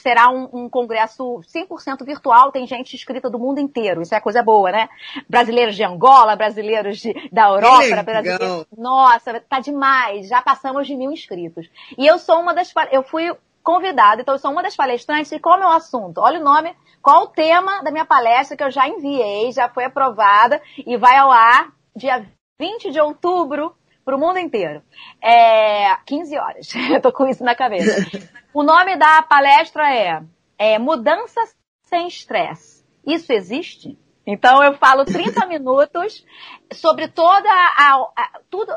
será 0.00 0.30
um, 0.30 0.48
um, 0.52 0.68
congresso 0.68 1.40
100% 1.42 2.04
virtual, 2.04 2.52
tem 2.52 2.66
gente 2.66 2.94
inscrita 2.94 3.28
do 3.28 3.38
mundo 3.38 3.58
inteiro, 3.58 4.02
isso 4.02 4.14
é 4.14 4.20
coisa 4.20 4.42
boa, 4.42 4.70
né? 4.70 4.88
Brasileiros 5.28 5.76
de 5.76 5.84
Angola, 5.84 6.36
brasileiros 6.36 6.98
de, 6.98 7.12
da 7.30 7.48
Europa, 7.48 8.02
brasileiros... 8.02 8.66
Nossa, 8.76 9.40
tá 9.40 9.60
demais, 9.60 10.28
já 10.28 10.42
passamos 10.42 10.86
de 10.86 10.96
mil 10.96 11.10
inscritos. 11.10 11.68
E 11.98 12.06
eu 12.06 12.18
sou 12.18 12.40
uma 12.40 12.54
das... 12.54 12.72
Eu 12.92 13.02
fui 13.02 13.34
convidada, 13.62 14.20
então 14.20 14.34
eu 14.34 14.38
sou 14.38 14.50
uma 14.50 14.62
das 14.62 14.76
palestrantes, 14.76 15.32
e 15.32 15.40
qual 15.40 15.54
é 15.54 15.58
o 15.58 15.60
meu 15.60 15.70
assunto? 15.70 16.18
Olha 16.18 16.38
o 16.38 16.44
nome, 16.44 16.74
qual 17.02 17.24
o 17.24 17.28
tema 17.28 17.82
da 17.82 17.90
minha 17.90 18.04
palestra 18.04 18.56
que 18.56 18.62
eu 18.62 18.70
já 18.70 18.86
enviei, 18.86 19.50
já 19.52 19.68
foi 19.68 19.84
aprovada 19.84 20.60
e 20.86 20.96
vai 20.96 21.16
ao 21.16 21.30
ar 21.30 21.72
dia 21.96 22.26
20 22.60 22.90
de 22.90 23.00
outubro 23.00 23.74
para 24.04 24.16
o 24.16 24.18
mundo 24.18 24.38
inteiro. 24.38 24.82
É, 25.22 25.96
15 26.06 26.38
horas. 26.38 26.68
Eu 26.90 27.00
tô 27.00 27.12
com 27.12 27.26
isso 27.26 27.42
na 27.44 27.54
cabeça. 27.54 28.04
O 28.54 28.62
nome 28.62 28.96
da 28.96 29.20
palestra 29.20 29.92
é, 29.92 30.22
é 30.56 30.78
Mudanças 30.78 31.56
sem 31.82 32.06
Estresse. 32.06 32.84
Isso 33.04 33.32
existe? 33.32 33.98
Então 34.24 34.62
eu 34.62 34.74
falo 34.74 35.04
30 35.04 35.44
minutos 35.46 36.24
sobre 36.72 37.08
toda 37.08 37.48
a, 37.50 37.94
a, 38.16 38.40
tudo, 38.48 38.72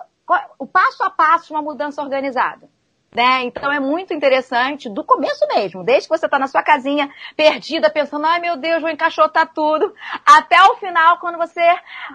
o 0.58 0.66
passo 0.66 1.04
a 1.04 1.12
passo 1.12 1.48
de 1.48 1.54
uma 1.54 1.62
mudança 1.62 2.02
organizada. 2.02 2.68
Né? 3.16 3.44
Então 3.44 3.72
é 3.72 3.80
muito 3.80 4.14
interessante, 4.14 4.90
do 4.90 5.04
começo 5.04 5.48
mesmo, 5.48 5.84
desde 5.84 6.10
que 6.10 6.18
você 6.18 6.26
está 6.26 6.38
na 6.38 6.48
sua 6.48 6.62
casinha, 6.62 7.10
perdida, 7.36 7.90
pensando, 7.90 8.26
ai 8.26 8.40
meu 8.40 8.58
Deus, 8.58 8.82
vou 8.82 8.90
encaixotar 8.92 9.52
tudo, 9.54 9.94
até 10.26 10.62
o 10.64 10.76
final, 10.76 11.18
quando 11.20 11.38
você 11.38 11.62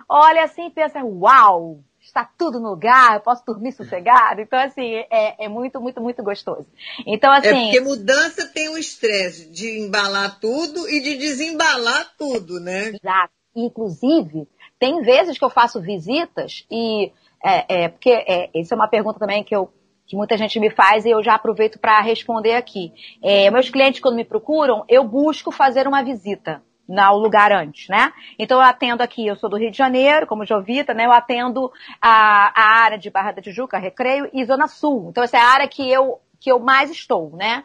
olha 0.08 0.44
assim 0.44 0.66
e 0.66 0.70
pensa, 0.70 1.02
uau, 1.02 1.78
está 2.12 2.28
tudo 2.38 2.60
no 2.60 2.70
lugar, 2.70 3.14
eu 3.14 3.20
posso 3.20 3.44
dormir 3.44 3.72
sossegado. 3.72 4.40
Então, 4.40 4.58
assim, 4.58 4.94
é, 5.10 5.46
é 5.46 5.48
muito, 5.48 5.80
muito, 5.80 6.00
muito 6.00 6.22
gostoso. 6.22 6.66
Então, 7.06 7.32
é 7.32 7.38
assim. 7.38 7.48
É 7.48 7.64
porque 7.64 7.80
mudança 7.80 8.46
tem 8.46 8.68
o 8.68 8.76
estresse 8.76 9.50
de 9.50 9.80
embalar 9.80 10.38
tudo 10.38 10.88
e 10.88 11.00
de 11.00 11.16
desembalar 11.16 12.12
tudo, 12.18 12.60
né? 12.60 12.88
Exato. 12.88 13.32
Inclusive, 13.56 14.46
tem 14.78 15.00
vezes 15.02 15.38
que 15.38 15.44
eu 15.44 15.50
faço 15.50 15.80
visitas 15.80 16.66
e. 16.70 17.10
É, 17.44 17.84
é 17.84 17.88
porque 17.88 18.10
é, 18.10 18.50
isso 18.54 18.72
é 18.72 18.76
uma 18.76 18.86
pergunta 18.86 19.18
também 19.18 19.42
que 19.42 19.56
eu 19.56 19.72
que 20.06 20.16
muita 20.16 20.36
gente 20.36 20.60
me 20.60 20.68
faz 20.68 21.06
e 21.06 21.10
eu 21.10 21.22
já 21.22 21.34
aproveito 21.34 21.78
para 21.78 22.00
responder 22.02 22.54
aqui. 22.54 22.92
É, 23.22 23.50
meus 23.50 23.70
clientes, 23.70 24.00
quando 24.00 24.16
me 24.16 24.24
procuram, 24.24 24.84
eu 24.86 25.02
busco 25.04 25.50
fazer 25.50 25.88
uma 25.88 26.02
visita 26.02 26.62
no 26.92 27.18
lugar 27.18 27.50
antes, 27.52 27.88
né? 27.88 28.12
Então 28.38 28.58
eu 28.58 28.64
atendo 28.64 29.02
aqui, 29.02 29.26
eu 29.26 29.36
sou 29.36 29.48
do 29.48 29.56
Rio 29.56 29.70
de 29.70 29.78
Janeiro, 29.78 30.26
como 30.26 30.44
Jovita, 30.44 30.92
né? 30.92 31.06
Eu 31.06 31.12
atendo 31.12 31.72
a, 32.00 32.52
a 32.54 32.82
área 32.82 32.98
de 32.98 33.10
Barra 33.10 33.32
da 33.32 33.40
Tijuca, 33.40 33.78
Recreio 33.78 34.28
e 34.32 34.44
Zona 34.44 34.68
Sul. 34.68 35.08
Então 35.08 35.24
essa 35.24 35.38
é 35.38 35.40
a 35.40 35.48
área 35.48 35.66
que 35.66 35.90
eu 35.90 36.20
que 36.38 36.50
eu 36.50 36.58
mais 36.58 36.90
estou, 36.90 37.30
né? 37.36 37.62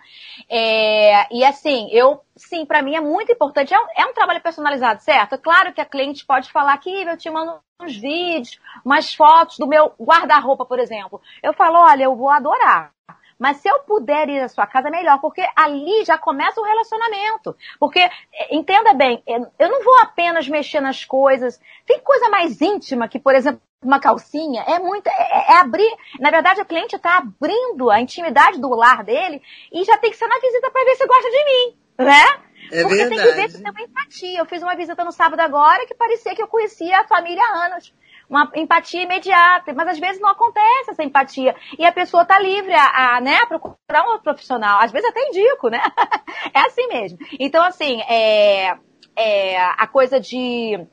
É, 0.48 1.36
e 1.36 1.44
assim, 1.44 1.90
eu, 1.92 2.22
sim, 2.36 2.63
para 2.63 2.84
mim 2.84 2.96
é 2.96 3.02
muito 3.02 3.32
importante. 3.32 3.74
É 3.74 3.80
um, 3.80 3.88
é 3.98 4.06
um, 4.06 4.13
trabalho 4.13 4.40
personalizado, 4.40 5.02
certo? 5.02 5.34
É 5.34 5.38
claro 5.40 5.74
que 5.74 5.82
a 5.82 5.86
cliente 5.86 6.24
pode 6.24 6.52
falar 6.52 6.78
que 6.78 6.90
eu 6.90 7.18
te 7.18 7.28
mando 7.28 7.60
uns 7.82 7.98
vídeos, 7.98 8.60
umas 8.86 9.16
fotos 9.16 9.58
do 9.58 9.66
meu 9.66 9.92
guarda-roupa, 10.00 10.63
por 10.63 10.78
exemplo. 10.78 11.20
Eu 11.42 11.54
falo, 11.54 11.80
olha, 11.80 12.04
eu 12.04 12.16
vou 12.16 12.30
adorar. 12.30 12.92
Mas 13.39 13.58
se 13.58 13.69
eu 13.69 13.80
puder 13.80 14.30
ir 14.30 14.41
à 14.41 14.50
sua 14.50 14.65
casa, 14.65 14.89
melhor, 14.89 15.19
porque 15.21 15.45
ali 15.56 16.04
já 16.06 16.17
começa 16.17 16.60
o 16.60 16.63
relacionamento. 16.63 17.56
Porque, 17.80 18.00
é, 18.00 18.56
entenda 18.56 18.93
bem, 18.93 19.23
eu 19.28 19.69
não 19.69 19.84
vou 19.84 20.00
apenas 20.00 20.47
mexer 20.47 20.82
nas 20.82 21.06
coisas. 21.06 21.60
Tem 21.86 22.00
coisa 22.00 22.30
mais 22.30 22.60
íntima 22.62 23.08
que, 23.08 23.19
por 23.19 23.36
exemplo, 23.36 23.62
uma 23.84 24.00
calcinha 24.00 24.63
é 24.63 24.80
muito. 24.80 25.08
É, 25.08 25.54
é 25.54 25.58
abrir. 25.58 25.95
Na 26.19 26.32
verdade, 26.32 26.62
o 26.62 26.65
cliente 26.65 26.95
está 26.95 27.17
abrindo 27.17 27.89
a 27.91 28.02
intimidade 28.02 28.60
do 28.60 28.69
lar 28.69 29.04
dele 29.04 29.41
e 29.71 29.84
já 29.84 29.97
tem 29.97 30.10
que 30.10 30.17
ser 30.17 30.28
na 30.28 30.39
visita 30.39 30.71
para 30.71 30.84
ver 30.84 30.95
se 30.95 31.08
gosta 31.08 31.30
de 31.30 31.45
mim, 31.45 31.78
né? 32.00 32.47
É 32.71 32.82
Porque 32.82 32.95
verdade. 32.95 33.10
tem 33.10 33.17
que 33.19 33.36
ver 33.36 33.50
se 33.50 33.63
tem 33.63 33.71
uma 33.71 33.82
empatia. 33.82 34.39
Eu 34.39 34.45
fiz 34.45 34.62
uma 34.62 34.76
visita 34.76 35.04
no 35.04 35.12
sábado 35.12 35.39
agora 35.39 35.86
que 35.86 35.93
parecia 35.93 36.36
que 36.36 36.41
eu 36.41 36.47
conhecia 36.47 37.00
a 37.00 37.08
família 37.08 37.41
há 37.43 37.65
anos 37.67 37.93
uma 38.30 38.52
empatia 38.56 39.04
imediata, 39.04 39.74
mas 39.74 39.88
às 39.88 40.00
vezes 40.00 40.22
não 40.22 40.30
acontece 40.30 40.92
essa 40.92 41.04
empatia. 41.04 41.56
E 41.78 41.86
a 41.86 41.92
pessoa 41.92 42.24
está 42.24 42.40
livre 42.40 42.74
a, 42.74 43.18
a, 43.18 43.22
né, 43.22 43.46
procurar 43.46 44.04
um 44.04 44.12
outro 44.12 44.24
profissional. 44.24 44.80
Às 44.82 44.92
vezes 44.92 45.10
até 45.10 45.22
indico, 45.28 45.70
né? 45.70 45.82
é 46.54 46.60
assim 46.60 46.88
mesmo. 46.88 47.18
Então, 47.40 47.63
assim, 47.63 48.02
é, 48.02 48.78
é, 49.16 49.58
a 49.58 49.88
coisa 49.88 50.20
de 50.20 50.86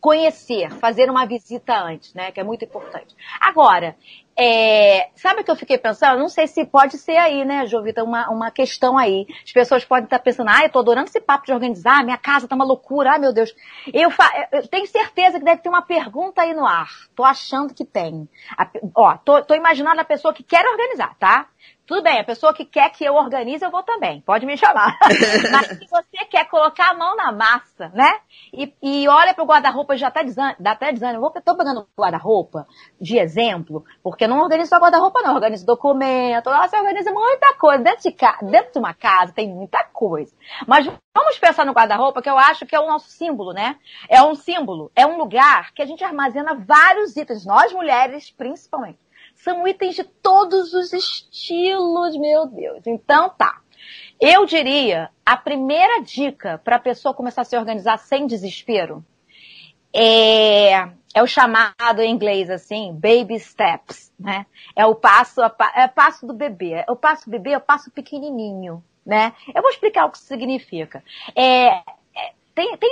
conhecer, 0.00 0.68
fazer 0.72 1.08
uma 1.08 1.24
visita 1.26 1.74
antes, 1.80 2.12
né? 2.12 2.32
Que 2.32 2.40
é 2.40 2.44
muito 2.44 2.64
importante. 2.64 3.14
Agora, 3.40 3.96
é, 4.36 5.10
sabe 5.14 5.42
o 5.42 5.44
que 5.44 5.50
eu 5.50 5.56
fiquei 5.56 5.76
pensando? 5.76 6.18
Não 6.18 6.28
sei 6.28 6.46
se 6.46 6.64
pode 6.64 6.96
ser 6.96 7.16
aí, 7.16 7.44
né, 7.44 7.66
Jovita, 7.66 8.02
uma, 8.02 8.28
uma 8.30 8.50
questão 8.50 8.96
aí. 8.96 9.26
As 9.44 9.52
pessoas 9.52 9.84
podem 9.84 10.04
estar 10.04 10.18
pensando, 10.18 10.48
ah, 10.48 10.62
eu 10.62 10.70
tô 10.70 10.78
adorando 10.78 11.08
esse 11.08 11.20
papo 11.20 11.46
de 11.46 11.52
organizar, 11.52 12.04
minha 12.04 12.16
casa 12.16 12.48
tá 12.48 12.54
uma 12.54 12.64
loucura, 12.64 13.12
ai 13.12 13.18
meu 13.18 13.32
Deus. 13.32 13.54
Eu, 13.92 14.10
eu 14.52 14.66
tenho 14.68 14.86
certeza 14.86 15.38
que 15.38 15.44
deve 15.44 15.60
ter 15.60 15.68
uma 15.68 15.82
pergunta 15.82 16.42
aí 16.42 16.54
no 16.54 16.66
ar. 16.66 16.88
Tô 17.14 17.24
achando 17.24 17.74
que 17.74 17.84
tem. 17.84 18.28
A, 18.56 18.68
ó, 18.94 19.16
tô, 19.18 19.42
tô 19.42 19.54
imaginando 19.54 20.00
a 20.00 20.04
pessoa 20.04 20.32
que 20.32 20.42
quer 20.42 20.64
organizar, 20.66 21.14
tá? 21.18 21.48
Tudo 21.84 22.04
bem, 22.04 22.20
a 22.20 22.24
pessoa 22.24 22.54
que 22.54 22.64
quer 22.64 22.90
que 22.90 23.04
eu 23.04 23.14
organize, 23.14 23.62
eu 23.64 23.70
vou 23.70 23.82
também. 23.82 24.20
Pode 24.20 24.46
me 24.46 24.56
chamar. 24.56 24.96
Mas 25.52 25.66
se 25.66 25.86
você 25.90 26.24
quer 26.30 26.48
colocar 26.48 26.90
a 26.90 26.94
mão 26.94 27.16
na 27.16 27.32
massa, 27.32 27.88
né? 27.88 28.20
E, 28.52 28.72
e 28.80 29.08
olha 29.08 29.34
pro 29.34 29.44
guarda-roupa, 29.44 29.96
já 29.96 30.10
tá 30.10 30.22
desânimo, 30.22 30.56
dá 30.60 30.72
até 30.72 30.92
desânimo. 30.92 31.20
Vou, 31.20 31.30
tô 31.30 31.56
pegando 31.56 31.86
guarda-roupa 31.98 32.66
de 33.00 33.18
exemplo, 33.18 33.84
porque 34.02 34.21
não 34.26 34.40
organizo 34.40 34.70
só 34.70 34.78
guarda-roupa, 34.78 35.22
não. 35.22 35.34
Organizo 35.34 35.66
documento, 35.66 36.50
nossa, 36.50 36.76
organiza 36.78 37.12
muita 37.12 37.54
coisa. 37.54 37.82
Dentro 37.82 38.02
de, 38.02 38.12
ca... 38.12 38.38
Dentro 38.42 38.72
de 38.72 38.78
uma 38.78 38.94
casa 38.94 39.32
tem 39.32 39.48
muita 39.48 39.84
coisa. 39.84 40.34
Mas 40.66 40.86
vamos 41.14 41.38
pensar 41.38 41.64
no 41.64 41.72
guarda-roupa, 41.72 42.22
que 42.22 42.30
eu 42.30 42.38
acho 42.38 42.66
que 42.66 42.74
é 42.74 42.80
o 42.80 42.86
nosso 42.86 43.08
símbolo, 43.08 43.52
né? 43.52 43.76
É 44.08 44.22
um 44.22 44.34
símbolo, 44.34 44.90
é 44.94 45.06
um 45.06 45.18
lugar 45.18 45.72
que 45.72 45.82
a 45.82 45.86
gente 45.86 46.04
armazena 46.04 46.54
vários 46.54 47.16
itens, 47.16 47.46
nós 47.46 47.72
mulheres 47.72 48.30
principalmente. 48.30 48.98
São 49.34 49.66
itens 49.66 49.94
de 49.94 50.04
todos 50.04 50.74
os 50.74 50.92
estilos, 50.92 52.16
meu 52.16 52.46
Deus. 52.46 52.86
Então 52.86 53.30
tá. 53.30 53.60
Eu 54.20 54.46
diria, 54.46 55.10
a 55.26 55.36
primeira 55.36 56.00
dica 56.02 56.60
para 56.62 56.76
a 56.76 56.80
pessoa 56.80 57.14
começar 57.14 57.42
a 57.42 57.44
se 57.44 57.56
organizar 57.56 57.98
sem 57.98 58.26
desespero 58.26 59.04
é, 59.94 60.88
é 61.14 61.22
o 61.22 61.26
chamado 61.26 62.00
em 62.00 62.10
inglês 62.10 62.48
assim, 62.50 62.92
baby 62.92 63.38
steps, 63.38 64.12
né? 64.18 64.46
É 64.74 64.86
o 64.86 64.94
passo, 64.94 65.40
é 65.42 65.84
o 65.84 65.88
passo 65.88 66.26
do 66.26 66.32
bebê. 66.32 66.84
É 66.86 66.90
o 66.90 66.96
passo 66.96 67.26
do 67.26 67.30
bebê 67.30 67.50
é 67.52 67.58
o 67.58 67.60
passo 67.60 67.90
pequenininho, 67.90 68.82
né? 69.04 69.32
Eu 69.54 69.62
vou 69.62 69.70
explicar 69.70 70.06
o 70.06 70.10
que 70.10 70.16
isso 70.16 70.26
significa. 70.26 71.02
É, 71.34 71.68
é 71.68 71.82
tem, 72.54 72.76
tem, 72.76 72.90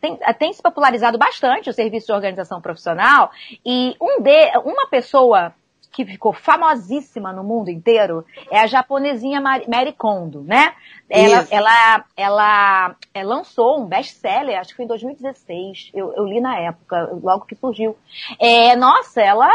tem, 0.00 0.18
tem, 0.38 0.52
se 0.52 0.62
popularizado 0.62 1.18
bastante 1.18 1.70
o 1.70 1.72
serviço 1.72 2.06
de 2.06 2.12
organização 2.12 2.60
profissional 2.60 3.30
e 3.64 3.96
um 4.00 4.20
de, 4.20 4.58
uma 4.64 4.86
pessoa 4.88 5.54
que 5.90 6.04
ficou 6.04 6.32
famosíssima 6.32 7.32
no 7.32 7.42
mundo 7.42 7.68
inteiro 7.68 8.24
é 8.50 8.60
a 8.60 8.66
japonesinha 8.66 9.40
Mary 9.40 9.92
Kondo, 9.92 10.42
né? 10.42 10.72
Ela, 11.08 11.46
ela, 11.50 12.04
ela, 12.16 12.96
ela, 13.12 13.26
lançou 13.36 13.80
um 13.80 13.86
best-seller, 13.86 14.58
acho 14.58 14.70
que 14.70 14.76
foi 14.76 14.84
em 14.84 14.88
2016. 14.88 15.90
Eu, 15.92 16.12
eu, 16.14 16.24
li 16.24 16.40
na 16.40 16.58
época, 16.58 17.10
logo 17.20 17.44
que 17.44 17.56
surgiu. 17.56 17.96
É, 18.38 18.76
nossa, 18.76 19.20
ela 19.20 19.50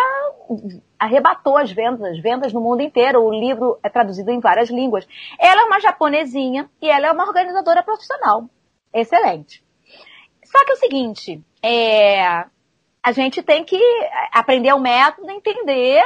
arrebatou 1.00 1.58
as 1.58 1.72
vendas, 1.72 2.02
as 2.02 2.20
vendas 2.20 2.52
no 2.52 2.60
mundo 2.60 2.82
inteiro. 2.82 3.24
O 3.24 3.34
livro 3.34 3.80
é 3.82 3.90
traduzido 3.90 4.30
em 4.32 4.40
várias 4.40 4.70
línguas. 4.70 5.08
Ela 5.40 5.62
é 5.62 5.66
uma 5.66 5.80
japonesinha 5.80 6.70
e 6.82 6.90
ela 6.90 7.08
é 7.08 7.12
uma 7.12 7.26
organizadora 7.26 7.82
profissional. 7.82 8.50
Excelente. 8.94 9.64
Só 10.44 10.66
que 10.66 10.72
é 10.72 10.76
o 10.76 10.78
seguinte, 10.78 11.42
é, 11.62 12.46
a 13.06 13.12
gente 13.12 13.44
tem 13.44 13.64
que 13.64 13.80
aprender 14.32 14.74
o 14.74 14.80
método, 14.80 15.30
entender 15.30 16.04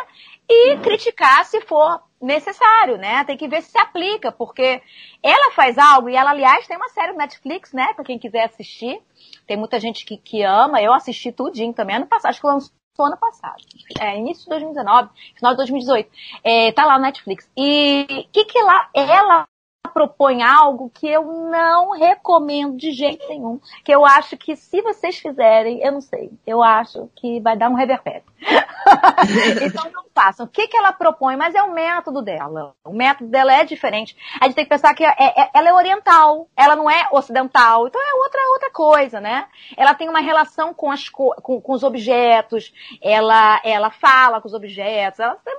e 0.49 0.75
criticar 0.79 1.45
se 1.45 1.61
for 1.61 2.03
necessário, 2.21 2.97
né? 2.97 3.23
Tem 3.23 3.37
que 3.37 3.47
ver 3.47 3.61
se 3.61 3.71
se 3.71 3.77
aplica, 3.77 4.33
porque 4.33 4.81
ela 5.23 5.53
faz 5.53 5.77
algo, 5.77 6.09
e 6.09 6.15
ela, 6.17 6.31
aliás, 6.31 6.67
tem 6.67 6.75
uma 6.75 6.89
série 6.89 7.13
no 7.13 7.17
Netflix, 7.17 7.71
né? 7.71 7.93
Pra 7.93 8.03
quem 8.03 8.19
quiser 8.19 8.43
assistir. 8.43 9.01
Tem 9.47 9.55
muita 9.55 9.79
gente 9.79 10.03
que, 10.03 10.17
que 10.17 10.43
ama, 10.43 10.81
eu 10.81 10.91
assisti 10.91 11.31
tudinho 11.31 11.73
também 11.73 11.95
ano 11.95 12.05
passado, 12.05 12.31
acho 12.31 12.41
que 12.41 12.47
lançou 12.47 12.73
ano 12.99 13.15
passado. 13.15 13.63
É, 14.01 14.17
início 14.17 14.43
de 14.43 14.49
2019, 14.49 15.09
final 15.35 15.53
de 15.53 15.57
2018. 15.57 16.11
É, 16.43 16.73
tá 16.73 16.83
lá 16.83 16.97
no 16.97 17.03
Netflix. 17.03 17.49
E 17.55 18.25
o 18.27 18.31
que 18.33 18.43
que 18.43 18.57
ela, 18.57 18.89
ela 18.93 19.47
propõe 19.93 20.43
algo 20.43 20.89
que 20.93 21.07
eu 21.07 21.23
não 21.23 21.91
recomendo 21.91 22.77
de 22.77 22.91
jeito 22.91 23.27
nenhum. 23.27 23.59
Que 23.83 23.93
eu 23.93 24.05
acho 24.05 24.37
que 24.37 24.55
se 24.55 24.81
vocês 24.81 25.17
fizerem, 25.17 25.81
eu 25.81 25.91
não 25.91 26.01
sei, 26.01 26.31
eu 26.45 26.61
acho 26.61 27.09
que 27.15 27.39
vai 27.39 27.57
dar 27.57 27.69
um 27.69 27.75
reverpédio. 27.75 28.29
então 29.61 29.91
não 29.91 30.05
façam. 30.13 30.45
O 30.45 30.49
que, 30.49 30.67
que 30.67 30.77
ela 30.77 30.93
propõe? 30.93 31.35
Mas 31.35 31.55
é 31.55 31.63
o 31.63 31.73
método 31.73 32.21
dela. 32.21 32.73
O 32.85 32.93
método 32.93 33.29
dela 33.29 33.53
é 33.53 33.63
diferente. 33.63 34.15
A 34.39 34.45
gente 34.45 34.55
tem 34.55 34.65
que 34.65 34.69
pensar 34.69 34.93
que 34.93 35.03
é, 35.03 35.15
é, 35.17 35.49
ela 35.53 35.69
é 35.69 35.73
oriental, 35.73 36.47
ela 36.55 36.75
não 36.75 36.89
é 36.89 37.07
ocidental, 37.11 37.87
então 37.87 38.01
é 38.01 38.13
outra 38.15 38.39
outra 38.51 38.71
coisa, 38.71 39.19
né? 39.19 39.47
Ela 39.77 39.93
tem 39.93 40.09
uma 40.09 40.21
relação 40.21 40.73
com, 40.73 40.91
as, 40.91 41.09
com, 41.09 41.31
com 41.33 41.73
os 41.73 41.83
objetos, 41.83 42.73
ela, 43.01 43.61
ela 43.63 43.89
fala 43.89 44.41
com 44.41 44.47
os 44.47 44.53
objetos, 44.53 45.19
ela 45.19 45.35
tem 45.43 45.57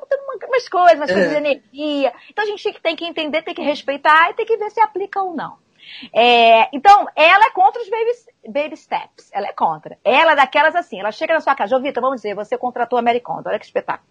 umas 0.49 0.69
coisas, 0.69 0.97
umas 0.97 1.11
coisas 1.11 1.31
de 1.31 1.37
é. 1.37 1.39
energia. 1.39 2.13
Então 2.31 2.45
a 2.45 2.47
gente 2.47 2.73
tem 2.81 2.97
que 2.97 3.05
entender, 3.05 3.43
tem 3.43 3.55
que 3.55 3.63
respeitar 3.63 4.10
e 4.31 4.35
tem 4.35 4.47
que 4.47 4.57
ver 4.57 4.71
se 4.71 4.81
aplica 4.81 5.23
ou 5.23 5.35
não. 5.35 5.59
É, 6.15 6.69
então, 6.75 7.07
ela 7.17 7.47
é 7.47 7.51
contra 7.51 7.81
os 7.83 7.89
baby, 7.89 8.11
baby 8.49 8.77
steps. 8.77 9.31
Ela 9.33 9.49
é 9.49 9.53
contra. 9.53 9.99
Ela 10.05 10.33
é 10.33 10.37
daquelas 10.37 10.75
assim, 10.75 11.01
ela 11.01 11.13
chega 11.13 11.35
na 11.35 11.41
sua 11.41 11.55
casa, 11.55 11.71
Jovita, 11.71 12.01
vamos 12.01 12.17
dizer, 12.17 12.35
você 12.35 12.57
contratou 12.57 12.99
a 12.99 13.03
Mary 13.03 13.21
Kondo, 13.21 13.49
olha 13.49 13.59
que 13.59 13.65
espetáculo. 13.65 14.09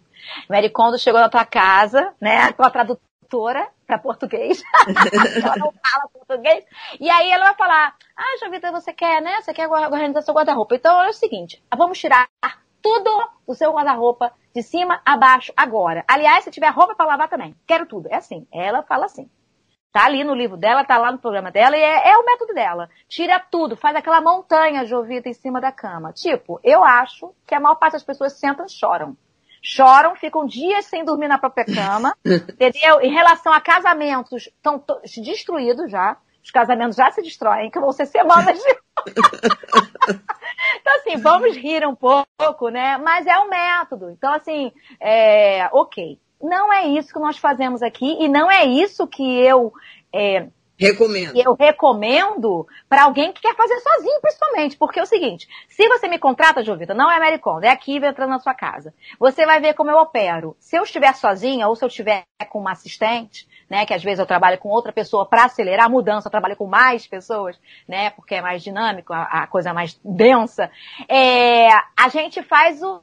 Mary 0.50 0.70
Kondo 0.70 0.98
chegou 0.98 1.20
na 1.20 1.30
tua 1.30 1.46
casa, 1.46 2.14
né, 2.20 2.52
com 2.54 2.64
a 2.64 2.70
tradutora 2.70 3.70
para 3.88 3.98
português. 3.98 4.64
ela 5.44 5.58
não 5.58 5.72
fala 5.72 6.10
português. 6.12 6.66
E 7.00 7.10
aí 7.10 7.32
ela 7.32 7.46
vai 7.46 7.56
falar, 7.56 7.96
ah, 8.16 8.38
Jovita, 8.44 8.72
você 8.72 8.94
quer, 8.94 9.22
né, 9.22 9.42
você 9.42 9.54
quer 9.54 9.68
organizar 9.68 10.22
seu 10.22 10.34
guarda-roupa. 10.34 10.76
Então, 10.76 11.02
é 11.02 11.10
o 11.10 11.14
seguinte, 11.14 11.64
vamos 11.76 11.98
tirar 11.98 12.28
tudo 12.82 13.30
do 13.48 13.54
seu 13.54 13.74
guarda-roupa, 13.74 14.32
de 14.54 14.64
cima 14.64 15.02
a 15.06 15.18
baixo, 15.18 15.54
agora. 15.56 16.04
Aliás, 16.08 16.44
se 16.44 16.52
tiver 16.52 16.70
roupa 16.70 16.96
para 16.96 17.06
lavar 17.06 17.30
também. 17.30 17.56
Quero 17.68 17.86
tudo. 17.86 18.08
É 18.10 18.16
assim. 18.16 18.48
Ela 18.52 18.84
fala 18.84 19.06
assim. 19.06 19.30
Tá 19.92 20.06
ali 20.06 20.24
no 20.24 20.36
livro 20.36 20.56
dela, 20.56 20.84
tá 20.84 20.98
lá 20.98 21.12
no 21.12 21.18
programa 21.18 21.50
dela 21.50 21.76
e 21.76 21.82
é, 21.82 22.12
é 22.12 22.18
o 22.18 22.26
método 22.26 22.54
dela. 22.54 22.90
Tira 23.08 23.40
tudo, 23.40 23.76
faz 23.76 23.96
aquela 23.96 24.22
montanha 24.22 24.86
jovita 24.86 25.30
em 25.30 25.34
cima 25.34 25.60
da 25.60 25.72
cama. 25.72 26.14
Tipo, 26.14 26.60
eu 26.64 26.84
acho 26.84 27.34
que 27.48 27.56
a 27.56 27.60
maior 27.60 27.76
parte 27.76 27.94
das 27.94 28.04
pessoas 28.04 28.34
sentam 28.34 28.66
e 28.66 28.70
choram. 28.70 29.18
Choram, 29.62 30.16
ficam 30.16 30.46
dias 30.46 30.86
sem 30.86 31.04
dormir 31.04 31.28
na 31.28 31.40
própria 31.40 31.66
cama, 31.66 32.16
entendeu? 32.24 33.02
Em 33.02 33.12
relação 33.12 33.52
a 33.52 33.60
casamentos, 33.60 34.48
estão 34.48 34.82
destruídos 35.18 35.90
já. 35.90 36.18
Os 36.44 36.52
casamentos 36.52 36.96
já 36.96 37.12
se 37.12 37.22
destroem, 37.22 37.70
que 37.70 37.80
vão 37.80 37.92
ser 37.92 38.06
semanas 38.06 38.58
de... 38.58 38.78
então, 40.80 40.96
assim, 40.98 41.18
vamos 41.18 41.56
rir 41.58 41.86
um 41.86 41.96
pouco, 41.96 42.70
né? 42.70 42.98
Mas 42.98 43.26
é 43.26 43.38
o 43.40 43.50
método. 43.50 44.10
Então, 44.12 44.34
assim, 44.34 44.72
é, 45.00 45.70
ok. 45.72 46.20
Não 46.42 46.72
é 46.72 46.88
isso 46.88 47.14
que 47.14 47.20
nós 47.20 47.38
fazemos 47.38 47.82
aqui 47.82 48.18
e 48.20 48.28
não 48.28 48.50
é 48.50 48.66
isso 48.66 49.08
que 49.08 49.24
eu 49.24 49.74
é, 50.14 50.48
Recomendo. 50.80 51.36
Eu 51.36 51.56
recomendo 51.60 52.66
para 52.88 53.04
alguém 53.04 53.34
que 53.34 53.42
quer 53.42 53.54
fazer 53.54 53.78
sozinho, 53.82 54.22
principalmente. 54.22 54.78
Porque 54.78 54.98
é 54.98 55.04
o 55.04 55.06
seguinte, 55.06 55.46
se 55.68 55.86
você 55.90 56.08
me 56.08 56.18
contrata, 56.18 56.64
Jovita, 56.64 56.94
não 56.94 57.12
é 57.12 57.18
Americon, 57.18 57.60
é 57.62 57.70
aqui 57.70 57.98
entrando 57.98 58.30
na 58.30 58.40
sua 58.40 58.54
casa. 58.54 58.94
Você 59.20 59.46
vai 59.46 59.60
ver 59.60 59.74
como 59.74 59.92
eu 59.92 59.98
opero. 59.98 60.56
Se 60.58 60.78
eu 60.78 60.84
estiver 60.84 61.14
sozinha 61.16 61.68
ou 61.68 61.76
se 61.76 61.84
eu 61.84 61.90
estiver 61.90 62.24
com 62.50 62.60
uma 62.60 62.72
assistente, 62.72 63.46
né, 63.70 63.86
que 63.86 63.94
às 63.94 64.02
vezes 64.02 64.20
eu 64.20 64.26
trabalho 64.26 64.58
com 64.58 64.70
outra 64.70 64.94
pessoa 64.94 65.26
para 65.26 65.46
acelerar 65.46 65.88
a 65.88 65.90
mudança, 65.90 66.28
eu 66.28 66.32
trabalho 66.32 66.56
com 66.56 66.66
mais 66.66 67.06
pessoas, 67.06 67.60
né, 67.86 68.12
porque 68.12 68.36
é 68.36 68.42
mais 68.42 68.64
dinâmico, 68.64 69.12
a, 69.12 69.24
a 69.24 69.48
coisa 69.48 69.72
é 69.72 69.74
mais 69.74 70.00
densa, 70.04 70.72
é, 71.10 71.68
a 71.68 72.08
gente 72.10 72.42
faz 72.42 72.82
o, 72.82 73.02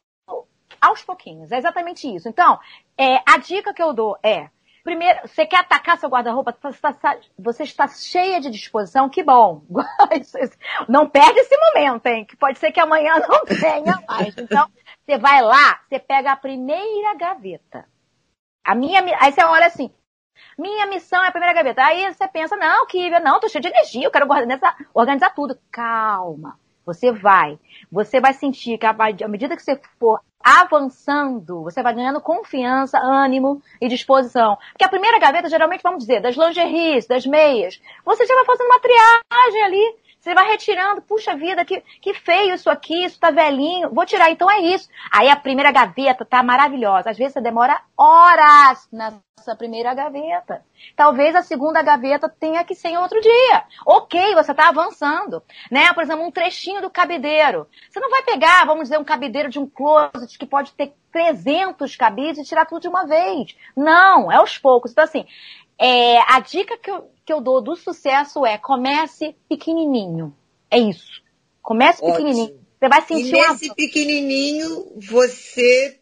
aos 0.80 1.02
pouquinhos. 1.02 1.50
É 1.52 1.58
exatamente 1.58 2.12
isso. 2.14 2.28
Então, 2.28 2.58
é, 2.98 3.22
a 3.26 3.38
dica 3.38 3.74
que 3.74 3.82
eu 3.82 3.92
dou 3.92 4.18
é, 4.22 4.48
primeiro, 4.86 5.18
você 5.26 5.44
quer 5.44 5.58
atacar 5.58 5.98
seu 5.98 6.08
guarda-roupa? 6.08 6.56
Você 7.38 7.64
está, 7.64 7.88
cheia 7.88 8.40
de 8.40 8.48
disposição, 8.48 9.08
que 9.08 9.22
bom. 9.22 9.62
Não 10.88 11.08
perde 11.08 11.40
esse 11.40 11.56
momento, 11.58 12.06
hein? 12.06 12.24
Que 12.24 12.36
pode 12.36 12.58
ser 12.60 12.70
que 12.70 12.78
amanhã 12.78 13.18
não 13.28 13.44
tenha 13.44 14.00
mais. 14.08 14.36
Então, 14.38 14.70
você 15.04 15.18
vai 15.18 15.42
lá, 15.42 15.80
você 15.88 15.98
pega 15.98 16.30
a 16.30 16.36
primeira 16.36 17.14
gaveta. 17.14 17.84
A 18.64 18.74
minha, 18.76 19.00
aí 19.20 19.32
você 19.32 19.44
olha 19.44 19.66
assim, 19.66 19.92
minha 20.56 20.86
missão 20.86 21.22
é 21.24 21.28
a 21.28 21.32
primeira 21.32 21.54
gaveta. 21.54 21.84
Aí 21.84 22.12
você 22.12 22.28
pensa, 22.28 22.56
não, 22.56 22.86
que 22.86 23.10
não, 23.20 23.40
tô 23.40 23.48
cheio 23.48 23.62
de 23.62 23.68
energia, 23.68 24.04
eu 24.04 24.10
quero 24.10 24.30
organizar, 24.30 24.76
organizar 24.94 25.34
tudo. 25.34 25.58
Calma. 25.70 26.58
Você 26.86 27.10
vai. 27.10 27.58
Você 27.90 28.20
vai 28.20 28.32
sentir 28.32 28.78
que 28.78 28.86
à 28.86 29.28
medida 29.28 29.56
que 29.56 29.62
você 29.62 29.78
for 29.98 30.20
avançando, 30.42 31.64
você 31.64 31.82
vai 31.82 31.92
ganhando 31.92 32.20
confiança, 32.20 32.98
ânimo 32.98 33.60
e 33.80 33.88
disposição. 33.88 34.56
Porque 34.70 34.84
a 34.84 34.88
primeira 34.88 35.18
gaveta, 35.18 35.48
geralmente, 35.48 35.82
vamos 35.82 35.98
dizer, 35.98 36.20
das 36.20 36.36
lingeries, 36.36 37.06
das 37.08 37.26
meias, 37.26 37.80
você 38.04 38.24
já 38.24 38.34
vai 38.36 38.44
fazendo 38.44 38.66
uma 38.66 38.78
triagem 38.78 39.62
ali. 39.64 39.96
Você 40.26 40.34
vai 40.34 40.48
retirando, 40.48 41.00
puxa 41.02 41.36
vida, 41.36 41.64
que, 41.64 41.80
que 42.00 42.12
feio 42.12 42.52
isso 42.52 42.68
aqui, 42.68 43.04
isso 43.04 43.16
tá 43.20 43.30
velhinho, 43.30 43.94
vou 43.94 44.04
tirar, 44.04 44.28
então 44.28 44.50
é 44.50 44.58
isso. 44.58 44.88
Aí 45.12 45.28
a 45.28 45.36
primeira 45.36 45.70
gaveta 45.70 46.24
tá 46.24 46.42
maravilhosa. 46.42 47.10
Às 47.10 47.16
vezes 47.16 47.34
você 47.34 47.40
demora 47.40 47.80
horas 47.96 48.88
nessa 48.92 49.54
primeira 49.56 49.94
gaveta. 49.94 50.64
Talvez 50.96 51.36
a 51.36 51.42
segunda 51.42 51.80
gaveta 51.80 52.28
tenha 52.28 52.64
que 52.64 52.74
ser 52.74 52.88
em 52.88 52.98
outro 52.98 53.20
dia. 53.20 53.62
Ok, 53.86 54.34
você 54.34 54.52
tá 54.52 54.68
avançando. 54.68 55.40
Né? 55.70 55.92
Por 55.92 56.02
exemplo, 56.02 56.26
um 56.26 56.32
trechinho 56.32 56.82
do 56.82 56.90
cabideiro. 56.90 57.68
Você 57.88 58.00
não 58.00 58.10
vai 58.10 58.24
pegar, 58.24 58.66
vamos 58.66 58.88
dizer, 58.88 58.98
um 58.98 59.04
cabideiro 59.04 59.48
de 59.48 59.60
um 59.60 59.70
closet 59.70 60.36
que 60.36 60.44
pode 60.44 60.72
ter 60.72 60.92
300 61.12 61.94
cabides 61.94 62.40
e 62.40 62.48
tirar 62.48 62.66
tudo 62.66 62.82
de 62.82 62.88
uma 62.88 63.06
vez. 63.06 63.56
Não, 63.76 64.32
é 64.32 64.34
aos 64.34 64.58
poucos. 64.58 64.90
Então 64.90 65.04
assim, 65.04 65.24
é, 65.78 66.18
a 66.22 66.40
dica 66.40 66.76
que 66.76 66.90
eu, 66.90 67.08
que 67.26 67.32
eu 67.32 67.40
dou 67.40 67.60
do 67.60 67.74
sucesso 67.74 68.46
é 68.46 68.56
comece 68.56 69.34
pequenininho. 69.48 70.34
É 70.70 70.78
isso. 70.78 71.20
Comece 71.60 71.98
Ótimo. 72.00 72.12
pequenininho. 72.12 72.66
Você 72.78 72.88
vai 72.88 73.02
sentir 73.02 73.34
e 73.34 73.48
nesse 73.48 73.74
pequenininho 73.74 74.92
você 74.96 76.00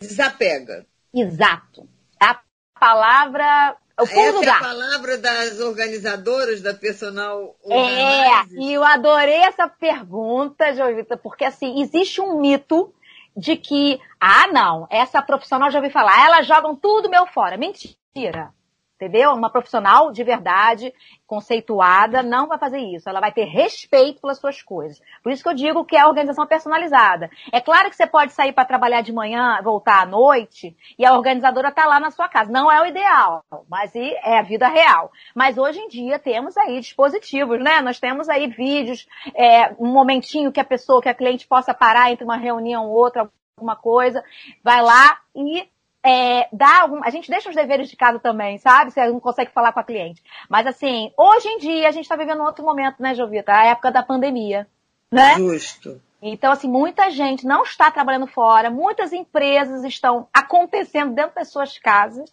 desapega. 0.00 0.86
Exato. 1.12 1.86
A 2.18 2.40
palavra 2.80 3.76
o 3.98 4.04
Essa 4.04 4.44
é 4.44 4.48
a 4.48 4.60
palavra 4.60 5.18
das 5.18 5.58
organizadoras 5.58 6.60
da 6.60 6.74
personal 6.74 7.56
É, 7.66 8.44
e 8.58 8.72
eu 8.74 8.84
adorei 8.84 9.42
essa 9.42 9.68
pergunta, 9.68 10.74
Jovita, 10.74 11.16
porque 11.16 11.44
assim, 11.44 11.80
existe 11.82 12.20
um 12.20 12.40
mito 12.40 12.94
de 13.34 13.56
que, 13.56 13.98
ah, 14.20 14.46
não, 14.48 14.86
essa 14.90 15.20
profissional 15.22 15.70
já 15.70 15.78
ouvi 15.78 15.90
falar, 15.90 16.26
elas 16.26 16.46
jogam 16.46 16.76
tudo 16.76 17.10
meu 17.10 17.26
fora. 17.26 17.56
Mentira 17.56 18.54
entendeu? 18.96 19.32
Uma 19.32 19.50
profissional 19.50 20.10
de 20.10 20.24
verdade, 20.24 20.92
conceituada, 21.26 22.22
não 22.22 22.48
vai 22.48 22.58
fazer 22.58 22.78
isso. 22.78 23.08
Ela 23.08 23.20
vai 23.20 23.30
ter 23.30 23.44
respeito 23.44 24.20
pelas 24.20 24.38
suas 24.38 24.62
coisas. 24.62 25.00
Por 25.22 25.30
isso 25.30 25.42
que 25.42 25.48
eu 25.48 25.54
digo 25.54 25.84
que 25.84 25.96
é 25.96 26.00
a 26.00 26.08
organização 26.08 26.46
personalizada. 26.46 27.30
É 27.52 27.60
claro 27.60 27.90
que 27.90 27.96
você 27.96 28.06
pode 28.06 28.32
sair 28.32 28.52
para 28.52 28.64
trabalhar 28.64 29.02
de 29.02 29.12
manhã, 29.12 29.60
voltar 29.62 30.02
à 30.02 30.06
noite, 30.06 30.76
e 30.98 31.04
a 31.04 31.14
organizadora 31.14 31.68
está 31.68 31.86
lá 31.86 32.00
na 32.00 32.10
sua 32.10 32.28
casa. 32.28 32.50
Não 32.50 32.72
é 32.72 32.80
o 32.80 32.86
ideal, 32.86 33.44
mas 33.68 33.94
é 33.94 34.38
a 34.38 34.42
vida 34.42 34.66
real. 34.66 35.12
Mas 35.34 35.58
hoje 35.58 35.78
em 35.78 35.88
dia 35.88 36.18
temos 36.18 36.56
aí 36.56 36.80
dispositivos, 36.80 37.62
né? 37.62 37.80
Nós 37.82 38.00
temos 38.00 38.28
aí 38.28 38.46
vídeos, 38.46 39.06
é, 39.34 39.74
um 39.78 39.92
momentinho 39.92 40.50
que 40.50 40.60
a 40.60 40.64
pessoa, 40.64 41.02
que 41.02 41.08
a 41.08 41.14
cliente 41.14 41.46
possa 41.46 41.74
parar 41.74 42.10
entre 42.10 42.24
uma 42.24 42.36
reunião 42.36 42.86
ou 42.86 42.96
outra, 42.96 43.28
alguma 43.58 43.76
coisa, 43.76 44.22
vai 44.62 44.82
lá 44.82 45.18
e 45.34 45.66
é, 46.06 46.48
dá 46.52 46.82
algum, 46.82 47.02
a 47.02 47.10
gente 47.10 47.28
deixa 47.28 47.50
os 47.50 47.56
deveres 47.56 47.88
de 47.90 47.96
casa 47.96 48.20
também, 48.20 48.58
sabe? 48.58 48.92
Você 48.92 49.04
não 49.08 49.18
consegue 49.18 49.50
falar 49.50 49.72
com 49.72 49.80
a 49.80 49.84
cliente. 49.84 50.22
Mas 50.48 50.64
assim, 50.64 51.12
hoje 51.16 51.48
em 51.48 51.58
dia 51.58 51.88
a 51.88 51.90
gente 51.90 52.04
está 52.04 52.14
vivendo 52.14 52.40
um 52.40 52.44
outro 52.44 52.64
momento, 52.64 53.02
né, 53.02 53.12
Jovita? 53.12 53.52
A 53.52 53.66
época 53.66 53.90
da 53.90 54.04
pandemia, 54.04 54.68
né? 55.10 55.34
Justo. 55.34 56.00
Então, 56.22 56.52
assim, 56.52 56.68
muita 56.68 57.10
gente 57.10 57.44
não 57.44 57.62
está 57.62 57.90
trabalhando 57.90 58.26
fora, 58.26 58.70
muitas 58.70 59.12
empresas 59.12 59.84
estão 59.84 60.28
acontecendo 60.32 61.12
dentro 61.12 61.34
das 61.34 61.50
suas 61.50 61.76
casas, 61.76 62.32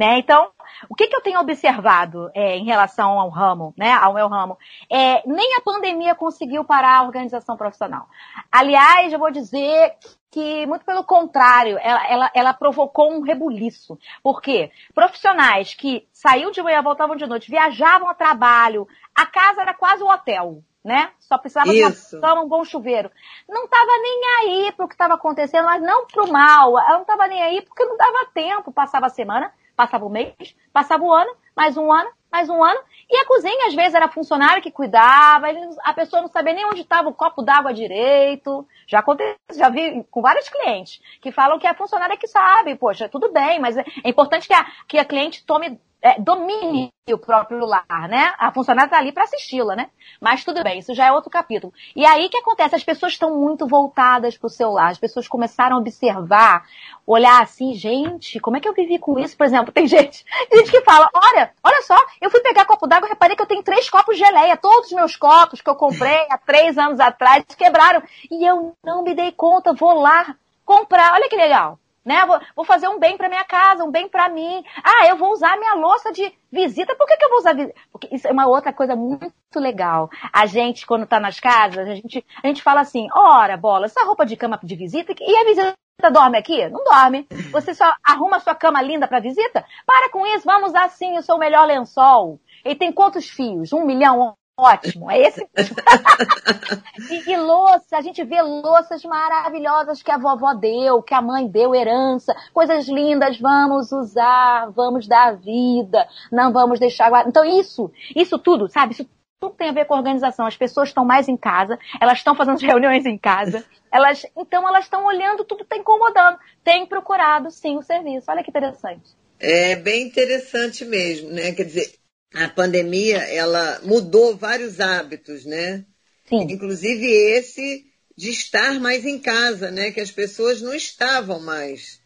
né? 0.00 0.18
Então, 0.18 0.50
o 0.88 0.94
que, 0.94 1.08
que 1.08 1.14
eu 1.14 1.20
tenho 1.20 1.38
observado 1.38 2.30
é, 2.34 2.56
em 2.56 2.64
relação 2.64 3.20
ao 3.20 3.28
ramo, 3.28 3.74
né? 3.76 3.92
Ao 3.92 4.14
meu 4.14 4.28
ramo? 4.28 4.56
É, 4.90 5.22
nem 5.28 5.56
a 5.56 5.60
pandemia 5.60 6.14
conseguiu 6.14 6.64
parar 6.64 7.00
a 7.00 7.02
organização 7.02 7.54
profissional. 7.54 8.08
Aliás, 8.50 9.12
eu 9.12 9.18
vou 9.18 9.30
dizer 9.30 9.92
que, 10.30 10.64
muito 10.64 10.86
pelo 10.86 11.04
contrário, 11.04 11.76
ela, 11.82 12.06
ela, 12.08 12.30
ela 12.34 12.54
provocou 12.54 13.12
um 13.12 13.20
rebuliço. 13.20 13.98
Por 14.22 14.40
quê? 14.40 14.70
Profissionais 14.94 15.74
que 15.74 16.08
saíam 16.14 16.50
de 16.50 16.62
manhã, 16.62 16.80
voltavam 16.80 17.14
de 17.14 17.26
noite, 17.26 17.50
viajavam 17.50 18.08
a 18.08 18.14
trabalho, 18.14 18.88
a 19.14 19.26
casa 19.26 19.60
era 19.60 19.74
quase 19.74 20.02
um 20.02 20.08
hotel 20.08 20.62
né? 20.82 21.10
Só 21.18 21.36
precisava 21.36 21.72
Isso. 21.74 22.18
de 22.18 22.24
uma 22.24 22.42
um 22.42 22.48
bom 22.48 22.64
chuveiro. 22.64 23.10
Não 23.48 23.64
estava 23.64 23.92
nem 24.00 24.22
aí 24.38 24.72
para 24.72 24.84
o 24.84 24.88
que 24.88 24.94
estava 24.94 25.14
acontecendo, 25.14 25.66
mas 25.66 25.82
não 25.82 26.06
para 26.06 26.24
o 26.24 26.32
mal. 26.32 26.78
Ela 26.78 26.94
não 26.94 27.02
estava 27.02 27.26
nem 27.26 27.42
aí 27.42 27.62
porque 27.62 27.84
não 27.84 27.96
dava 27.96 28.30
tempo. 28.32 28.72
Passava 28.72 29.06
a 29.06 29.10
semana, 29.10 29.52
passava 29.76 30.04
o 30.04 30.10
mês, 30.10 30.56
passava 30.72 31.04
o 31.04 31.12
ano, 31.12 31.32
mais 31.54 31.76
um 31.76 31.92
ano, 31.92 32.10
mais 32.30 32.48
um 32.48 32.62
ano. 32.62 32.80
E 33.08 33.16
a 33.16 33.26
cozinha, 33.26 33.66
às 33.66 33.74
vezes, 33.74 33.94
era 33.94 34.08
funcionário 34.08 34.62
que 34.62 34.70
cuidava, 34.70 35.46
a 35.82 35.92
pessoa 35.92 36.22
não 36.22 36.28
sabia 36.28 36.54
nem 36.54 36.64
onde 36.64 36.82
estava 36.82 37.08
o 37.08 37.14
copo 37.14 37.42
d'água 37.42 37.74
direito. 37.74 38.66
Já 38.86 39.00
aconteceu, 39.00 39.36
já 39.52 39.68
vi 39.68 40.04
com 40.10 40.22
vários 40.22 40.48
clientes 40.48 41.00
que 41.20 41.32
falam 41.32 41.58
que 41.58 41.66
a 41.66 41.74
funcionária 41.74 42.16
que 42.16 42.28
sabe, 42.28 42.76
poxa, 42.76 43.08
tudo 43.08 43.32
bem, 43.32 43.58
mas 43.58 43.76
é 43.76 43.84
importante 44.04 44.46
que 44.46 44.54
a, 44.54 44.66
que 44.86 44.98
a 44.98 45.04
cliente 45.04 45.44
tome 45.44 45.80
é, 46.02 46.20
domine 46.20 46.90
o 47.12 47.18
próprio 47.18 47.64
lar, 47.66 48.08
né? 48.08 48.32
A 48.38 48.52
funcionária 48.52 48.86
está 48.86 48.98
ali 48.98 49.12
para 49.12 49.24
assisti-la, 49.24 49.74
né? 49.74 49.90
Mas 50.20 50.44
tudo 50.44 50.62
bem, 50.62 50.78
isso 50.78 50.94
já 50.94 51.06
é 51.06 51.12
outro 51.12 51.30
capítulo. 51.30 51.72
E 51.94 52.06
aí 52.06 52.26
o 52.26 52.30
que 52.30 52.38
acontece? 52.38 52.76
As 52.76 52.84
pessoas 52.84 53.12
estão 53.12 53.36
muito 53.36 53.66
voltadas 53.66 54.38
para 54.38 54.46
o 54.46 54.50
celular. 54.50 54.90
As 54.90 54.98
pessoas 54.98 55.26
começaram 55.26 55.76
a 55.76 55.78
observar, 55.80 56.64
olhar 57.06 57.42
assim, 57.42 57.74
gente, 57.74 58.38
como 58.38 58.56
é 58.56 58.60
que 58.60 58.68
eu 58.68 58.72
vivi 58.72 58.98
com 58.98 59.18
isso? 59.18 59.36
Por 59.36 59.44
exemplo, 59.44 59.72
tem 59.74 59.86
gente, 59.86 60.24
gente 60.52 60.70
que 60.70 60.82
fala, 60.82 61.08
olha, 61.12 61.52
olha 61.62 61.82
só, 61.82 61.96
eu 62.20 62.30
fui 62.30 62.40
pegar 62.40 62.64
copo 62.64 62.86
d'água, 62.86 63.08
reparei 63.08 63.36
que 63.36 63.42
eu 63.42 63.46
tenho 63.46 63.62
três 63.62 63.90
copos 63.90 64.16
de 64.16 64.24
geleia. 64.24 64.56
Todos 64.56 64.86
os 64.86 64.92
meus 64.92 65.16
copos 65.16 65.60
que 65.60 65.68
eu 65.68 65.74
comprei 65.74 66.26
há 66.30 66.38
três 66.38 66.78
anos 66.78 67.00
atrás 67.00 67.44
quebraram. 67.56 68.02
E 68.30 68.44
eu 68.44 68.74
não 68.84 69.02
me 69.02 69.14
dei 69.14 69.32
conta, 69.32 69.72
vou 69.72 69.94
lá 69.94 70.36
comprar. 70.64 71.14
Olha 71.14 71.28
que 71.28 71.36
legal 71.36 71.78
né? 72.10 72.26
Vou, 72.26 72.40
vou 72.56 72.64
fazer 72.64 72.88
um 72.88 72.98
bem 72.98 73.16
para 73.16 73.28
minha 73.28 73.44
casa, 73.44 73.84
um 73.84 73.90
bem 73.90 74.08
para 74.08 74.28
mim. 74.28 74.64
Ah, 74.82 75.06
eu 75.06 75.16
vou 75.16 75.30
usar 75.30 75.56
minha 75.56 75.74
louça 75.74 76.10
de 76.12 76.32
visita. 76.50 76.96
Por 76.96 77.06
que, 77.06 77.16
que 77.16 77.24
eu 77.24 77.28
vou 77.28 77.38
usar 77.38 77.54
visita? 77.54 77.74
Porque 77.92 78.08
isso 78.10 78.26
é 78.26 78.32
uma 78.32 78.48
outra 78.48 78.72
coisa 78.72 78.96
muito 78.96 79.32
legal. 79.54 80.10
A 80.32 80.44
gente, 80.44 80.84
quando 80.84 81.06
tá 81.06 81.20
nas 81.20 81.38
casas, 81.38 81.88
a 81.88 81.94
gente, 81.94 82.26
a 82.42 82.48
gente 82.48 82.62
fala 82.62 82.80
assim, 82.80 83.06
ora, 83.14 83.56
bola, 83.56 83.86
essa 83.86 84.04
roupa 84.04 84.26
de 84.26 84.36
cama 84.36 84.58
de 84.60 84.74
visita, 84.74 85.14
e 85.20 85.36
a 85.36 85.44
visita 85.44 85.76
dorme 86.12 86.36
aqui? 86.36 86.68
Não 86.68 86.82
dorme. 86.82 87.28
Você 87.52 87.74
só 87.74 87.92
arruma 88.02 88.40
sua 88.40 88.54
cama 88.56 88.82
linda 88.82 89.06
para 89.06 89.20
visita? 89.20 89.64
Para 89.86 90.10
com 90.10 90.26
isso, 90.26 90.44
vamos 90.44 90.70
usar 90.70 90.88
sim 90.88 91.16
o 91.16 91.22
seu 91.22 91.38
melhor 91.38 91.64
lençol. 91.66 92.40
E 92.64 92.74
tem 92.74 92.92
quantos 92.92 93.28
fios? 93.28 93.72
Um 93.72 93.84
milhão, 93.84 94.34
Ótimo, 94.60 95.10
é 95.10 95.18
esse. 95.20 95.40
e, 97.10 97.30
e, 97.32 97.36
louça, 97.38 97.96
a 97.96 98.02
gente 98.02 98.22
vê 98.22 98.42
louças 98.42 99.02
maravilhosas 99.04 100.02
que 100.02 100.10
a 100.10 100.18
vovó 100.18 100.52
deu, 100.52 101.02
que 101.02 101.14
a 101.14 101.22
mãe 101.22 101.48
deu, 101.48 101.74
herança, 101.74 102.36
coisas 102.52 102.86
lindas, 102.86 103.40
vamos 103.40 103.90
usar, 103.90 104.70
vamos 104.72 105.08
dar 105.08 105.34
vida, 105.34 106.06
não 106.30 106.52
vamos 106.52 106.78
deixar. 106.78 107.10
Então 107.26 107.42
isso, 107.42 107.90
isso 108.14 108.38
tudo, 108.38 108.68
sabe? 108.68 108.92
Isso 108.92 109.08
tudo 109.40 109.54
tem 109.54 109.70
a 109.70 109.72
ver 109.72 109.86
com 109.86 109.94
organização. 109.94 110.44
As 110.44 110.58
pessoas 110.58 110.90
estão 110.90 111.06
mais 111.06 111.26
em 111.26 111.38
casa, 111.38 111.78
elas 111.98 112.18
estão 112.18 112.34
fazendo 112.34 112.60
reuniões 112.60 113.06
em 113.06 113.16
casa, 113.16 113.64
elas, 113.90 114.26
então 114.36 114.68
elas 114.68 114.84
estão 114.84 115.06
olhando, 115.06 115.42
tudo 115.42 115.62
está 115.62 115.78
incomodando. 115.78 116.38
Tem 116.62 116.84
procurado 116.84 117.50
sim 117.50 117.78
o 117.78 117.82
serviço. 117.82 118.30
Olha 118.30 118.44
que 118.44 118.50
interessante. 118.50 119.16
É 119.38 119.74
bem 119.74 120.02
interessante 120.08 120.84
mesmo, 120.84 121.30
né? 121.30 121.52
Quer 121.52 121.64
dizer, 121.64 121.99
a 122.34 122.48
pandemia 122.48 123.18
ela 123.18 123.80
mudou 123.84 124.36
vários 124.36 124.80
hábitos, 124.80 125.44
né? 125.44 125.84
Sim. 126.28 126.46
Inclusive 126.50 127.06
esse 127.06 127.84
de 128.16 128.30
estar 128.30 128.78
mais 128.78 129.04
em 129.04 129.18
casa, 129.18 129.70
né? 129.70 129.90
Que 129.90 130.00
as 130.00 130.10
pessoas 130.10 130.60
não 130.60 130.74
estavam 130.74 131.40
mais, 131.40 132.00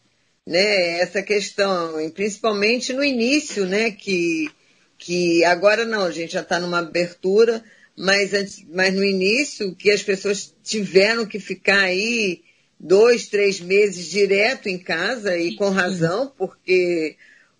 né? 0.45 0.99
Essa 0.99 1.21
questão, 1.21 1.99
e 2.01 2.09
principalmente 2.09 2.93
no 2.93 3.03
início, 3.03 3.65
né? 3.65 3.91
Que, 3.91 4.49
que 4.97 5.43
agora 5.43 5.85
não, 5.85 6.05
a 6.05 6.11
gente 6.11 6.33
já 6.33 6.41
está 6.41 6.59
numa 6.59 6.79
abertura, 6.79 7.63
mas, 7.95 8.31
mas 8.69 8.93
no 8.93 9.03
início 9.03 9.75
que 9.75 9.91
as 9.91 10.01
pessoas 10.01 10.53
tiveram 10.63 11.25
que 11.25 11.39
ficar 11.39 11.81
aí 11.81 12.41
dois, 12.79 13.27
três 13.27 13.59
meses 13.59 14.09
direto 14.09 14.67
em 14.67 14.77
casa 14.77 15.37
e 15.37 15.55
com 15.55 15.69
razão, 15.69 16.33
porque 16.37 17.15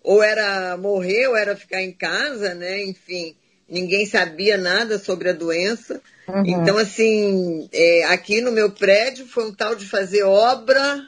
ou 0.06 0.22
era 0.22 0.76
morrer 0.76 1.26
ou 1.26 1.36
era 1.36 1.56
ficar 1.56 1.82
em 1.82 1.90
casa, 1.90 2.54
né? 2.54 2.84
Enfim, 2.84 3.34
ninguém 3.68 4.06
sabia 4.06 4.56
nada 4.56 5.00
sobre 5.00 5.30
a 5.30 5.32
doença. 5.32 6.00
Uhum. 6.28 6.44
Então, 6.46 6.78
assim, 6.78 7.68
é, 7.72 8.04
aqui 8.04 8.40
no 8.40 8.52
meu 8.52 8.70
prédio 8.70 9.26
foi 9.26 9.48
um 9.48 9.52
tal 9.52 9.74
de 9.74 9.84
fazer 9.84 10.22
obra 10.22 11.04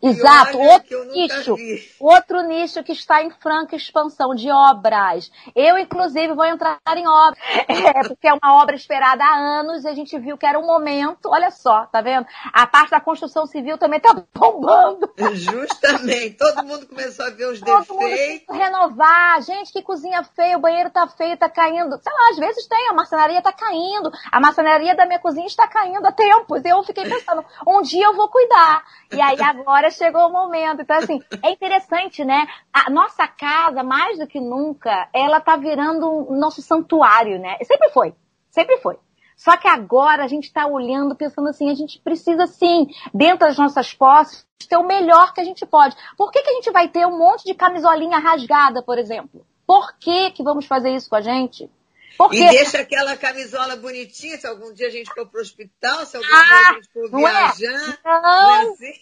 exato, 0.00 0.58
outro 0.58 1.04
nicho, 1.06 1.56
outro 1.98 2.42
nicho 2.42 2.84
que 2.84 2.92
está 2.92 3.20
em 3.20 3.30
franca 3.30 3.74
expansão 3.74 4.32
de 4.32 4.48
obras. 4.48 5.30
Eu, 5.56 5.76
inclusive, 5.76 6.34
vou 6.34 6.44
entrar 6.44 6.78
em 6.96 7.06
obra, 7.06 7.36
é, 7.68 8.06
porque 8.06 8.28
é 8.28 8.34
uma 8.34 8.62
obra 8.62 8.76
esperada 8.76 9.24
há 9.24 9.34
anos 9.34 9.84
e 9.84 9.88
a 9.88 9.94
gente 9.94 10.16
viu 10.20 10.38
que 10.38 10.46
era 10.46 10.58
um 10.58 10.66
momento, 10.66 11.28
olha 11.28 11.50
só, 11.50 11.84
tá 11.86 12.00
vendo? 12.00 12.26
A 12.52 12.64
parte 12.66 12.90
da 12.90 13.00
construção 13.00 13.44
civil 13.46 13.76
também 13.76 13.98
tá 13.98 14.14
bombando. 14.32 15.12
Justamente, 15.32 16.36
todo 16.36 16.64
mundo 16.64 16.86
começou 16.86 17.26
a 17.26 17.30
ver 17.30 17.46
os 17.46 17.60
todo 17.60 17.80
defeitos. 17.80 18.46
Mundo 18.48 18.58
renovar, 18.58 19.42
gente, 19.42 19.72
que 19.72 19.82
cozinha 19.82 20.22
feia, 20.22 20.56
o 20.56 20.60
banheiro 20.60 20.90
tá 20.90 21.08
feio, 21.08 21.36
tá 21.36 21.48
caindo. 21.48 21.98
Sei 22.00 22.12
lá, 22.12 22.30
às 22.30 22.38
vezes 22.38 22.68
tem, 22.68 22.88
a 22.88 22.92
marcenaria 22.92 23.42
tá 23.42 23.52
caindo, 23.52 24.12
a 24.30 24.40
marcenaria 24.40 24.94
da 24.94 25.06
minha 25.06 25.18
cozinha 25.18 25.46
está 25.46 25.66
caindo 25.66 26.06
há 26.06 26.12
tempos. 26.12 26.64
Eu 26.64 26.84
fiquei 26.84 27.04
pensando, 27.04 27.44
um 27.66 27.82
dia 27.82 28.06
eu 28.06 28.14
vou 28.14 28.28
cuidar. 28.28 28.84
E 29.12 29.23
aí 29.24 29.42
agora 29.42 29.90
chegou 29.90 30.28
o 30.28 30.32
momento. 30.32 30.82
Então, 30.82 30.96
assim, 30.96 31.20
é 31.42 31.50
interessante, 31.50 32.24
né? 32.24 32.46
A 32.72 32.90
nossa 32.90 33.26
casa, 33.26 33.82
mais 33.82 34.18
do 34.18 34.26
que 34.26 34.40
nunca, 34.40 35.08
ela 35.12 35.40
tá 35.40 35.56
virando 35.56 36.06
o 36.06 36.36
nosso 36.36 36.62
santuário, 36.62 37.38
né? 37.38 37.56
Sempre 37.62 37.90
foi. 37.90 38.14
Sempre 38.50 38.78
foi. 38.78 38.96
Só 39.36 39.56
que 39.56 39.66
agora 39.66 40.24
a 40.24 40.28
gente 40.28 40.44
está 40.44 40.66
olhando, 40.66 41.16
pensando 41.16 41.48
assim, 41.48 41.70
a 41.70 41.74
gente 41.74 41.98
precisa 41.98 42.46
sim, 42.46 42.86
dentro 43.12 43.46
das 43.46 43.58
nossas 43.58 43.92
posses, 43.92 44.46
ter 44.68 44.76
o 44.76 44.86
melhor 44.86 45.34
que 45.34 45.40
a 45.40 45.44
gente 45.44 45.66
pode. 45.66 45.96
Por 46.16 46.30
que, 46.30 46.40
que 46.42 46.50
a 46.50 46.54
gente 46.54 46.70
vai 46.70 46.88
ter 46.88 47.06
um 47.06 47.18
monte 47.18 47.44
de 47.44 47.54
camisolinha 47.54 48.18
rasgada, 48.18 48.82
por 48.82 48.98
exemplo? 48.98 49.44
Por 49.66 49.98
que, 49.98 50.30
que 50.30 50.42
vamos 50.42 50.66
fazer 50.66 50.94
isso 50.94 51.10
com 51.10 51.16
a 51.16 51.20
gente? 51.20 51.68
Porque... 52.16 52.42
E 52.42 52.50
deixa 52.50 52.78
aquela 52.78 53.16
camisola 53.16 53.76
bonitinha, 53.76 54.38
se 54.38 54.46
algum 54.46 54.72
dia 54.72 54.86
a 54.86 54.90
gente 54.90 55.12
for 55.12 55.26
para 55.26 55.38
o 55.38 55.42
hospital, 55.42 56.06
se 56.06 56.16
algum 56.16 56.28
ah, 56.28 56.44
dia 56.44 56.56
a 56.56 56.72
gente 56.74 56.92
for 56.92 57.10
não 57.10 57.18
viajar. 57.18 57.98
É? 58.04 58.08
Não, 58.08 58.22
não 58.22 58.54
é 58.54 58.60
assim? 58.62 58.92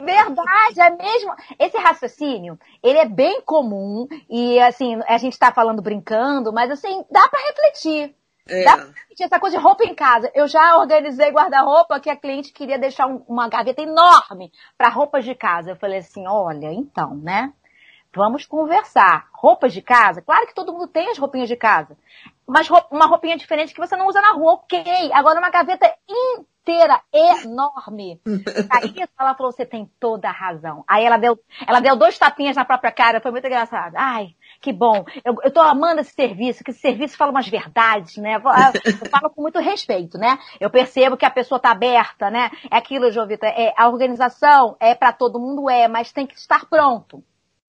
Verdade, 0.00 0.80
é 0.80 0.90
mesmo. 0.90 1.34
Esse 1.58 1.76
raciocínio, 1.76 2.58
ele 2.82 2.98
é 2.98 3.06
bem 3.06 3.40
comum 3.42 4.06
e 4.28 4.58
assim, 4.60 5.00
a 5.06 5.18
gente 5.18 5.34
está 5.34 5.52
falando 5.52 5.82
brincando, 5.82 6.52
mas 6.52 6.70
assim, 6.70 7.04
dá 7.10 7.28
para 7.28 7.40
refletir. 7.46 8.14
É. 8.48 8.64
Dá 8.64 8.76
pra 8.76 8.86
refletir 8.86 9.24
essa 9.24 9.38
coisa 9.38 9.56
de 9.56 9.62
roupa 9.62 9.84
em 9.84 9.94
casa. 9.94 10.30
Eu 10.34 10.48
já 10.48 10.76
organizei 10.78 11.30
guarda-roupa 11.30 12.00
que 12.00 12.10
a 12.10 12.16
cliente 12.16 12.52
queria 12.52 12.78
deixar 12.78 13.06
uma 13.06 13.48
gaveta 13.48 13.82
enorme 13.82 14.50
para 14.76 14.88
roupas 14.88 15.24
de 15.24 15.34
casa. 15.34 15.70
Eu 15.70 15.76
falei 15.76 15.98
assim, 15.98 16.26
olha, 16.26 16.72
então, 16.72 17.14
né? 17.14 17.52
Vamos 18.14 18.44
conversar. 18.44 19.28
Roupas 19.32 19.72
de 19.72 19.80
casa? 19.80 20.20
Claro 20.20 20.46
que 20.46 20.54
todo 20.54 20.72
mundo 20.72 20.88
tem 20.88 21.08
as 21.10 21.18
roupinhas 21.18 21.48
de 21.48 21.56
casa. 21.56 21.96
Mas 22.46 22.68
uma 22.90 23.06
roupinha 23.06 23.36
diferente 23.36 23.72
que 23.72 23.80
você 23.80 23.96
não 23.96 24.08
usa 24.08 24.20
na 24.20 24.32
rua, 24.32 24.54
ok. 24.54 24.82
Agora 25.12 25.38
uma 25.38 25.50
gaveta 25.50 25.86
inteira, 26.08 27.00
enorme. 27.12 28.20
Aí 28.68 28.92
ela 29.16 29.34
falou, 29.36 29.52
você 29.52 29.64
tem 29.64 29.88
toda 30.00 30.28
a 30.28 30.32
razão. 30.32 30.84
Aí 30.88 31.04
ela 31.04 31.16
deu, 31.16 31.38
ela 31.64 31.78
deu 31.78 31.94
dois 31.94 32.18
tapinhas 32.18 32.56
na 32.56 32.64
própria 32.64 32.90
cara, 32.90 33.20
foi 33.20 33.30
muito 33.30 33.46
engraçado. 33.46 33.94
Ai, 33.96 34.34
que 34.60 34.72
bom. 34.72 35.04
Eu, 35.24 35.36
eu 35.44 35.52
tô 35.52 35.60
amando 35.60 36.00
esse 36.00 36.12
serviço, 36.12 36.64
que 36.64 36.72
esse 36.72 36.80
serviço 36.80 37.16
fala 37.16 37.30
umas 37.30 37.48
verdades, 37.48 38.16
né? 38.16 38.34
Eu, 38.34 39.08
falo 39.08 39.30
com 39.30 39.42
muito 39.42 39.60
respeito, 39.60 40.18
né? 40.18 40.36
Eu 40.58 40.70
percebo 40.70 41.16
que 41.16 41.24
a 41.24 41.30
pessoa 41.30 41.60
tá 41.60 41.70
aberta, 41.70 42.28
né? 42.28 42.50
É 42.68 42.76
aquilo, 42.76 43.12
Jovita, 43.12 43.46
é, 43.46 43.72
a 43.76 43.88
organização 43.88 44.76
é 44.80 44.96
para 44.96 45.12
todo 45.12 45.38
mundo, 45.38 45.70
é, 45.70 45.86
mas 45.86 46.10
tem 46.10 46.26
que 46.26 46.34
estar 46.34 46.66
pronto. 46.66 47.22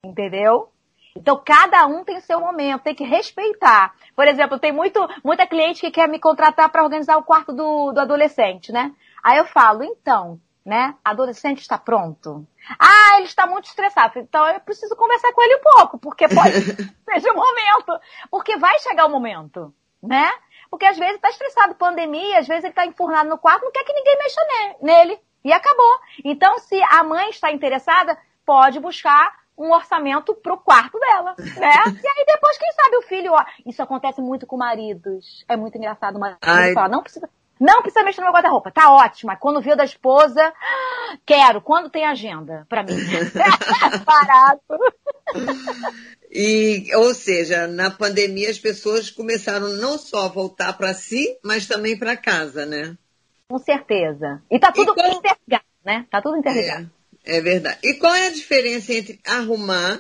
Entendeu? 0.04 0.72
Então, 1.16 1.40
cada 1.46 1.86
um 1.86 2.04
tem 2.04 2.20
seu 2.22 2.40
momento, 2.40 2.82
tem 2.82 2.96
que 2.96 3.04
respeitar. 3.04 3.94
Por 4.16 4.28
exemplo, 4.28 4.58
tem 4.58 4.72
muito, 4.72 5.00
muita 5.24 5.46
cliente 5.46 5.82
que 5.82 5.92
quer 5.92 6.08
me 6.08 6.20
contratar 6.20 6.70
para 6.70 6.84
organizar 6.84 7.18
o 7.18 7.24
quarto 7.24 7.54
do, 7.54 7.92
do 7.92 8.00
adolescente, 8.00 8.72
né? 8.72 8.96
Aí 9.24 9.38
eu 9.38 9.46
falo, 9.46 9.84
então, 9.84 10.42
né? 10.66 10.96
Adolescente 11.06 11.60
está 11.60 11.78
pronto. 11.78 12.48
Ah, 12.80 13.18
ele 13.18 13.26
está 13.26 13.46
muito 13.46 13.66
estressado. 13.66 14.18
Então 14.18 14.48
eu 14.48 14.60
preciso 14.62 14.96
conversar 14.96 15.34
com 15.34 15.42
ele 15.44 15.58
um 15.58 15.62
pouco, 15.62 16.00
porque 16.00 16.28
pode 16.28 16.52
ser 17.22 17.32
o 17.32 17.36
momento. 17.36 18.00
Porque 18.32 18.58
vai 18.58 18.80
chegar 18.80 19.06
o 19.06 19.12
momento, 19.12 19.72
né? 20.02 20.32
Porque 20.70 20.86
às 20.86 20.98
vezes 20.98 21.16
está 21.16 21.30
estressado, 21.30 21.76
pandemia, 21.76 22.40
às 22.40 22.48
vezes 22.48 22.64
ele 22.64 22.72
está 22.72 22.88
enfurnado 22.88 23.30
no 23.30 23.38
quarto, 23.38 23.66
não 23.66 23.72
quer 23.72 23.84
que 23.84 23.94
ninguém 23.94 24.18
mexa 24.18 24.42
nele. 24.82 25.20
E 25.44 25.52
acabou. 25.52 26.00
Então, 26.24 26.58
se 26.60 26.82
a 26.84 27.04
mãe 27.04 27.30
está 27.30 27.52
interessada, 27.52 28.18
pode 28.46 28.80
buscar 28.80 29.42
um 29.62 29.72
orçamento 29.72 30.34
pro 30.36 30.58
quarto 30.58 31.00
dela, 31.00 31.36
né? 31.38 31.74
e 32.04 32.08
aí 32.08 32.26
depois, 32.26 32.58
quem 32.58 32.72
sabe 32.74 32.98
o 32.98 33.02
filho, 33.04 33.32
ó, 33.34 33.46
isso 33.66 33.82
acontece 33.82 34.20
muito 34.22 34.48
com 34.48 34.58
maridos. 34.58 35.46
É 35.48 35.56
muito 35.56 35.78
engraçado, 35.78 36.16
o 36.16 36.20
marido 36.20 36.40
Ai. 36.42 36.74
fala, 36.74 36.90
não 36.90 37.04
precisa, 37.04 37.30
não 37.60 37.82
precisa 37.84 38.04
mexer 38.04 38.22
no 38.22 38.26
meu 38.26 38.34
guarda-roupa, 38.34 38.72
tá 38.72 38.92
ótima. 38.92 39.36
Quando 39.36 39.62
viu 39.62 39.76
da 39.76 39.84
esposa, 39.84 40.52
quero, 41.26 41.62
quando 41.62 41.92
tem 41.92 42.06
agenda 42.06 42.66
pra 42.68 42.82
mim. 42.82 42.96
Barato. 44.04 44.80
E, 46.32 46.88
ou 46.96 47.14
seja, 47.14 47.68
na 47.68 47.92
pandemia 47.92 48.50
as 48.50 48.58
pessoas 48.58 49.12
começaram 49.12 49.70
não 49.74 49.98
só 49.98 50.26
a 50.26 50.30
voltar 50.30 50.74
para 50.74 50.94
si, 50.94 51.38
mas 51.44 51.68
também 51.68 51.98
para 51.98 52.18
casa, 52.18 52.66
né? 52.66 52.98
Com 53.48 53.60
certeza. 53.60 54.42
E 54.50 54.58
tá 54.58 54.72
tudo 54.72 54.94
e 54.98 55.14
interligado, 55.14 55.66
né? 55.86 56.06
Tá 56.10 56.22
tudo 56.22 56.38
interligado. 56.38 56.90
É. 56.98 57.01
É 57.24 57.42
verdade. 57.42 57.80
E 57.84 57.96
qual 57.96 58.14
é 58.14 58.28
a 58.28 58.32
diferença 58.32 58.94
entre 58.94 59.20
arrumar 59.26 60.00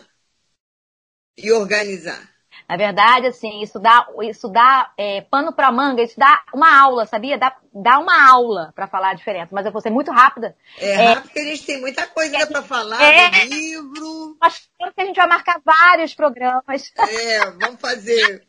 e 1.38 1.52
organizar? 1.52 2.32
Na 2.72 2.78
verdade, 2.78 3.28
assim, 3.28 3.62
isso 3.62 3.78
dá, 3.80 4.08
isso 4.24 4.48
dá 4.48 4.94
é, 4.98 5.20
pano 5.22 5.52
para 5.52 5.72
manga, 5.74 6.02
isso 6.02 6.18
dá 6.18 6.42
uma 6.54 6.80
aula, 6.80 7.06
sabia? 7.06 7.38
Dá, 7.38 7.54
dá 7.74 8.00
uma 8.00 8.30
aula 8.30 8.72
para 8.74 8.88
falar 8.88 9.10
a 9.10 9.14
diferença, 9.14 9.50
mas 9.52 9.66
eu 9.66 9.74
vou 9.74 9.82
ser 9.82 9.90
muito 9.90 10.10
rápida. 10.10 10.56
É, 10.78 10.92
é 10.92 10.96
rápido 10.96 11.24
porque 11.24 11.40
a 11.40 11.44
gente 11.44 11.66
tem 11.66 11.82
muita 11.82 12.08
coisa 12.08 12.38
é, 12.38 12.46
para 12.46 12.62
falar, 12.62 13.02
é, 13.04 13.44
livro. 13.44 14.38
Acho 14.40 14.62
que 14.96 15.02
a 15.02 15.06
gente 15.06 15.18
vai 15.18 15.28
marcar 15.28 15.60
vários 15.66 16.14
programas. 16.14 16.94
É, 17.10 17.52
vamos 17.52 17.82
fazer. 17.82 18.48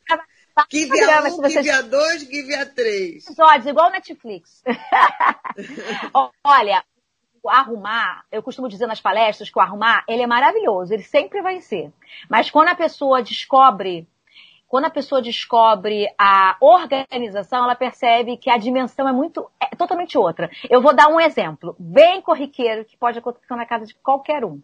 Give 0.70 1.00
a 1.00 1.22
1, 1.24 1.36
vocês... 1.38 1.54
Give 1.54 1.70
a 1.70 1.80
2, 1.80 2.20
Give 2.22 2.54
a 2.54 2.66
3. 2.66 3.24
Episódios, 3.24 3.66
igual 3.66 3.90
Netflix. 3.90 4.62
Olha, 6.44 6.84
arrumar, 7.48 8.24
eu 8.30 8.42
costumo 8.42 8.68
dizer 8.68 8.86
nas 8.86 9.00
palestras 9.00 9.50
que 9.50 9.58
o 9.58 9.62
arrumar, 9.62 10.04
ele 10.08 10.22
é 10.22 10.26
maravilhoso, 10.26 10.92
ele 10.92 11.02
sempre 11.02 11.42
vai 11.42 11.60
ser. 11.60 11.92
Mas 12.28 12.50
quando 12.50 12.68
a 12.68 12.74
pessoa 12.74 13.22
descobre, 13.22 14.06
quando 14.68 14.86
a 14.86 14.90
pessoa 14.90 15.20
descobre 15.20 16.06
a 16.16 16.56
organização, 16.60 17.64
ela 17.64 17.74
percebe 17.74 18.36
que 18.36 18.48
a 18.48 18.56
dimensão 18.56 19.08
é 19.08 19.12
muito, 19.12 19.50
é 19.60 19.76
totalmente 19.76 20.16
outra. 20.16 20.50
Eu 20.70 20.80
vou 20.80 20.94
dar 20.94 21.08
um 21.08 21.20
exemplo 21.20 21.76
bem 21.78 22.22
corriqueiro 22.22 22.84
que 22.84 22.96
pode 22.96 23.18
acontecer 23.18 23.54
na 23.54 23.66
casa 23.66 23.86
de 23.86 23.94
qualquer 23.96 24.44
um. 24.44 24.62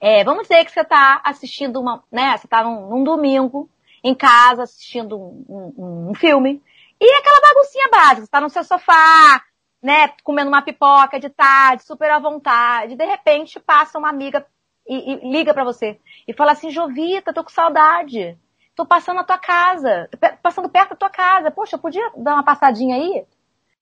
É, 0.00 0.22
vamos 0.24 0.42
dizer 0.42 0.64
que 0.64 0.72
você 0.72 0.80
está 0.80 1.22
assistindo 1.24 1.80
uma, 1.80 2.04
né, 2.12 2.36
você 2.36 2.46
está 2.46 2.62
num, 2.62 2.88
num, 2.88 3.04
domingo, 3.04 3.70
em 4.04 4.14
casa, 4.14 4.64
assistindo 4.64 5.18
um, 5.18 5.72
um, 5.78 6.10
um 6.10 6.14
filme, 6.14 6.62
e 7.00 7.14
aquela 7.14 7.40
baguncinha 7.40 7.88
básica, 7.90 8.16
você 8.16 8.24
está 8.24 8.40
no 8.40 8.50
seu 8.50 8.64
sofá, 8.64 9.42
né, 9.86 10.12
comendo 10.24 10.48
uma 10.48 10.62
pipoca 10.62 11.20
de 11.20 11.30
tarde, 11.30 11.84
super 11.84 12.10
à 12.10 12.18
vontade. 12.18 12.96
De 12.96 13.04
repente 13.04 13.60
passa 13.60 13.96
uma 13.96 14.08
amiga 14.08 14.44
e, 14.84 15.12
e 15.12 15.30
liga 15.30 15.54
para 15.54 15.62
você 15.62 16.00
e 16.26 16.32
fala 16.32 16.52
assim: 16.52 16.70
Jovita, 16.70 17.32
tô 17.32 17.44
com 17.44 17.50
saudade. 17.50 18.36
Tô 18.74 18.84
passando 18.84 19.18
na 19.18 19.24
tua 19.24 19.38
casa, 19.38 20.10
passando 20.42 20.68
perto 20.68 20.90
da 20.90 20.96
tua 20.96 21.08
casa. 21.08 21.52
Poxa, 21.52 21.78
podia 21.78 22.10
dar 22.16 22.34
uma 22.34 22.42
passadinha 22.42 22.96
aí? 22.96 23.24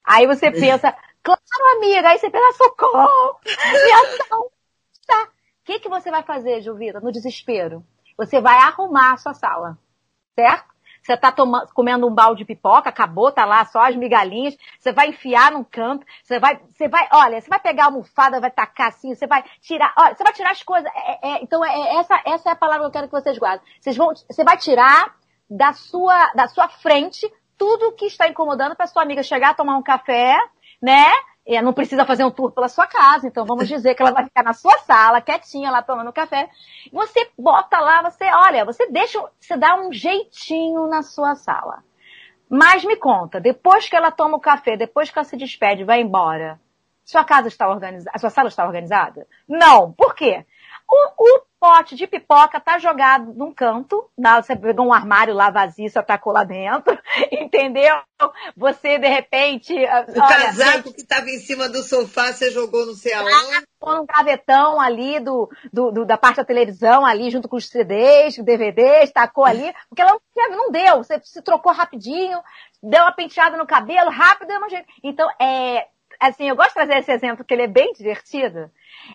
Aí 0.04 0.26
você 0.26 0.50
pensa, 0.52 0.94
claro, 1.22 1.78
amiga. 1.78 2.10
Aí 2.10 2.18
você 2.18 2.28
pensa, 2.28 2.52
socorro. 2.58 3.40
E 3.46 3.92
ação. 3.92 4.50
Tá. 5.06 5.22
O 5.22 5.64
que, 5.64 5.80
que 5.80 5.88
você 5.88 6.10
vai 6.10 6.22
fazer, 6.22 6.60
Jovita, 6.60 7.00
no 7.00 7.10
desespero? 7.10 7.82
Você 8.18 8.42
vai 8.42 8.58
arrumar 8.58 9.14
a 9.14 9.16
sua 9.16 9.32
sala, 9.32 9.78
certo? 10.34 10.73
Você 11.04 11.18
tá 11.18 11.30
tomando, 11.30 11.66
comendo 11.74 12.06
um 12.06 12.14
balde 12.14 12.38
de 12.38 12.44
pipoca, 12.46 12.88
acabou, 12.88 13.30
tá 13.30 13.44
lá 13.44 13.62
só 13.66 13.82
as 13.82 13.94
migalhinhas, 13.94 14.56
você 14.78 14.90
vai 14.90 15.08
enfiar 15.08 15.52
num 15.52 15.62
canto, 15.62 16.06
você 16.22 16.40
vai, 16.40 16.58
você 16.72 16.88
vai, 16.88 17.06
olha, 17.12 17.38
você 17.38 17.48
vai 17.48 17.60
pegar 17.60 17.84
a 17.84 17.86
almofada, 17.86 18.40
vai 18.40 18.50
tacar 18.50 18.88
assim, 18.88 19.14
você 19.14 19.26
vai 19.26 19.44
tirar, 19.60 19.92
olha, 19.98 20.14
você 20.14 20.24
vai 20.24 20.32
tirar 20.32 20.52
as 20.52 20.62
coisas, 20.62 20.90
é, 20.94 21.28
é, 21.28 21.42
então 21.42 21.62
é, 21.62 21.68
é, 21.68 21.96
essa, 21.96 22.22
essa 22.24 22.48
é 22.48 22.52
a 22.52 22.56
palavra 22.56 22.80
que 22.80 22.86
eu 22.86 22.90
quero 22.92 23.06
que 23.08 23.20
vocês 23.20 23.38
guardem. 23.38 23.66
Vocês 23.78 23.94
vão, 23.94 24.14
você 24.14 24.42
vai 24.42 24.56
tirar 24.56 25.14
da 25.50 25.74
sua, 25.74 26.32
da 26.34 26.48
sua 26.48 26.68
frente 26.68 27.30
tudo 27.58 27.92
que 27.92 28.06
está 28.06 28.26
incomodando 28.26 28.74
para 28.74 28.86
sua 28.86 29.02
amiga 29.02 29.22
chegar, 29.22 29.54
tomar 29.54 29.76
um 29.76 29.82
café, 29.82 30.38
né? 30.80 31.12
E 31.46 31.60
não 31.60 31.74
precisa 31.74 32.06
fazer 32.06 32.24
um 32.24 32.30
tour 32.30 32.50
pela 32.52 32.68
sua 32.68 32.86
casa, 32.86 33.26
então 33.26 33.44
vamos 33.44 33.68
dizer 33.68 33.94
que 33.94 34.02
ela 34.02 34.12
vai 34.12 34.24
ficar 34.24 34.42
na 34.42 34.54
sua 34.54 34.78
sala, 34.78 35.20
quietinha 35.20 35.70
lá 35.70 35.82
tomando 35.82 36.12
café. 36.12 36.48
Você 36.90 37.30
bota 37.38 37.78
lá, 37.80 38.02
você, 38.02 38.24
olha, 38.24 38.64
você 38.64 38.90
deixa, 38.90 39.22
você 39.38 39.56
dá 39.56 39.78
um 39.78 39.92
jeitinho 39.92 40.86
na 40.86 41.02
sua 41.02 41.34
sala. 41.34 41.84
Mas 42.48 42.84
me 42.84 42.96
conta, 42.96 43.40
depois 43.40 43.88
que 43.88 43.96
ela 43.96 44.10
toma 44.10 44.36
o 44.36 44.40
café, 44.40 44.76
depois 44.76 45.10
que 45.10 45.18
ela 45.18 45.24
se 45.24 45.36
despede, 45.36 45.84
vai 45.84 46.00
embora, 46.00 46.58
sua 47.04 47.24
casa 47.24 47.48
está 47.48 47.68
organizada, 47.68 48.18
sua 48.18 48.30
sala 48.30 48.48
está 48.48 48.64
organizada? 48.64 49.26
Não. 49.46 49.92
Por 49.92 50.14
quê? 50.14 50.46
O, 50.88 51.36
o 51.36 51.42
pote 51.64 51.96
de 51.96 52.06
pipoca 52.06 52.60
tá 52.60 52.78
jogado 52.78 53.32
num 53.32 53.50
canto, 53.50 54.06
você 54.42 54.54
pegou 54.54 54.86
um 54.86 54.92
armário 54.92 55.32
lá 55.32 55.48
vazio, 55.48 55.88
você 55.88 55.98
atacou 55.98 56.30
lá 56.30 56.44
dentro, 56.44 56.98
entendeu? 57.32 57.96
Você, 58.54 58.98
de 58.98 59.08
repente... 59.08 59.72
O 59.72 59.78
olha, 59.78 60.44
casaco 60.44 60.92
que 60.92 61.00
estava 61.00 61.26
em 61.30 61.38
cima 61.38 61.66
do 61.66 61.82
sofá, 61.82 62.34
você 62.34 62.50
jogou 62.50 62.84
não 62.84 62.92
sei 62.92 63.14
aonde. 63.14 63.64
colocou 63.80 64.00
num 64.00 64.06
gavetão 64.06 64.78
ali 64.78 65.20
do, 65.20 65.48
do, 65.72 65.90
do, 65.90 66.04
da 66.04 66.18
parte 66.18 66.36
da 66.36 66.44
televisão, 66.44 67.06
ali, 67.06 67.30
junto 67.30 67.48
com 67.48 67.56
os 67.56 67.66
CDs, 67.66 68.36
DVDs, 68.36 69.10
tacou 69.10 69.46
ali, 69.46 69.72
porque 69.88 70.02
ela 70.02 70.18
não, 70.36 70.50
não 70.50 70.70
deu. 70.70 70.98
Você 70.98 71.18
se 71.24 71.40
trocou 71.40 71.72
rapidinho, 71.72 72.42
deu 72.82 73.00
uma 73.00 73.12
penteada 73.12 73.56
no 73.56 73.66
cabelo, 73.66 74.10
rápido, 74.10 74.48
deu 74.48 74.60
um 74.60 74.68
jeito. 74.68 74.86
Então, 75.02 75.28
é, 75.40 75.86
assim, 76.20 76.48
eu 76.48 76.56
gosto 76.56 76.70
de 76.70 76.74
trazer 76.74 76.98
esse 76.98 77.12
exemplo, 77.12 77.38
porque 77.38 77.54
ele 77.54 77.62
é 77.62 77.68
bem 77.68 77.92
divertido. 77.92 78.70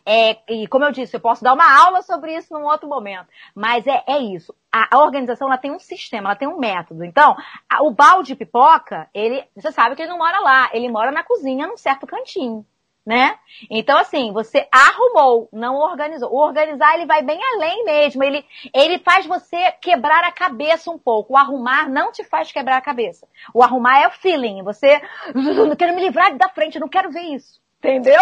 É, 0.06 0.38
e 0.48 0.68
como 0.68 0.86
eu 0.86 0.92
disse, 0.92 1.16
eu 1.16 1.20
posso 1.20 1.44
dar 1.44 1.54
uma 1.54 1.80
aula 1.84 2.02
sobre 2.02 2.36
isso 2.36 2.54
num 2.54 2.66
outro 2.66 2.88
momento. 2.88 3.28
Mas 3.56 3.86
é, 3.88 4.04
é 4.08 4.20
isso. 4.20 4.54
A, 4.72 4.96
a 4.96 5.00
organização 5.00 5.48
ela 5.48 5.58
tem 5.58 5.72
um 5.72 5.80
sistema, 5.80 6.30
ela 6.30 6.36
tem 6.36 6.48
um 6.48 6.60
método. 6.60 7.04
Então, 7.04 7.36
a, 7.70 7.84
o 7.84 7.92
balde 7.92 8.30
de 8.30 8.36
pipoca, 8.36 9.10
ele, 9.14 9.44
você 9.56 9.72
sabe 9.72 9.96
que 9.96 10.02
ele 10.02 10.12
não 10.12 10.18
mora 10.18 10.40
lá, 10.40 10.70
ele 10.74 10.90
mora 10.90 11.12
na 11.12 11.24
cozinha 11.24 11.68
num 11.68 11.78
certo 11.78 12.06
cantinho. 12.06 12.66
Né? 13.10 13.40
Então, 13.72 13.98
assim, 13.98 14.32
você 14.32 14.68
arrumou, 14.72 15.50
não 15.52 15.78
organizou. 15.78 16.32
O 16.32 16.38
organizar, 16.38 16.94
ele 16.94 17.08
vai 17.08 17.24
bem 17.24 17.40
além 17.56 17.84
mesmo. 17.84 18.24
Ele, 18.24 18.46
ele 18.72 19.00
faz 19.00 19.26
você 19.26 19.72
quebrar 19.82 20.24
a 20.24 20.32
cabeça 20.32 20.92
um 20.92 20.98
pouco. 21.00 21.34
O 21.34 21.38
arrumar 21.38 21.90
não 21.90 22.12
te 22.12 22.24
faz 22.24 22.52
quebrar 22.52 22.78
a 22.78 22.82
cabeça. 22.82 23.28
O 23.52 23.64
arrumar 23.64 24.04
é 24.04 24.08
o 24.08 24.12
feeling. 24.12 24.62
Você, 24.62 25.02
não 25.34 25.76
quero 25.76 25.96
me 25.96 26.04
livrar 26.04 26.38
da 26.38 26.50
frente, 26.50 26.80
não 26.80 26.88
quero 26.88 27.10
ver 27.10 27.34
isso. 27.34 27.60
Entendeu? 27.80 28.22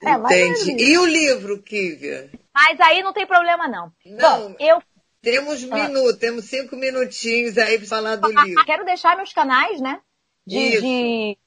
É, 0.00 0.12
Entendi. 0.12 0.84
E 0.84 0.98
o 0.98 1.04
livro, 1.04 1.60
Kívia? 1.60 2.30
Mas 2.54 2.78
aí 2.78 3.02
não 3.02 3.12
tem 3.12 3.26
problema, 3.26 3.66
não. 3.66 3.92
Não, 4.06 4.50
Bom, 4.50 4.56
eu... 4.60 4.80
Temos 5.20 5.68
ah. 5.68 5.74
minutos, 5.74 6.16
temos 6.18 6.44
cinco 6.44 6.76
minutinhos 6.76 7.58
aí 7.58 7.76
para 7.76 7.88
falar 7.88 8.14
do 8.14 8.28
ah, 8.38 8.44
livro. 8.44 8.64
Quero 8.64 8.84
deixar 8.84 9.16
meus 9.16 9.32
canais, 9.32 9.80
né? 9.80 10.00
De, 10.46 10.80
de, 10.80 11.38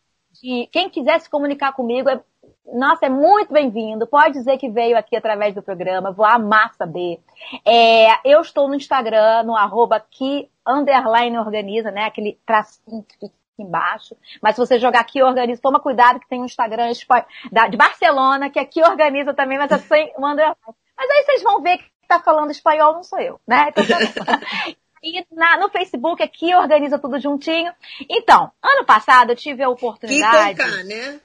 de, 0.41 0.69
quem 0.73 0.89
quiser 0.89 1.21
se 1.21 1.29
comunicar 1.29 1.71
comigo, 1.71 2.09
é, 2.09 2.21
nossa, 2.73 3.05
é 3.05 3.09
muito 3.09 3.53
bem-vindo. 3.53 4.07
Pode 4.07 4.33
dizer 4.33 4.57
que 4.57 4.69
veio 4.69 4.97
aqui 4.97 5.15
através 5.15 5.53
do 5.53 5.61
programa, 5.61 6.11
vou 6.11 6.25
amar 6.25 6.73
saber. 6.75 7.19
É, 7.65 8.29
eu 8.29 8.41
estou 8.41 8.67
no 8.67 8.75
Instagram, 8.75 9.43
no 9.43 9.55
arroba 9.55 9.99
que 9.99 10.49
underline 10.65 11.37
organiza, 11.37 11.91
né? 11.91 12.05
Aquele 12.05 12.39
tracinho 12.45 13.05
embaixo. 13.57 14.15
Mas 14.41 14.55
se 14.55 14.61
você 14.61 14.79
jogar 14.79 15.01
aqui 15.01 15.21
organiza, 15.21 15.61
toma 15.61 15.79
cuidado 15.79 16.19
que 16.19 16.27
tem 16.27 16.41
um 16.41 16.45
Instagram 16.45 16.91
de 16.91 17.77
Barcelona, 17.77 18.49
que 18.49 18.59
aqui 18.59 18.81
organiza 18.81 19.33
também, 19.33 19.57
mas 19.57 19.71
é 19.71 19.77
sem 19.77 20.13
o 20.17 20.25
André. 20.25 20.53
Mas 20.97 21.09
aí 21.09 21.23
vocês 21.23 21.43
vão 21.43 21.61
ver 21.61 21.77
que 21.77 21.85
está 22.01 22.19
falando 22.19 22.51
espanhol 22.51 22.93
não 22.93 23.03
sou 23.03 23.19
eu, 23.19 23.39
né? 23.47 23.71
Então, 25.03 25.25
e 25.33 25.35
na, 25.35 25.57
no 25.57 25.67
Facebook 25.69 26.21
aqui 26.21 26.53
organiza 26.53 26.99
tudo 26.99 27.19
juntinho. 27.19 27.73
Então, 28.07 28.51
ano 28.61 28.85
passado 28.85 29.31
eu 29.31 29.35
tive 29.35 29.63
a 29.63 29.69
oportunidade. 29.69 30.55
Que 30.55 30.63
com 30.63 30.69
K, 30.69 30.83
né? 30.83 31.19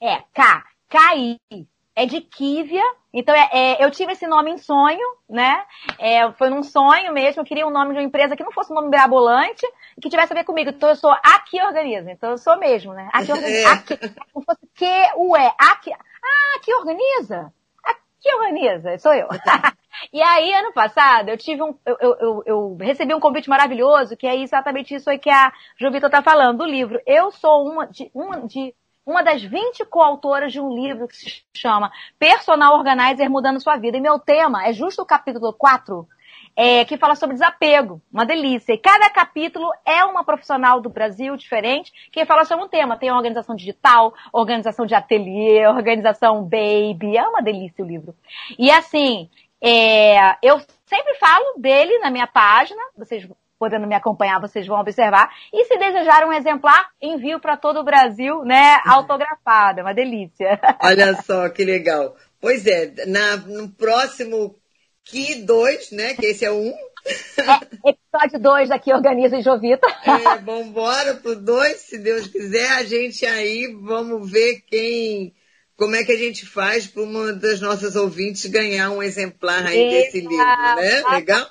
É, 0.00 0.22
K. 0.32 0.64
KI 0.90 1.66
é 1.94 2.06
de 2.06 2.20
Kívia. 2.20 2.82
Então, 3.12 3.34
é, 3.34 3.48
é, 3.52 3.84
eu 3.84 3.90
tive 3.90 4.12
esse 4.12 4.26
nome 4.26 4.52
em 4.52 4.58
sonho, 4.58 5.06
né? 5.28 5.64
É, 5.98 6.30
foi 6.32 6.48
num 6.48 6.62
sonho 6.62 7.12
mesmo. 7.12 7.40
Eu 7.40 7.44
queria 7.44 7.66
um 7.66 7.70
nome 7.70 7.92
de 7.92 7.98
uma 7.98 8.04
empresa 8.04 8.36
que 8.36 8.44
não 8.44 8.52
fosse 8.52 8.72
um 8.72 8.76
nome 8.76 8.88
mirabolante 8.88 9.66
e 9.96 10.00
que 10.00 10.08
tivesse 10.08 10.32
a 10.32 10.36
ver 10.36 10.44
comigo. 10.44 10.70
Então, 10.70 10.88
eu 10.88 10.96
sou 10.96 11.10
aqui 11.10 11.60
organiza. 11.60 12.10
Então, 12.10 12.30
eu 12.30 12.38
sou 12.38 12.58
mesmo, 12.58 12.92
né? 12.92 13.08
Aqui 13.12 13.32
organiza. 13.32 13.68
É. 13.68 13.72
Aqui, 13.72 13.96
como 14.32 14.44
fosse 14.44 14.66
Q-U-E. 14.74 15.52
Aqui. 15.58 15.92
Ah, 15.92 16.56
aqui 16.56 16.72
organiza. 16.74 17.52
Aqui 17.84 18.34
organiza. 18.34 18.98
Sou 18.98 19.12
eu. 19.12 19.28
e 20.12 20.22
aí, 20.22 20.52
ano 20.54 20.72
passado, 20.72 21.30
eu 21.30 21.36
tive 21.36 21.62
um, 21.62 21.76
eu, 21.84 21.96
eu, 22.00 22.42
eu, 22.46 22.76
recebi 22.80 23.12
um 23.12 23.20
convite 23.20 23.48
maravilhoso, 23.48 24.16
que 24.16 24.26
é 24.26 24.36
exatamente 24.36 24.94
isso 24.94 25.10
aí 25.10 25.18
que 25.18 25.30
a 25.30 25.52
Jovita 25.76 26.08
tá 26.08 26.22
falando, 26.22 26.58
do 26.58 26.64
livro. 26.64 27.00
Eu 27.04 27.32
sou 27.32 27.68
uma 27.68 27.86
de, 27.86 28.10
uma 28.14 28.46
de 28.46 28.74
uma 29.10 29.22
das 29.22 29.42
20 29.42 29.84
coautoras 29.86 30.52
de 30.52 30.60
um 30.60 30.72
livro 30.72 31.08
que 31.08 31.16
se 31.16 31.42
chama 31.52 31.90
Personal 32.18 32.76
Organizer 32.76 33.28
Mudando 33.28 33.60
Sua 33.60 33.76
Vida. 33.76 33.96
E 33.96 34.00
meu 34.00 34.20
tema 34.20 34.66
é 34.66 34.72
justo 34.72 35.02
o 35.02 35.06
capítulo 35.06 35.52
4, 35.52 36.08
é, 36.54 36.84
que 36.84 36.96
fala 36.96 37.16
sobre 37.16 37.34
desapego. 37.34 38.00
Uma 38.12 38.24
delícia. 38.24 38.72
E 38.72 38.78
cada 38.78 39.10
capítulo 39.10 39.68
é 39.84 40.04
uma 40.04 40.22
profissional 40.22 40.80
do 40.80 40.88
Brasil 40.88 41.36
diferente 41.36 41.92
que 42.12 42.24
fala 42.24 42.44
sobre 42.44 42.64
um 42.64 42.68
tema. 42.68 42.96
Tem 42.96 43.10
organização 43.10 43.56
digital, 43.56 44.14
organização 44.32 44.86
de 44.86 44.94
ateliê, 44.94 45.66
organização 45.66 46.44
baby. 46.44 47.16
É 47.16 47.26
uma 47.26 47.42
delícia 47.42 47.84
o 47.84 47.88
livro. 47.88 48.14
E 48.56 48.70
assim, 48.70 49.28
é, 49.60 50.36
eu 50.40 50.60
sempre 50.86 51.14
falo 51.16 51.58
dele 51.58 51.98
na 51.98 52.10
minha 52.10 52.28
página. 52.28 52.80
Vocês 52.96 53.28
podendo 53.60 53.86
me 53.86 53.94
acompanhar, 53.94 54.40
vocês 54.40 54.66
vão 54.66 54.80
observar. 54.80 55.28
E 55.52 55.66
se 55.66 55.76
desejar 55.76 56.26
um 56.26 56.32
exemplar, 56.32 56.88
envio 57.00 57.38
para 57.38 57.58
todo 57.58 57.80
o 57.80 57.84
Brasil, 57.84 58.42
né, 58.42 58.78
autografado. 58.86 59.80
É 59.80 59.82
uma 59.82 59.92
delícia. 59.92 60.58
Olha 60.82 61.14
só 61.22 61.46
que 61.50 61.62
legal. 61.62 62.16
Pois 62.40 62.66
é, 62.66 62.90
na, 63.06 63.36
no 63.36 63.68
próximo 63.68 64.56
Ki 65.04 65.42
2, 65.42 65.90
né, 65.92 66.14
que 66.14 66.24
esse 66.24 66.42
é 66.42 66.50
um. 66.50 66.72
É, 66.72 67.90
episódio 67.90 68.40
2 68.40 68.68
daqui 68.70 68.94
Organiza 68.94 69.42
Jovita. 69.42 69.86
É, 70.06 70.38
vambora 70.38 71.14
pro 71.16 71.36
2, 71.36 71.76
se 71.76 71.98
Deus 71.98 72.28
quiser, 72.28 72.66
a 72.72 72.82
gente 72.82 73.26
aí 73.26 73.66
vamos 73.82 74.30
ver 74.30 74.62
quem 74.66 75.34
como 75.76 75.96
é 75.96 76.04
que 76.04 76.12
a 76.12 76.18
gente 76.18 76.44
faz 76.44 76.86
para 76.86 77.02
uma 77.02 77.32
das 77.32 77.58
nossas 77.58 77.96
ouvintes 77.96 78.44
ganhar 78.50 78.90
um 78.90 79.02
exemplar 79.02 79.64
aí 79.64 79.88
desse 79.88 80.20
livro, 80.20 80.36
né? 80.36 81.02
Legal? 81.10 81.46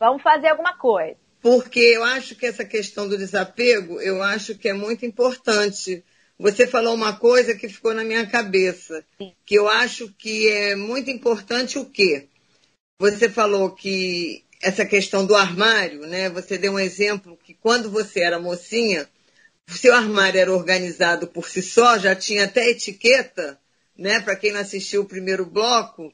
Vamos 0.00 0.22
fazer 0.22 0.48
alguma 0.48 0.76
coisa 0.76 1.19
porque 1.40 1.80
eu 1.80 2.04
acho 2.04 2.34
que 2.34 2.46
essa 2.46 2.64
questão 2.64 3.08
do 3.08 3.16
desapego, 3.16 4.00
eu 4.00 4.22
acho 4.22 4.54
que 4.54 4.68
é 4.68 4.74
muito 4.74 5.06
importante. 5.06 6.04
Você 6.38 6.66
falou 6.66 6.94
uma 6.94 7.16
coisa 7.16 7.54
que 7.54 7.68
ficou 7.68 7.94
na 7.94 8.04
minha 8.04 8.26
cabeça, 8.26 9.04
que 9.44 9.54
eu 9.54 9.68
acho 9.68 10.12
que 10.18 10.48
é 10.50 10.76
muito 10.76 11.10
importante 11.10 11.78
o 11.78 11.84
quê? 11.84 12.26
Você 12.98 13.28
falou 13.28 13.70
que 13.70 14.44
essa 14.60 14.84
questão 14.84 15.24
do 15.24 15.34
armário, 15.34 16.00
né? 16.06 16.28
Você 16.28 16.58
deu 16.58 16.72
um 16.72 16.78
exemplo 16.78 17.38
que 17.42 17.54
quando 17.54 17.90
você 17.90 18.20
era 18.20 18.38
mocinha, 18.38 19.08
o 19.68 19.72
seu 19.72 19.94
armário 19.94 20.40
era 20.40 20.52
organizado 20.52 21.26
por 21.26 21.48
si 21.48 21.62
só, 21.62 21.98
já 21.98 22.14
tinha 22.14 22.44
até 22.44 22.68
etiqueta, 22.68 23.58
né? 23.96 24.20
Para 24.20 24.36
quem 24.36 24.52
não 24.52 24.60
assistiu 24.60 25.02
o 25.02 25.06
primeiro 25.06 25.46
bloco, 25.46 26.12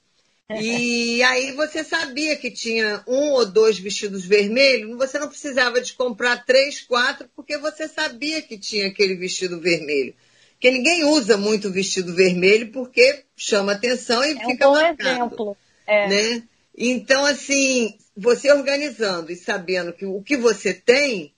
e 0.48 1.22
aí 1.24 1.52
você 1.52 1.82
sabia 1.82 2.36
que 2.36 2.50
tinha 2.50 3.02
um 3.06 3.32
ou 3.32 3.44
dois 3.44 3.78
vestidos 3.78 4.24
vermelhos, 4.24 4.96
você 4.96 5.18
não 5.18 5.28
precisava 5.28 5.80
de 5.80 5.92
comprar 5.94 6.44
três, 6.44 6.80
quatro, 6.80 7.28
porque 7.34 7.58
você 7.58 7.88
sabia 7.88 8.40
que 8.40 8.56
tinha 8.56 8.86
aquele 8.86 9.16
vestido 9.16 9.60
vermelho. 9.60 10.14
Porque 10.52 10.70
ninguém 10.70 11.04
usa 11.04 11.36
muito 11.36 11.70
vestido 11.70 12.14
vermelho 12.14 12.70
porque 12.70 13.24
chama 13.36 13.72
atenção 13.72 14.24
e 14.24 14.32
é 14.32 14.46
fica 14.46 14.68
um 14.68 14.72
bom 14.72 14.80
marcado. 14.80 15.08
Exemplo. 15.08 15.56
É. 15.86 16.08
Né? 16.08 16.42
Então, 16.78 17.24
assim, 17.24 17.96
você 18.16 18.52
organizando 18.52 19.32
e 19.32 19.36
sabendo 19.36 19.92
que 19.92 20.06
o 20.06 20.22
que 20.22 20.36
você 20.36 20.72
tem, 20.72 21.34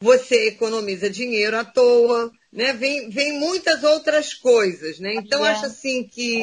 você 0.00 0.48
economiza 0.48 1.10
dinheiro 1.10 1.56
à 1.58 1.64
toa, 1.64 2.32
né? 2.52 2.72
Vem, 2.72 3.10
vem 3.10 3.38
muitas 3.38 3.84
outras 3.84 4.32
coisas, 4.32 4.98
né? 4.98 5.14
Então, 5.14 5.44
é. 5.44 5.50
acho 5.50 5.66
assim 5.66 6.04
que 6.04 6.40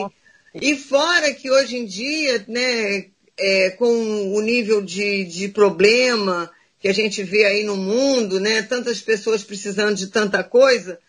e 0.54 0.76
fora 0.76 1.34
que 1.34 1.50
hoje 1.50 1.78
em 1.78 1.86
dia, 1.86 2.46
né, 2.48 3.06
é, 3.38 3.72
com 3.72 4.36
o 4.36 4.42
nível 4.42 4.82
de, 4.82 5.26
de 5.26 5.48
problema 5.50 6.52
que 6.80 6.88
a 6.88 6.94
gente 6.94 7.24
vê 7.24 7.46
aí 7.46 7.64
no 7.64 7.78
mundo, 7.78 8.40
né, 8.40 8.62
tantas 8.62 9.02
pessoas 9.02 9.44
precisando 9.44 9.96
de 9.96 10.08
tanta 10.08 10.44
coisa, 10.44 11.00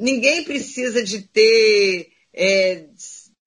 ninguém 0.00 0.44
precisa 0.44 1.02
de 1.02 1.22
ter 1.22 2.08
é, 2.32 2.84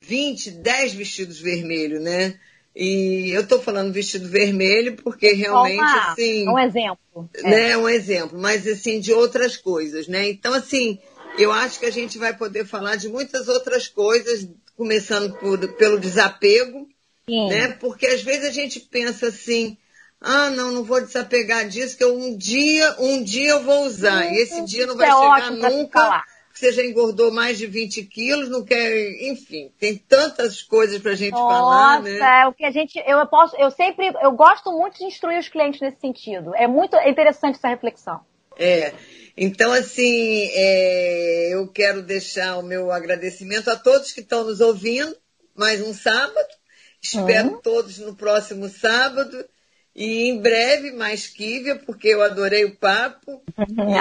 20, 0.02 0.52
10 0.52 0.94
vestidos 0.94 1.40
vermelhos, 1.40 2.02
né? 2.02 2.40
E 2.76 3.32
eu 3.34 3.42
estou 3.42 3.60
falando 3.60 3.92
vestido 3.92 4.30
vermelho 4.30 4.96
porque 4.98 5.34
realmente, 5.34 5.80
Uma, 5.80 6.12
assim... 6.12 6.48
Um 6.48 6.60
exemplo. 6.60 7.30
Né, 7.42 7.72
é. 7.72 7.78
um 7.78 7.90
exemplo, 7.90 8.38
mas 8.38 8.68
assim, 8.68 9.00
de 9.00 9.12
outras 9.12 9.58
coisas, 9.58 10.08
né? 10.08 10.30
Então, 10.30 10.54
assim, 10.54 11.00
eu 11.40 11.52
acho 11.52 11.80
que 11.80 11.88
a 11.88 11.92
gente 11.92 12.18
vai 12.18 12.38
poder 12.38 12.66
falar 12.66 12.96
de 12.96 13.10
muitas 13.10 13.48
outras 13.48 13.88
coisas 13.88 14.48
começando 14.78 15.34
por, 15.38 15.68
pelo 15.74 16.00
desapego, 16.00 16.88
Sim. 17.28 17.50
né? 17.50 17.70
Porque 17.80 18.06
às 18.06 18.22
vezes 18.22 18.46
a 18.46 18.52
gente 18.52 18.80
pensa 18.80 19.28
assim, 19.28 19.76
ah, 20.22 20.50
não, 20.52 20.72
não 20.72 20.84
vou 20.84 21.02
desapegar 21.02 21.68
disso, 21.68 21.98
que 21.98 22.04
eu, 22.04 22.16
um 22.16 22.38
dia, 22.38 22.96
um 23.00 23.24
dia 23.24 23.52
eu 23.52 23.64
vou 23.64 23.86
usar. 23.86 24.32
e 24.32 24.38
esse 24.38 24.64
dia 24.66 24.86
não 24.86 24.96
vai 24.96 25.10
é 25.10 25.12
chegar 25.12 25.52
nunca. 25.52 26.24
Você 26.54 26.72
já 26.72 26.84
engordou 26.84 27.32
mais 27.32 27.60
de 27.60 27.68
20 27.68 28.04
quilos, 28.06 28.50
não 28.50 28.66
quer, 28.66 28.92
enfim, 29.30 29.72
tem 29.80 29.96
tantas 29.96 30.64
coisas 30.64 31.00
para 31.00 31.12
a 31.12 31.16
gente 31.16 31.34
Nossa, 31.34 31.54
falar, 31.54 32.02
né? 32.02 32.42
É, 32.42 32.48
o 32.48 32.54
que 32.54 32.66
a 32.66 32.72
gente, 32.72 32.98
eu 33.06 33.24
posso, 33.28 33.56
eu 33.58 33.70
sempre, 33.70 34.08
eu 34.08 34.32
gosto 34.32 34.72
muito 34.72 34.98
de 34.98 35.06
instruir 35.06 35.38
os 35.38 35.48
clientes 35.48 35.80
nesse 35.80 36.00
sentido. 36.00 36.56
É 36.56 36.66
muito 36.66 36.98
interessante 36.98 37.58
essa 37.58 37.68
reflexão. 37.68 38.22
É. 38.58 38.92
Então, 39.38 39.72
assim, 39.72 40.50
é, 40.54 41.54
eu 41.54 41.68
quero 41.68 42.02
deixar 42.02 42.58
o 42.58 42.64
meu 42.64 42.92
agradecimento 42.92 43.70
a 43.70 43.76
todos 43.76 44.12
que 44.12 44.22
estão 44.22 44.44
nos 44.44 44.60
ouvindo. 44.60 45.16
Mais 45.56 45.82
um 45.82 45.94
sábado. 45.94 46.48
Espero 47.02 47.50
uhum. 47.50 47.62
todos 47.62 48.00
no 48.00 48.16
próximo 48.16 48.68
sábado. 48.68 49.46
E 49.96 50.30
em 50.30 50.42
breve, 50.42 50.92
mais 50.92 51.28
Kívia, 51.28 51.76
porque 51.76 52.10
eu 52.10 52.22
adorei 52.22 52.66
o 52.66 52.76
papo. 52.76 53.42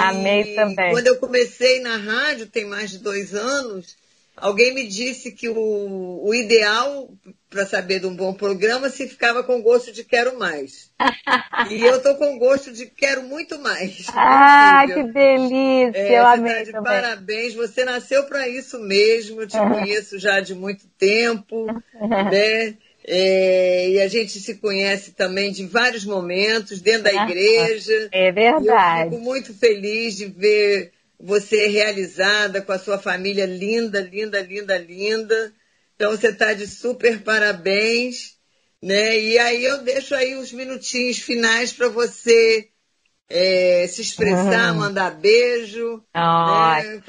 Amei 0.03 0.55
também. 0.55 0.91
Quando 0.91 1.07
eu 1.07 1.17
comecei 1.17 1.79
na 1.81 1.97
rádio, 1.97 2.47
tem 2.47 2.65
mais 2.65 2.91
de 2.91 2.97
dois 2.99 3.33
anos, 3.33 3.95
Alguém 4.37 4.71
me 4.71 4.87
disse 4.87 5.31
que 5.31 5.49
o, 5.49 6.21
o 6.23 6.33
ideal 6.33 7.09
para 7.49 7.65
saber 7.65 7.99
de 7.99 8.07
um 8.07 8.15
bom 8.15 8.33
programa 8.33 8.89
se 8.89 9.07
ficava 9.07 9.43
com 9.43 9.61
gosto 9.61 9.91
de 9.91 10.03
quero 10.03 10.37
mais. 10.37 10.91
e 11.69 11.81
eu 11.81 12.01
tô 12.01 12.15
com 12.15 12.37
gosto 12.37 12.71
de 12.71 12.85
quero 12.87 13.23
muito 13.23 13.57
mais. 13.59 14.07
Ah, 14.19 14.83
que 14.85 15.03
delícia! 15.03 15.97
É, 15.97 16.19
eu 16.19 16.23
tá 16.23 16.33
amei 16.33 16.65
tá 16.65 16.81
parabéns, 16.81 17.53
você 17.53 17.85
nasceu 17.85 18.25
para 18.25 18.47
isso 18.47 18.79
mesmo. 18.79 19.41
Eu 19.41 19.47
te 19.47 19.57
conheço 19.57 20.19
já 20.19 20.39
de 20.39 20.53
muito 20.53 20.85
tempo, 20.97 21.65
né? 21.95 22.75
É, 23.09 23.89
e 23.89 24.01
a 24.01 24.07
gente 24.07 24.39
se 24.39 24.55
conhece 24.55 25.13
também 25.13 25.51
de 25.51 25.65
vários 25.65 26.03
momentos 26.03 26.81
dentro 26.81 27.03
da 27.03 27.23
igreja. 27.23 28.09
É 28.11 28.31
verdade. 28.31 29.05
eu 29.05 29.11
fico 29.11 29.23
muito 29.23 29.53
feliz 29.53 30.17
de 30.17 30.25
ver 30.25 30.91
você 31.19 31.67
realizada 31.67 32.61
com 32.61 32.71
a 32.73 32.79
sua 32.79 32.97
família 32.97 33.45
linda, 33.45 34.01
linda, 34.01 34.41
linda, 34.41 34.77
linda. 34.77 35.53
Então 35.97 36.11
você 36.11 36.27
está 36.27 36.53
de 36.53 36.67
super 36.67 37.23
parabéns, 37.23 38.35
né? 38.81 39.19
E 39.19 39.39
aí 39.39 39.65
eu 39.65 39.83
deixo 39.83 40.13
aí 40.13 40.35
os 40.35 40.53
minutinhos 40.53 41.17
finais 41.17 41.73
para 41.73 41.89
você 41.89 42.69
é, 43.27 43.87
se 43.87 44.03
expressar, 44.03 44.73
uhum. 44.73 44.77
mandar 44.77 45.15
beijo. 45.15 46.03
Né? 46.13 47.01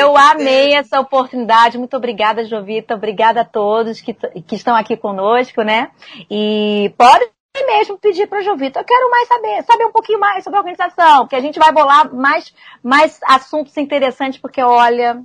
eu 0.00 0.16
amei 0.16 0.72
essa 0.72 0.98
oportunidade. 0.98 1.76
Muito 1.76 1.94
obrigada, 1.94 2.42
Jovita. 2.46 2.94
Obrigada 2.94 3.42
a 3.42 3.44
todos 3.44 4.00
que, 4.00 4.14
que 4.14 4.56
estão 4.56 4.74
aqui 4.74 4.96
conosco, 4.96 5.62
né? 5.62 5.90
E 6.30 6.90
pode 6.96 7.30
mesmo 7.66 7.98
pedir 7.98 8.26
para 8.28 8.38
a 8.38 8.42
Jovita, 8.42 8.80
eu 8.80 8.84
quero 8.84 9.10
mais 9.10 9.28
saber, 9.28 9.62
saber 9.64 9.84
um 9.84 9.92
pouquinho 9.92 10.18
mais 10.18 10.42
sobre 10.42 10.56
a 10.56 10.60
organização, 10.60 11.18
porque 11.20 11.36
a 11.36 11.40
gente 11.40 11.58
vai 11.58 11.70
bolar 11.70 12.12
mais, 12.12 12.52
mais 12.82 13.20
assuntos 13.24 13.76
interessantes, 13.76 14.40
porque 14.40 14.62
olha, 14.62 15.22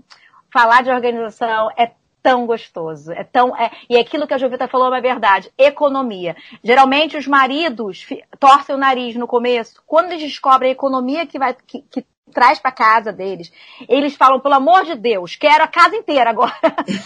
falar 0.51 0.84
de 0.84 0.91
organização 0.91 1.72
é 1.78 1.91
tão 2.28 2.45
gostoso, 2.45 3.13
é 3.13 3.23
tão, 3.23 3.55
é, 3.55 3.71
e 3.89 3.97
aquilo 3.97 4.28
que 4.28 4.34
a 4.34 4.38
Jovita 4.38 4.67
falou 4.67 4.93
é 4.93 4.99
verdade, 4.99 5.49
economia. 5.57 6.36
Geralmente 6.61 7.15
os 7.15 7.25
maridos 7.25 8.05
torcem 8.38 8.75
o 8.75 8.78
nariz 8.78 9.15
no 9.15 9.25
começo, 9.25 9.82
quando 9.88 10.11
eles 10.11 10.23
descobrem 10.23 10.71
a 10.71 10.73
economia 10.73 11.25
que 11.25 11.39
vai, 11.39 11.55
que, 11.65 11.82
que 11.84 12.05
traz 12.34 12.59
para 12.59 12.73
casa 12.73 13.13
deles. 13.13 13.49
Eles 13.88 14.13
falam, 14.13 14.41
pelo 14.41 14.55
amor 14.55 14.84
de 14.84 14.95
Deus, 14.95 15.38
quero 15.38 15.63
a 15.63 15.69
casa 15.69 15.95
inteira 15.95 16.30
agora. 16.30 16.51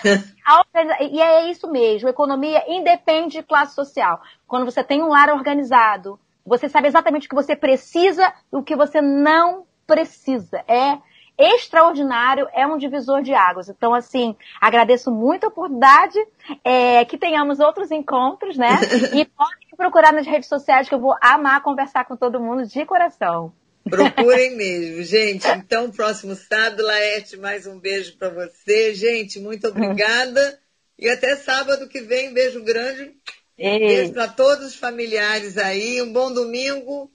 e 1.11 1.21
é 1.21 1.51
isso 1.51 1.71
mesmo, 1.71 2.09
economia 2.09 2.63
independe 2.67 3.37
de 3.37 3.43
classe 3.43 3.75
social. 3.75 4.19
Quando 4.47 4.65
você 4.65 4.83
tem 4.83 5.03
um 5.03 5.09
lar 5.09 5.29
organizado, 5.29 6.19
você 6.43 6.67
sabe 6.67 6.87
exatamente 6.87 7.27
o 7.27 7.29
que 7.29 7.35
você 7.35 7.55
precisa 7.55 8.33
e 8.51 8.55
o 8.55 8.63
que 8.63 8.75
você 8.75 8.99
não 9.01 9.67
precisa. 9.85 10.63
É 10.67 10.97
extraordinário, 11.37 12.47
é 12.53 12.65
um 12.67 12.77
divisor 12.77 13.21
de 13.21 13.33
águas. 13.33 13.69
Então, 13.69 13.93
assim, 13.93 14.35
agradeço 14.59 15.11
muito 15.11 15.45
a 15.45 15.49
oportunidade, 15.49 16.17
é, 16.63 17.03
que 17.05 17.17
tenhamos 17.17 17.59
outros 17.59 17.91
encontros, 17.91 18.57
né? 18.57 18.69
E 19.13 19.25
podem 19.25 19.67
me 19.71 19.77
procurar 19.77 20.13
nas 20.13 20.25
redes 20.25 20.47
sociais 20.47 20.87
que 20.87 20.95
eu 20.95 20.99
vou 20.99 21.15
amar 21.21 21.63
conversar 21.63 22.05
com 22.05 22.15
todo 22.15 22.39
mundo 22.39 22.65
de 22.65 22.85
coração. 22.85 23.53
Procurem 23.89 24.55
mesmo, 24.57 25.03
gente. 25.03 25.47
Então, 25.47 25.89
próximo 25.89 26.35
sábado, 26.35 26.83
Laerte, 26.83 27.37
mais 27.37 27.65
um 27.65 27.79
beijo 27.79 28.17
para 28.17 28.29
você. 28.29 28.93
Gente, 28.93 29.39
muito 29.39 29.67
obrigada. 29.67 30.59
E 30.97 31.09
até 31.09 31.35
sábado 31.35 31.87
que 31.87 32.01
vem, 32.01 32.33
beijo 32.33 32.63
grande. 32.63 33.11
Ei. 33.57 33.79
Beijo 33.79 34.13
para 34.13 34.27
todos 34.27 34.67
os 34.67 34.75
familiares 34.75 35.57
aí. 35.57 36.01
Um 36.01 36.13
bom 36.13 36.31
domingo. 36.31 37.11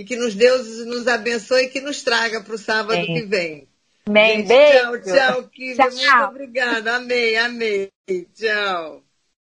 E 0.00 0.04
que 0.04 0.16
nos 0.16 0.34
Deus 0.34 0.86
nos 0.86 1.06
abençoe 1.06 1.64
e 1.64 1.68
que 1.68 1.82
nos 1.82 2.02
traga 2.02 2.40
para 2.40 2.54
o 2.54 2.58
sábado 2.58 3.04
que 3.04 3.20
vem. 3.20 3.68
Bem, 4.08 4.38
gente, 4.38 4.48
beijo. 4.48 5.02
Tchau, 5.02 5.02
tchau, 5.02 5.42
Kívia. 5.48 5.90
Muito 5.90 6.24
obrigada. 6.30 6.96
Amei, 6.96 7.36
amei. 7.36 7.92
Tchau. 8.34 9.04